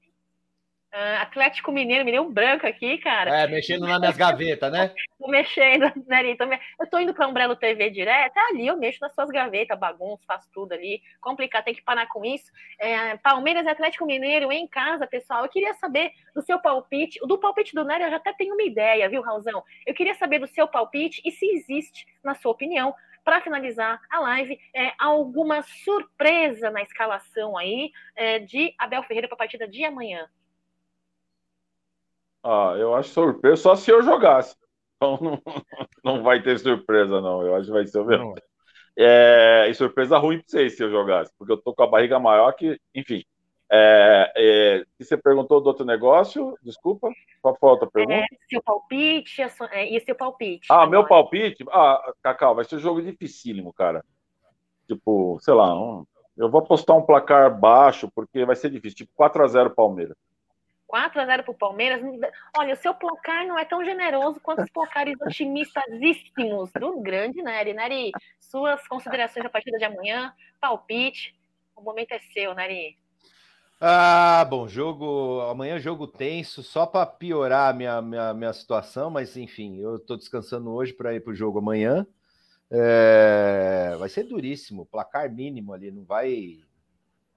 uh, 0.92 1.22
Atlético 1.22 1.72
Mineiro, 1.72 2.04
me 2.04 2.12
deu 2.12 2.22
um 2.22 2.32
branco 2.32 2.66
aqui, 2.66 2.98
cara. 2.98 3.42
É, 3.42 3.46
mexendo 3.46 3.86
nas 3.86 3.98
minhas 3.98 4.16
gavetas, 4.16 4.70
né? 4.70 4.92
tô 5.18 5.28
mexendo, 5.28 5.92
né, 6.06 6.36
Eu 6.78 6.86
tô 6.88 6.98
indo 6.98 7.14
para 7.14 7.26
Umbrello 7.28 7.56
TV 7.56 7.90
direto, 7.90 8.36
é 8.36 8.40
ali 8.50 8.66
eu 8.66 8.76
mexo 8.76 8.98
nas 9.00 9.14
suas 9.14 9.30
gavetas, 9.30 9.78
bagunço, 9.78 10.24
faço 10.26 10.48
tudo 10.52 10.72
ali. 10.72 11.02
Complicado, 11.20 11.64
tem 11.64 11.74
que 11.74 11.82
parar 11.82 12.06
com 12.06 12.24
isso. 12.24 12.50
É, 12.78 13.16
Palmeiras 13.18 13.64
e 13.64 13.68
Atlético 13.68 14.06
Mineiro 14.06 14.50
em 14.52 14.66
casa, 14.66 15.06
pessoal. 15.06 15.44
Eu 15.44 15.50
queria 15.50 15.74
saber 15.74 16.12
do 16.34 16.42
seu 16.42 16.58
palpite, 16.58 17.18
do 17.26 17.38
palpite 17.38 17.74
do 17.74 17.84
Nery 17.84 18.04
eu 18.04 18.10
já 18.10 18.16
até 18.16 18.32
tenho 18.32 18.54
uma 18.54 18.62
ideia, 18.62 19.08
viu, 19.08 19.22
Raulzão? 19.22 19.62
Eu 19.86 19.94
queria 19.94 20.14
saber 20.14 20.38
do 20.38 20.46
seu 20.46 20.66
palpite 20.66 21.22
e 21.24 21.30
se 21.30 21.46
existe, 21.46 22.06
na 22.22 22.34
sua 22.34 22.52
opinião, 22.52 22.94
para 23.30 23.40
finalizar 23.40 24.02
a 24.10 24.18
live, 24.18 24.58
é, 24.74 24.92
alguma 24.98 25.62
surpresa 25.62 26.68
na 26.68 26.82
escalação 26.82 27.56
aí 27.56 27.92
é, 28.16 28.40
de 28.40 28.74
Abel 28.76 29.04
Ferreira 29.04 29.28
para 29.28 29.36
a 29.36 29.38
partida 29.38 29.68
de 29.68 29.84
amanhã? 29.84 30.28
Ah, 32.42 32.74
eu 32.76 32.92
acho 32.92 33.10
surpresa 33.10 33.54
só 33.54 33.76
se 33.76 33.88
eu 33.88 34.02
jogasse. 34.02 34.56
Então 34.96 35.16
não, 35.22 35.42
não 36.02 36.22
vai 36.24 36.42
ter 36.42 36.58
surpresa, 36.58 37.20
não. 37.20 37.46
Eu 37.46 37.54
acho 37.54 37.66
que 37.66 37.72
vai 37.72 37.86
ser 37.86 38.00
o 38.00 38.04
mesmo. 38.04 38.34
É, 38.98 39.68
e 39.70 39.74
surpresa 39.74 40.18
ruim 40.18 40.38
para 40.38 40.48
vocês 40.48 40.76
se 40.76 40.82
eu 40.82 40.90
jogasse, 40.90 41.32
porque 41.38 41.52
eu 41.52 41.62
tô 41.62 41.72
com 41.72 41.84
a 41.84 41.86
barriga 41.86 42.18
maior 42.18 42.50
que, 42.50 42.80
enfim. 42.92 43.22
É, 43.72 44.32
é, 44.36 44.84
você 44.98 45.16
perguntou 45.16 45.60
do 45.60 45.68
outro 45.68 45.84
negócio, 45.84 46.58
desculpa, 46.60 47.08
qual 47.40 47.56
foi 47.56 47.68
a 47.68 47.72
outra 47.72 47.90
pergunta? 47.90 48.18
É, 48.18 48.26
seu 48.48 48.60
palpite, 48.62 49.42
é, 49.70 49.96
e 49.96 50.00
seu 50.00 50.14
palpite. 50.14 50.66
Ah, 50.68 50.82
agora. 50.82 50.90
meu 50.90 51.06
palpite? 51.06 51.64
Ah, 51.70 52.12
Cacau, 52.20 52.54
vai 52.54 52.64
ser 52.64 52.76
um 52.76 52.80
jogo 52.80 53.00
dificílimo, 53.00 53.72
cara. 53.72 54.04
Tipo, 54.88 55.38
sei 55.40 55.54
lá, 55.54 55.72
um, 55.72 56.04
eu 56.36 56.50
vou 56.50 56.60
apostar 56.60 56.96
um 56.96 57.02
placar 57.02 57.56
baixo, 57.56 58.10
porque 58.12 58.44
vai 58.44 58.56
ser 58.56 58.70
difícil, 58.70 58.96
tipo 58.96 59.12
4x0 59.16 59.72
Palmeiras. 59.72 60.16
4 60.90 61.20
a 61.20 61.24
0 61.24 61.44
para 61.44 61.52
o 61.52 61.56
Palmeiras. 61.56 62.02
Olha, 62.58 62.74
o 62.74 62.76
seu 62.76 62.92
placar 62.92 63.46
não 63.46 63.56
é 63.56 63.64
tão 63.64 63.84
generoso 63.84 64.40
quanto 64.40 64.62
os 64.62 64.70
placares 64.70 65.14
otimistasíssimos 65.20 66.72
do 66.72 67.00
grande 67.00 67.40
Nery. 67.40 67.72
Nery, 67.72 68.10
suas 68.40 68.86
considerações 68.88 69.44
da 69.44 69.50
partida 69.50 69.78
de 69.78 69.84
amanhã, 69.84 70.34
palpite. 70.60 71.32
O 71.76 71.80
momento 71.80 72.10
é 72.10 72.18
seu, 72.34 72.52
Nery. 72.56 72.98
Ah, 73.82 74.44
bom, 74.44 74.68
jogo. 74.68 75.40
Amanhã 75.50 75.78
jogo 75.78 76.06
tenso, 76.06 76.62
só 76.62 76.84
para 76.84 77.06
piorar 77.06 77.70
a 77.70 77.72
minha, 77.72 78.02
minha, 78.02 78.34
minha 78.34 78.52
situação, 78.52 79.10
mas 79.10 79.38
enfim, 79.38 79.78
eu 79.80 79.96
estou 79.96 80.18
descansando 80.18 80.70
hoje 80.70 80.92
para 80.92 81.14
ir 81.14 81.20
para 81.20 81.32
o 81.32 81.34
jogo 81.34 81.60
amanhã. 81.60 82.06
É, 82.70 83.96
vai 83.98 84.10
ser 84.10 84.24
duríssimo, 84.24 84.84
placar 84.84 85.32
mínimo 85.32 85.72
ali, 85.72 85.90
não 85.90 86.04
vai. 86.04 86.58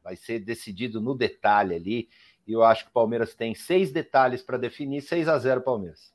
Vai 0.03 0.17
ser 0.17 0.39
decidido 0.39 0.99
no 0.99 1.15
detalhe 1.15 1.75
ali. 1.75 2.09
E 2.45 2.51
eu 2.51 2.61
acho 2.61 2.83
que 2.83 2.89
o 2.89 2.93
Palmeiras 2.93 3.33
tem 3.33 3.55
seis 3.55 3.93
detalhes 3.93 4.43
para 4.43 4.57
definir, 4.57 4.99
6 5.01 5.29
a 5.29 5.39
0 5.39 5.61
Palmeiras. 5.61 6.13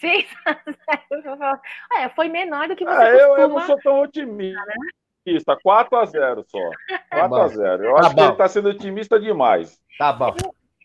6 0.00 0.26
a 0.46 0.58
0 1.22 1.60
é, 1.98 2.08
foi 2.08 2.28
menor 2.28 2.66
do 2.66 2.74
que 2.74 2.84
você 2.84 2.90
ah, 2.90 3.08
eu, 3.08 3.36
eu, 3.38 3.48
não 3.48 3.64
sou 3.64 3.78
tão 3.78 4.00
otimista. 4.00 4.60
Né? 4.66 4.74
4 5.62 5.98
a 5.98 6.04
0 6.04 6.44
só. 6.46 6.58
4 7.10 7.36
tá 7.36 7.44
a 7.44 7.48
0 7.48 7.84
Eu 7.84 7.94
tá 7.94 8.00
acho 8.00 8.08
bom. 8.10 8.14
que 8.14 8.20
ele 8.22 8.32
está 8.32 8.48
sendo 8.48 8.68
otimista 8.68 9.18
demais. 9.18 9.80
Tá 9.98 10.12
bom. 10.12 10.34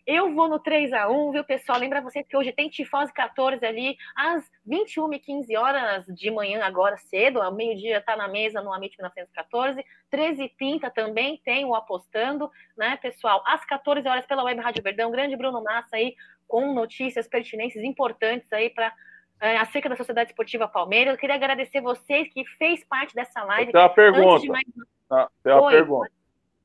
Eu 0.06 0.34
vou 0.34 0.48
no 0.48 0.58
3 0.58 0.92
a 0.92 1.08
1 1.08 1.30
viu, 1.30 1.44
pessoal? 1.44 1.78
Lembra 1.78 2.00
vocês 2.00 2.26
que 2.26 2.36
hoje 2.36 2.50
tem 2.50 2.68
Tifose 2.68 3.12
14 3.12 3.64
ali, 3.64 3.96
às 4.16 4.44
21h15 4.68 5.56
horas 5.56 6.04
de 6.06 6.30
manhã, 6.32 6.64
agora 6.64 6.96
cedo, 6.96 7.40
ao 7.40 7.54
meio-dia 7.54 8.00
tá 8.00 8.16
na 8.16 8.26
mesa 8.26 8.60
no 8.60 8.72
Amit 8.72 8.96
1914. 8.98 9.84
13h30 10.12 10.90
também 10.92 11.40
tem 11.44 11.64
o 11.64 11.76
Apostando, 11.76 12.50
né, 12.76 12.96
pessoal? 12.96 13.40
Às 13.46 13.64
14 13.64 14.08
horas 14.08 14.26
pela 14.26 14.42
Web 14.42 14.60
Rádio 14.60 14.82
Verdão, 14.82 15.12
grande 15.12 15.36
Bruno 15.36 15.62
Massa 15.62 15.94
aí, 15.94 16.16
com 16.48 16.74
notícias 16.74 17.28
pertinentes, 17.28 17.80
importantes 17.80 18.52
aí 18.52 18.68
para 18.68 18.92
acerca 19.40 19.88
da 19.88 19.96
Sociedade 19.96 20.30
Esportiva 20.30 20.68
Palmeiras. 20.68 21.14
Eu 21.14 21.18
queria 21.18 21.36
agradecer 21.36 21.80
vocês 21.80 22.32
que 22.32 22.44
fez 22.58 22.84
parte 22.84 23.14
dessa 23.14 23.42
live. 23.44 23.72
Tem 23.72 23.80
uma 23.80 23.88
pergunta. 23.88 24.46
Mais... 24.46 24.64
Ah, 25.10 25.28
tem 25.42 25.52
uma 25.52 25.62
Oi, 25.62 25.72
pergunta. 25.72 26.10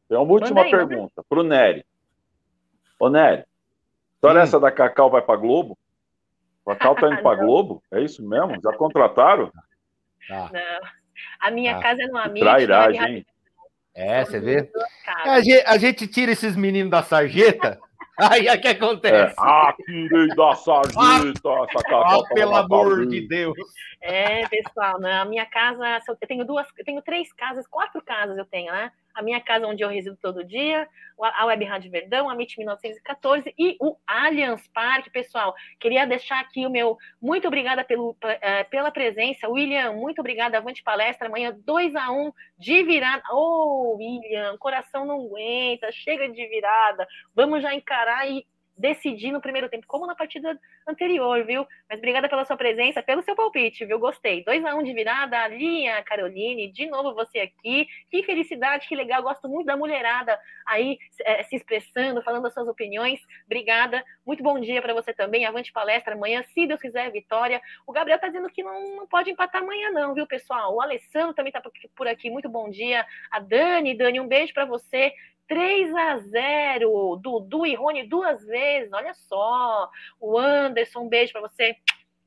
Tem 0.09 0.17
uma 0.17 0.31
última 0.31 0.61
aí, 0.61 0.71
pergunta 0.71 1.23
para 1.27 1.39
o 1.39 1.43
Nery. 1.43 1.85
Ô, 2.99 3.09
Nery, 3.09 3.43
história 4.13 4.39
hum. 4.39 4.43
essa 4.43 4.59
da 4.59 4.71
Cacau 4.71 5.09
vai 5.09 5.21
para 5.21 5.39
Globo? 5.39 5.77
Cacau 6.65 6.95
tá 6.95 7.07
indo 7.07 7.21
para 7.23 7.37
Globo? 7.37 7.81
É 7.91 8.01
isso 8.01 8.27
mesmo? 8.27 8.59
Já 8.61 8.73
contrataram? 8.73 9.51
Tá. 10.27 10.49
Não. 10.51 11.05
A 11.39 11.51
minha 11.51 11.77
ah. 11.77 11.81
casa 11.81 12.03
é 12.03 12.07
no 12.07 12.17
amigo. 12.17 12.45
Trairagem, 12.45 13.17
hein? 13.17 13.25
É, 13.93 14.25
você 14.25 14.39
vê? 14.41 14.69
A 15.23 15.39
gente, 15.39 15.65
a 15.65 15.77
gente, 15.77 16.07
tira 16.07 16.31
esses 16.33 16.55
meninos 16.55 16.91
da 16.91 17.01
sarjeta, 17.01 17.79
aí 18.31 18.47
é 18.47 18.57
que 18.57 18.67
acontece. 18.67 19.33
É. 19.33 19.35
Ah, 19.37 19.73
tirei 19.85 20.27
da 20.29 20.55
sarjeta, 20.55 21.49
ah. 21.49 21.67
Ah, 21.89 22.23
pelo 22.33 22.55
amor 22.55 23.05
de 23.07 23.27
Deus. 23.27 23.55
É, 24.01 24.47
pessoal, 24.47 24.99
na 24.99 25.25
minha 25.25 25.45
casa, 25.45 25.99
eu 26.07 26.15
tenho 26.27 26.45
duas, 26.45 26.67
eu 26.77 26.85
tenho 26.85 27.01
três 27.01 27.31
casas, 27.33 27.67
quatro 27.67 28.01
casas 28.01 28.37
eu 28.37 28.45
tenho, 28.45 28.71
né? 28.71 28.91
A 29.15 29.21
minha 29.21 29.39
casa 29.39 29.65
onde 29.65 29.83
eu 29.83 29.89
resido 29.89 30.17
todo 30.21 30.43
dia, 30.43 30.87
a 31.19 31.45
Web 31.45 31.63
Rádio 31.63 31.89
Verdão, 31.89 32.29
a 32.29 32.33
MIT 32.33 32.57
1914 32.57 33.53
e 33.57 33.77
o 33.79 33.95
Allianz 34.05 34.67
Parque, 34.67 35.09
pessoal. 35.09 35.55
Queria 35.79 36.05
deixar 36.05 36.41
aqui 36.41 36.65
o 36.65 36.69
meu 36.69 36.97
muito 37.21 37.47
obrigada 37.47 37.83
pelo, 37.83 38.15
é, 38.21 38.63
pela 38.65 38.91
presença. 38.91 39.49
William, 39.49 39.93
muito 39.93 40.19
obrigada. 40.19 40.57
Avante 40.57 40.83
palestra. 40.83 41.27
Amanhã 41.27 41.55
2 41.65 41.95
a 41.95 42.11
1 42.11 42.31
de 42.57 42.83
virada. 42.83 43.23
Ô, 43.31 43.93
oh, 43.93 43.97
William, 43.97 44.57
coração 44.57 45.05
não 45.05 45.25
aguenta, 45.25 45.91
chega 45.91 46.29
de 46.29 46.45
virada. 46.47 47.07
Vamos 47.33 47.61
já 47.61 47.73
encarar 47.73 48.29
e 48.29 48.45
decidir 48.77 49.31
no 49.31 49.41
primeiro 49.41 49.69
tempo, 49.69 49.85
como 49.87 50.05
na 50.05 50.15
partida 50.15 50.59
anterior, 50.87 51.45
viu? 51.45 51.65
Mas 51.89 51.99
obrigada 51.99 52.27
pela 52.27 52.45
sua 52.45 52.57
presença, 52.57 53.01
pelo 53.01 53.21
seu 53.23 53.35
palpite, 53.35 53.85
viu? 53.85 53.99
Gostei. 53.99 54.43
2 54.43 54.65
a 54.65 54.75
1 54.75 54.79
um 54.79 54.83
de 54.83 54.93
virada, 54.93 55.47
Linha, 55.47 56.03
Caroline, 56.03 56.71
de 56.71 56.85
novo 56.87 57.13
você 57.13 57.39
aqui. 57.39 57.87
Que 58.09 58.23
felicidade, 58.23 58.87
que 58.87 58.95
legal. 58.95 59.23
Gosto 59.23 59.47
muito 59.47 59.65
da 59.65 59.77
mulherada 59.77 60.37
aí 60.65 60.97
é, 61.21 61.43
se 61.43 61.55
expressando, 61.55 62.21
falando 62.21 62.47
as 62.47 62.53
suas 62.53 62.67
opiniões. 62.67 63.19
Obrigada. 63.45 64.03
Muito 64.25 64.43
bom 64.43 64.59
dia 64.59 64.81
para 64.81 64.93
você 64.93 65.13
também. 65.13 65.45
Avante 65.45 65.71
palestra 65.71 66.13
amanhã, 66.13 66.43
se 66.53 66.67
Deus 66.67 66.81
quiser, 66.81 67.11
vitória. 67.11 67.61
O 67.87 67.91
Gabriel 67.91 68.19
tá 68.19 68.27
dizendo 68.27 68.49
que 68.49 68.63
não, 68.63 68.97
não 68.97 69.07
pode 69.07 69.31
empatar 69.31 69.61
amanhã, 69.61 69.91
não, 69.91 70.13
viu, 70.13 70.27
pessoal? 70.27 70.73
O 70.75 70.81
Alessandro 70.81 71.33
também 71.33 71.51
tá 71.51 71.61
por 71.95 72.07
aqui. 72.07 72.29
Muito 72.29 72.49
bom 72.49 72.69
dia. 72.69 73.05
A 73.31 73.39
Dani, 73.39 73.95
Dani, 73.95 74.19
um 74.19 74.27
beijo 74.27 74.53
para 74.53 74.65
você. 74.65 75.13
3 75.47 75.93
a 75.95 76.17
0 76.17 77.19
Dudu 77.21 77.65
e 77.65 77.75
Rony 77.75 78.07
duas 78.07 78.43
vezes, 78.45 78.91
olha 78.93 79.13
só. 79.13 79.89
O 80.19 80.37
Anderson, 80.37 81.01
um 81.01 81.09
beijo 81.09 81.31
para 81.33 81.41
você. 81.41 81.75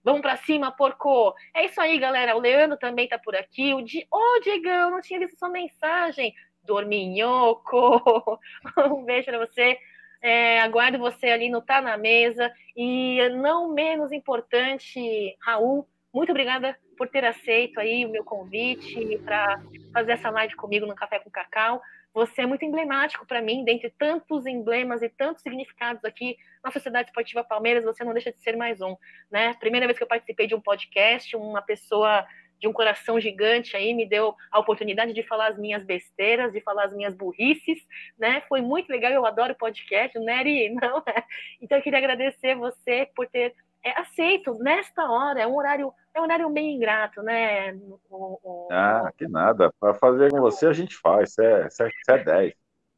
Vamos 0.05 0.23
para 0.23 0.37
cima, 0.37 0.71
porco. 0.71 1.35
É 1.55 1.67
isso 1.67 1.81
aí, 1.81 1.99
galera. 1.99 2.37
O 2.37 2.41
Leandro 2.41 2.79
também 2.79 3.09
tá 3.09 3.19
por 3.19 3.37
aqui. 3.37 3.75
O 3.75 3.83
Di... 3.83 4.07
Ô, 4.11 4.17
oh, 4.17 4.41
Diegão, 4.41 4.91
não 4.91 5.01
tinha 5.01 5.19
visto 5.19 5.39
sua 5.39 5.49
mensagem. 5.49 6.35
Dorminhoco. 6.65 8.39
um 8.91 9.05
beijo 9.05 9.27
para 9.27 9.45
você. 9.45 9.79
É, 10.21 10.61
aguardo 10.61 10.99
você 10.99 11.27
ali 11.27 11.51
no 11.51 11.61
Tá 11.61 11.81
na 11.81 11.97
Mesa. 11.97 12.53
E 12.77 13.29
não 13.31 13.73
menos 13.73 14.13
importante, 14.13 15.37
Raul, 15.41 15.87
muito 16.13 16.31
obrigada 16.31 16.77
por 16.97 17.09
ter 17.09 17.25
aceito 17.25 17.79
aí 17.79 18.05
o 18.05 18.11
meu 18.11 18.25
convite 18.25 19.19
para 19.25 19.61
fazer 19.93 20.13
essa 20.13 20.31
live 20.31 20.55
comigo 20.57 20.87
no 20.87 20.95
Café 20.95 21.19
com 21.19 21.31
Cacau. 21.31 21.81
Você 22.15 22.43
é 22.43 22.47
muito 22.47 22.65
emblemático 22.65 23.27
para 23.27 23.43
mim, 23.43 23.65
dentre 23.65 23.91
tantos 23.91 24.47
emblemas 24.47 25.03
e 25.03 25.09
tantos 25.09 25.43
significados 25.43 26.05
aqui 26.05 26.37
na 26.65 26.71
Sociedade 26.71 27.09
Esportiva 27.09 27.45
Palmeiras, 27.45 27.85
você 27.85 28.03
não 28.03 28.13
deixa 28.13 28.33
de 28.33 28.41
ser 28.41 28.57
mais 28.57 28.81
um, 28.81 28.97
né? 29.31 29.55
Primeira 29.55 29.87
vez 29.87 29.97
que 29.97 30.03
eu 30.03 30.09
participei 30.09 30.47
de 30.47 30.55
um 30.55 30.61
podcast, 30.61 31.37
uma 31.37 31.63
pessoa 31.63 32.27
de 32.61 32.67
um 32.67 32.73
coração 32.73 33.21
gigante 33.21 33.77
aí 33.77 33.95
me 33.95 34.05
deu 34.05 34.35
a 34.51 34.59
oportunidade 34.59 35.13
de 35.13 35.23
falar 35.23 35.49
as 35.49 35.59
minhas 35.59 35.85
besteiras, 35.85 36.53
de 36.53 36.61
falar 36.61 36.85
as 36.85 36.93
minhas 36.93 37.15
burrices, 37.15 37.79
né? 38.19 38.41
Foi 38.49 38.61
muito 38.61 38.91
legal, 38.91 39.13
eu 39.13 39.25
adoro 39.25 39.55
podcast, 39.55 40.19
Nery, 40.19 40.71
não 40.75 41.03
é? 41.07 41.23
Então 41.61 41.79
eu 41.79 41.83
queria 41.83 41.99
agradecer 41.99 42.57
você 42.57 43.09
por 43.15 43.29
ter 43.29 43.55
é, 43.85 44.01
aceito 44.01 44.55
nesta 44.59 45.11
hora, 45.11 45.41
é 45.41 45.47
um 45.47 45.57
horário, 45.57 45.93
é 46.15 46.21
um 46.21 46.25
horário 46.25 46.51
bem 46.51 46.77
ingrato, 46.77 47.23
né? 47.23 47.73
O, 48.11 48.39
o... 48.43 48.69
Ah, 48.71 49.11
que 49.17 49.27
nada. 49.29 49.73
Para 49.79 49.95
fazer 49.95 50.31
com 50.31 50.41
você 50.41 50.67
a 50.67 50.73
gente 50.73 50.97
faz, 50.97 51.35
você 51.35 51.45
é, 51.45 51.71
você 51.71 51.91
é 52.09 52.19
10. 52.25 52.55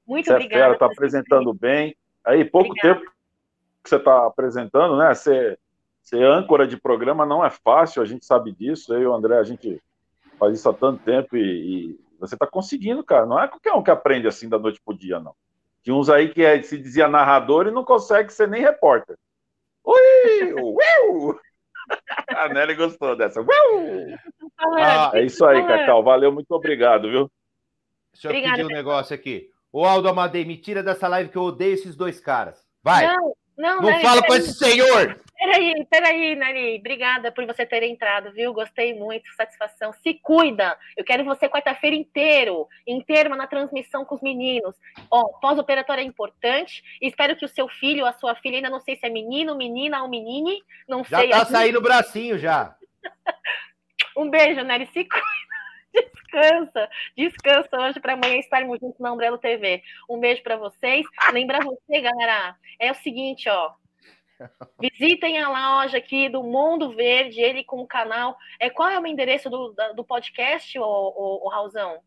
Muito 0.06 0.26
você 0.26 0.32
obrigada. 0.32 0.68
Você 0.68 0.72
está 0.72 0.86
apresentando 0.86 1.54
bem. 1.54 1.96
Aí, 2.24 2.44
pouco 2.44 2.70
obrigada. 2.70 3.00
tempo 3.00 3.12
que 3.82 3.88
você 3.88 3.96
está 3.96 4.26
apresentando, 4.26 4.96
né? 4.96 5.14
Você, 5.14 5.58
ser 6.02 6.24
âncora 6.24 6.66
de 6.66 6.76
programa 6.76 7.24
não 7.24 7.44
é 7.44 7.50
fácil, 7.50 8.02
a 8.02 8.06
gente 8.06 8.24
sabe 8.24 8.52
disso. 8.52 8.92
Eu 8.92 9.00
e 9.00 9.06
o 9.06 9.14
André, 9.14 9.38
a 9.38 9.44
gente 9.44 9.80
faz 10.38 10.58
isso 10.58 10.68
há 10.68 10.72
tanto 10.72 11.02
tempo 11.04 11.36
e, 11.36 11.40
e 11.90 12.00
você 12.18 12.34
está 12.34 12.46
conseguindo, 12.46 13.04
cara. 13.04 13.26
Não 13.26 13.40
é 13.40 13.46
qualquer 13.46 13.72
um 13.72 13.82
que 13.82 13.90
aprende 13.90 14.26
assim 14.26 14.48
da 14.48 14.58
noite 14.58 14.80
pro 14.84 14.96
dia, 14.96 15.20
não. 15.20 15.34
Tinha 15.82 15.94
uns 15.94 16.10
aí 16.10 16.28
que 16.28 16.42
é, 16.42 16.60
se 16.62 16.76
dizia 16.78 17.08
narrador 17.08 17.66
e 17.66 17.70
não 17.70 17.84
consegue 17.84 18.32
ser 18.32 18.48
nem 18.48 18.60
repórter. 18.60 19.16
Ui! 19.84 20.52
Uiu! 20.54 21.40
A 22.36 22.48
Nelly 22.48 22.74
gostou 22.74 23.16
dessa. 23.16 23.44
Ah, 24.78 25.10
é 25.14 25.24
isso 25.24 25.44
aí, 25.44 25.66
Cacau. 25.66 26.02
Valeu, 26.02 26.32
muito 26.32 26.50
obrigado, 26.52 27.10
viu? 27.10 27.30
Deixa 28.12 28.28
eu 28.28 28.30
Obrigada, 28.30 28.56
pedir 28.56 28.66
um 28.66 28.76
negócio 28.76 29.14
aqui. 29.14 29.50
O 29.72 29.84
Aldo 29.84 30.08
Amadei, 30.08 30.44
me 30.44 30.56
tira 30.56 30.82
dessa 30.82 31.08
live 31.08 31.30
que 31.30 31.38
eu 31.38 31.42
odeio 31.42 31.74
esses 31.74 31.96
dois 31.96 32.20
caras. 32.20 32.64
Vai! 32.82 33.06
Não, 33.06 33.34
não, 33.56 33.82
não 33.82 34.00
fala 34.00 34.22
com 34.22 34.34
esse 34.34 34.54
senhor! 34.54 35.20
Peraí, 35.40 35.86
peraí, 35.86 36.36
Nari. 36.36 36.76
Obrigada 36.78 37.32
por 37.32 37.46
você 37.46 37.64
ter 37.64 37.82
entrado, 37.82 38.30
viu? 38.30 38.52
Gostei 38.52 38.92
muito, 38.92 39.24
satisfação. 39.34 39.90
Se 39.94 40.12
cuida. 40.12 40.78
Eu 40.94 41.02
quero 41.02 41.24
você 41.24 41.48
quarta-feira 41.48 41.96
inteiro, 41.96 42.68
inteiro 42.86 43.34
na 43.34 43.46
transmissão 43.46 44.04
com 44.04 44.14
os 44.14 44.20
meninos. 44.20 44.76
Ó, 45.10 45.28
pós-operatório 45.40 46.02
é 46.02 46.04
importante. 46.04 46.84
Espero 47.00 47.34
que 47.36 47.46
o 47.46 47.48
seu 47.48 47.68
filho, 47.68 48.04
a 48.04 48.12
sua 48.12 48.34
filha, 48.34 48.56
ainda 48.56 48.68
não 48.68 48.80
sei 48.80 48.96
se 48.96 49.06
é 49.06 49.08
menino, 49.08 49.56
menina 49.56 50.02
ou 50.02 50.10
menine, 50.10 50.62
não 50.86 51.02
já 51.02 51.20
sei. 51.20 51.30
Já 51.30 51.38
tá 51.38 51.46
saindo 51.46 51.78
o 51.78 51.82
bracinho 51.82 52.38
já. 52.38 52.76
um 54.14 54.28
beijo, 54.28 54.62
Nari. 54.62 54.86
Se 54.88 55.06
cuida. 55.06 55.50
Descansa, 56.30 56.88
descansa 57.16 57.76
hoje 57.80 57.98
para 57.98 58.12
amanhã 58.12 58.36
estarmos 58.36 58.78
juntos 58.78 59.00
na 59.00 59.12
Umbrella 59.12 59.36
TV. 59.36 59.82
Um 60.08 60.20
beijo 60.20 60.42
para 60.42 60.56
vocês. 60.56 61.04
Lembrar 61.32 61.64
você, 61.64 62.00
galera, 62.00 62.54
é 62.78 62.92
o 62.92 62.94
seguinte, 62.94 63.48
ó. 63.48 63.72
Visitem 64.80 65.38
a 65.38 65.48
loja 65.48 65.98
aqui 65.98 66.28
do 66.28 66.42
Mundo 66.42 66.90
Verde, 66.90 67.40
ele 67.40 67.62
com 67.64 67.80
o 67.80 67.86
canal. 67.86 68.36
É, 68.58 68.68
qual 68.70 68.88
é 68.88 68.98
o 68.98 69.06
endereço 69.06 69.50
do, 69.50 69.74
do 69.94 70.04
podcast, 70.04 70.76
o, 70.78 70.84
o, 70.84 71.46
o 71.46 71.48
Raulzão? 71.48 71.98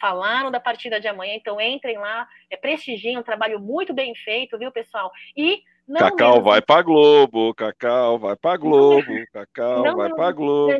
falaram 0.00 0.50
da 0.50 0.58
partida 0.58 0.98
de 0.98 1.06
amanhã. 1.06 1.34
Então 1.34 1.60
entrem 1.60 1.98
lá, 1.98 2.26
é, 2.48 2.56
prestigiem 2.56 3.18
um 3.18 3.22
trabalho 3.22 3.60
muito 3.60 3.92
bem 3.92 4.14
feito, 4.14 4.56
viu, 4.58 4.72
pessoal? 4.72 5.12
E 5.36 5.62
não 5.88 6.00
Cacau 6.00 6.42
vai 6.42 6.60
para 6.60 6.82
Globo, 6.82 7.54
Cacau 7.54 8.18
vai 8.18 8.36
para 8.36 8.58
Globo, 8.58 9.10
Cacau 9.32 9.82
não, 9.82 9.96
vai 9.96 10.12
para 10.12 10.32
Globo. 10.32 10.78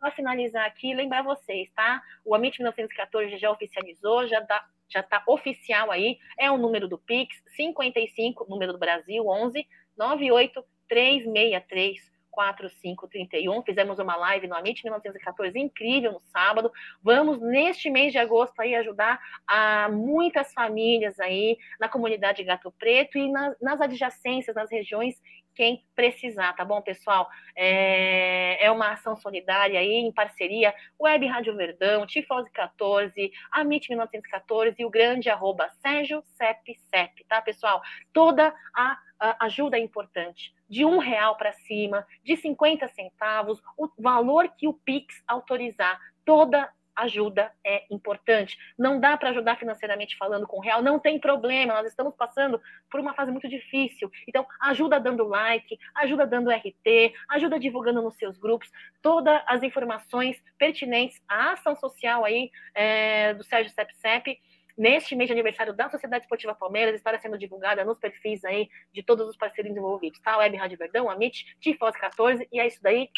Para 0.00 0.10
finalizar 0.10 0.66
aqui, 0.66 0.92
lembrar 0.92 1.22
vocês, 1.22 1.70
tá? 1.76 2.02
O 2.24 2.34
Amit 2.34 2.58
1914 2.58 3.38
já 3.38 3.50
oficializou, 3.52 4.26
já 4.26 4.44
tá, 4.44 4.66
já 4.88 5.00
tá 5.00 5.22
oficial 5.28 5.92
aí. 5.92 6.18
É 6.36 6.50
o 6.50 6.58
número 6.58 6.88
do 6.88 6.98
Pix, 6.98 7.40
55, 7.54 8.46
número 8.48 8.72
do 8.72 8.78
Brasil, 8.78 9.24
11 9.26 9.64
98 9.96 10.64
363 10.88 12.17
4531. 12.38 13.64
Fizemos 13.64 13.98
uma 13.98 14.14
live 14.14 14.46
no 14.46 14.54
Amit 14.54 14.84
1914 14.84 15.58
incrível 15.58 16.12
no 16.12 16.20
sábado. 16.20 16.70
Vamos 17.02 17.40
neste 17.40 17.90
mês 17.90 18.12
de 18.12 18.18
agosto 18.18 18.60
aí 18.60 18.76
ajudar 18.76 19.20
a 19.44 19.88
muitas 19.88 20.52
famílias 20.52 21.18
aí 21.18 21.58
na 21.80 21.88
comunidade 21.88 22.44
Gato 22.44 22.70
Preto 22.78 23.18
e 23.18 23.28
na, 23.28 23.56
nas 23.60 23.80
adjacências, 23.80 24.54
nas 24.54 24.70
regiões 24.70 25.20
quem 25.52 25.84
precisar, 25.96 26.52
tá 26.52 26.64
bom, 26.64 26.80
pessoal? 26.80 27.28
É, 27.56 28.64
é, 28.64 28.70
uma 28.70 28.92
ação 28.92 29.16
solidária 29.16 29.80
aí, 29.80 29.94
em 29.94 30.12
parceria, 30.12 30.72
Web 31.00 31.26
Rádio 31.26 31.56
Verdão, 31.56 32.06
Tifose 32.06 32.48
14, 32.52 33.32
Amit 33.50 33.88
1914 33.88 34.76
e 34.78 34.84
o 34.84 34.90
grande 34.90 35.28
arroba 35.28 35.68
Sérgio 35.82 36.22
Cep 36.36 36.78
Cep, 36.88 37.24
tá, 37.24 37.42
pessoal? 37.42 37.82
Toda 38.12 38.54
a, 38.72 38.96
a 39.18 39.46
ajuda 39.46 39.76
é 39.76 39.80
importante 39.80 40.56
de 40.68 40.84
um 40.84 40.98
real 40.98 41.36
para 41.36 41.52
cima, 41.52 42.06
de 42.22 42.36
50 42.36 42.86
centavos, 42.88 43.60
o 43.76 43.88
valor 43.98 44.48
que 44.56 44.68
o 44.68 44.74
Pix 44.74 45.22
autorizar, 45.26 45.98
toda 46.24 46.70
ajuda 46.98 47.52
é 47.64 47.84
importante. 47.90 48.58
Não 48.76 48.98
dá 48.98 49.16
para 49.16 49.30
ajudar 49.30 49.56
financeiramente 49.56 50.16
falando 50.16 50.46
com 50.46 50.58
real, 50.58 50.82
não 50.82 50.98
tem 50.98 51.18
problema, 51.18 51.74
nós 51.74 51.86
estamos 51.86 52.14
passando 52.14 52.60
por 52.90 53.00
uma 53.00 53.14
fase 53.14 53.30
muito 53.30 53.48
difícil. 53.48 54.10
Então, 54.26 54.44
ajuda 54.60 54.98
dando 54.98 55.26
like, 55.26 55.78
ajuda 55.94 56.26
dando 56.26 56.50
RT, 56.50 57.14
ajuda 57.28 57.58
divulgando 57.58 58.02
nos 58.02 58.16
seus 58.16 58.36
grupos 58.36 58.70
todas 59.00 59.40
as 59.46 59.62
informações 59.62 60.42
pertinentes 60.58 61.22
à 61.28 61.52
ação 61.52 61.76
social 61.76 62.24
aí 62.24 62.50
é, 62.74 63.34
do 63.34 63.44
Sérgio 63.44 63.72
Sepsep 63.72 64.38
neste 64.78 65.16
mês 65.16 65.26
de 65.26 65.32
aniversário 65.32 65.74
da 65.74 65.90
Sociedade 65.90 66.24
Esportiva 66.24 66.54
Palmeiras, 66.54 66.94
estará 66.94 67.18
sendo 67.18 67.36
divulgada 67.36 67.84
nos 67.84 67.98
perfis 67.98 68.44
aí 68.44 68.68
de 68.92 69.02
todos 69.02 69.28
os 69.28 69.36
parceiros 69.36 69.76
envolvidos, 69.76 70.20
tá? 70.20 70.38
Web 70.38 70.56
Rádio 70.56 70.78
Verdão, 70.78 71.10
Amit, 71.10 71.56
Tifos 71.60 71.96
14, 71.96 72.48
e 72.52 72.60
é 72.60 72.66
isso 72.66 72.80
daí. 72.80 73.10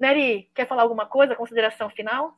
Nery, 0.00 0.50
quer 0.52 0.66
falar 0.66 0.82
alguma 0.82 1.06
coisa? 1.06 1.36
Consideração 1.36 1.88
final? 1.88 2.36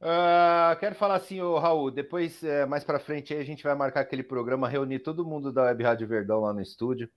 Uh, 0.00 0.78
quero 0.78 0.94
falar 0.94 1.14
assim, 1.14 1.40
ô 1.40 1.58
Raul, 1.58 1.90
depois, 1.90 2.44
é, 2.44 2.66
mais 2.66 2.84
para 2.84 3.00
frente, 3.00 3.32
aí 3.32 3.40
a 3.40 3.44
gente 3.44 3.64
vai 3.64 3.74
marcar 3.74 4.00
aquele 4.00 4.22
programa, 4.22 4.68
reunir 4.68 4.98
todo 4.98 5.26
mundo 5.26 5.50
da 5.50 5.64
Web 5.64 5.82
Rádio 5.82 6.06
Verdão 6.06 6.40
lá 6.40 6.52
no 6.52 6.60
estúdio, 6.60 7.08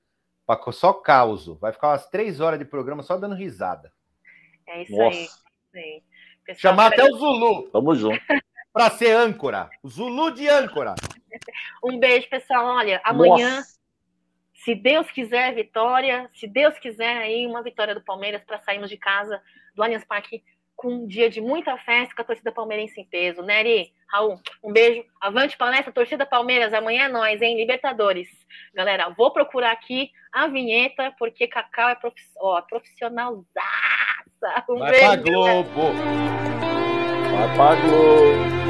pra, 0.46 0.60
só 0.72 0.94
causo. 0.94 1.58
Vai 1.60 1.74
ficar 1.74 1.90
umas 1.90 2.08
três 2.08 2.40
horas 2.40 2.58
de 2.58 2.66
programa 2.66 3.04
só 3.04 3.18
dando 3.18 3.36
risada. 3.36 3.92
É 4.66 4.84
isso 4.84 4.96
Nossa. 4.96 5.44
aí. 5.76 6.04
Chamar 6.56 6.88
até 6.88 7.04
o 7.04 7.18
Zulu. 7.18 7.70
Tamo 7.70 7.96
junto. 7.96 8.20
para 8.74 8.90
ser 8.90 9.16
âncora. 9.16 9.70
Zulu 9.88 10.32
de 10.32 10.50
âncora. 10.50 10.96
Um 11.84 12.00
beijo, 12.00 12.28
pessoal. 12.28 12.66
Olha, 12.66 13.00
amanhã, 13.04 13.58
Nossa. 13.58 13.80
se 14.56 14.74
Deus 14.74 15.10
quiser, 15.12 15.54
vitória. 15.54 16.30
Se 16.34 16.48
Deus 16.48 16.78
quiser, 16.80 17.18
aí 17.18 17.46
uma 17.46 17.62
vitória 17.62 17.94
do 17.94 18.04
Palmeiras 18.04 18.44
para 18.44 18.60
sairmos 18.60 18.90
de 18.90 18.98
casa 18.98 19.42
do 19.76 19.84
Allianz 19.84 20.04
Parque 20.04 20.44
com 20.76 20.90
um 20.90 21.08
dia 21.08 21.30
de 21.30 21.40
muita 21.40 21.78
festa 21.78 22.16
com 22.16 22.22
a 22.22 22.26
torcida 22.26 22.52
palmeirense 22.52 23.00
em 23.00 23.06
peso. 23.06 23.42
Nery, 23.42 23.94
Raul, 24.08 24.40
um 24.64 24.72
beijo. 24.72 25.06
Avante 25.22 25.56
palestra, 25.56 25.94
torcida 25.94 26.26
Palmeiras. 26.26 26.74
Amanhã 26.74 27.06
é 27.06 27.10
nós, 27.10 27.42
hein? 27.42 27.56
Libertadores. 27.58 28.28
Galera, 28.74 29.10
vou 29.10 29.32
procurar 29.32 29.72
aqui 29.72 30.12
a 30.32 30.48
vinheta, 30.48 31.14
porque 31.18 31.48
Cacau 31.48 31.90
é 31.90 31.96
profiss... 31.96 32.32
oh, 32.38 32.62
profissionalzaça. 32.64 33.46
Um 34.70 34.80
Vai 34.80 34.92
beijo, 34.92 35.06
pra 35.06 35.16
Globo! 35.16 35.82
Vai 37.32 37.56
pra 37.56 37.76
Globo! 37.76 38.63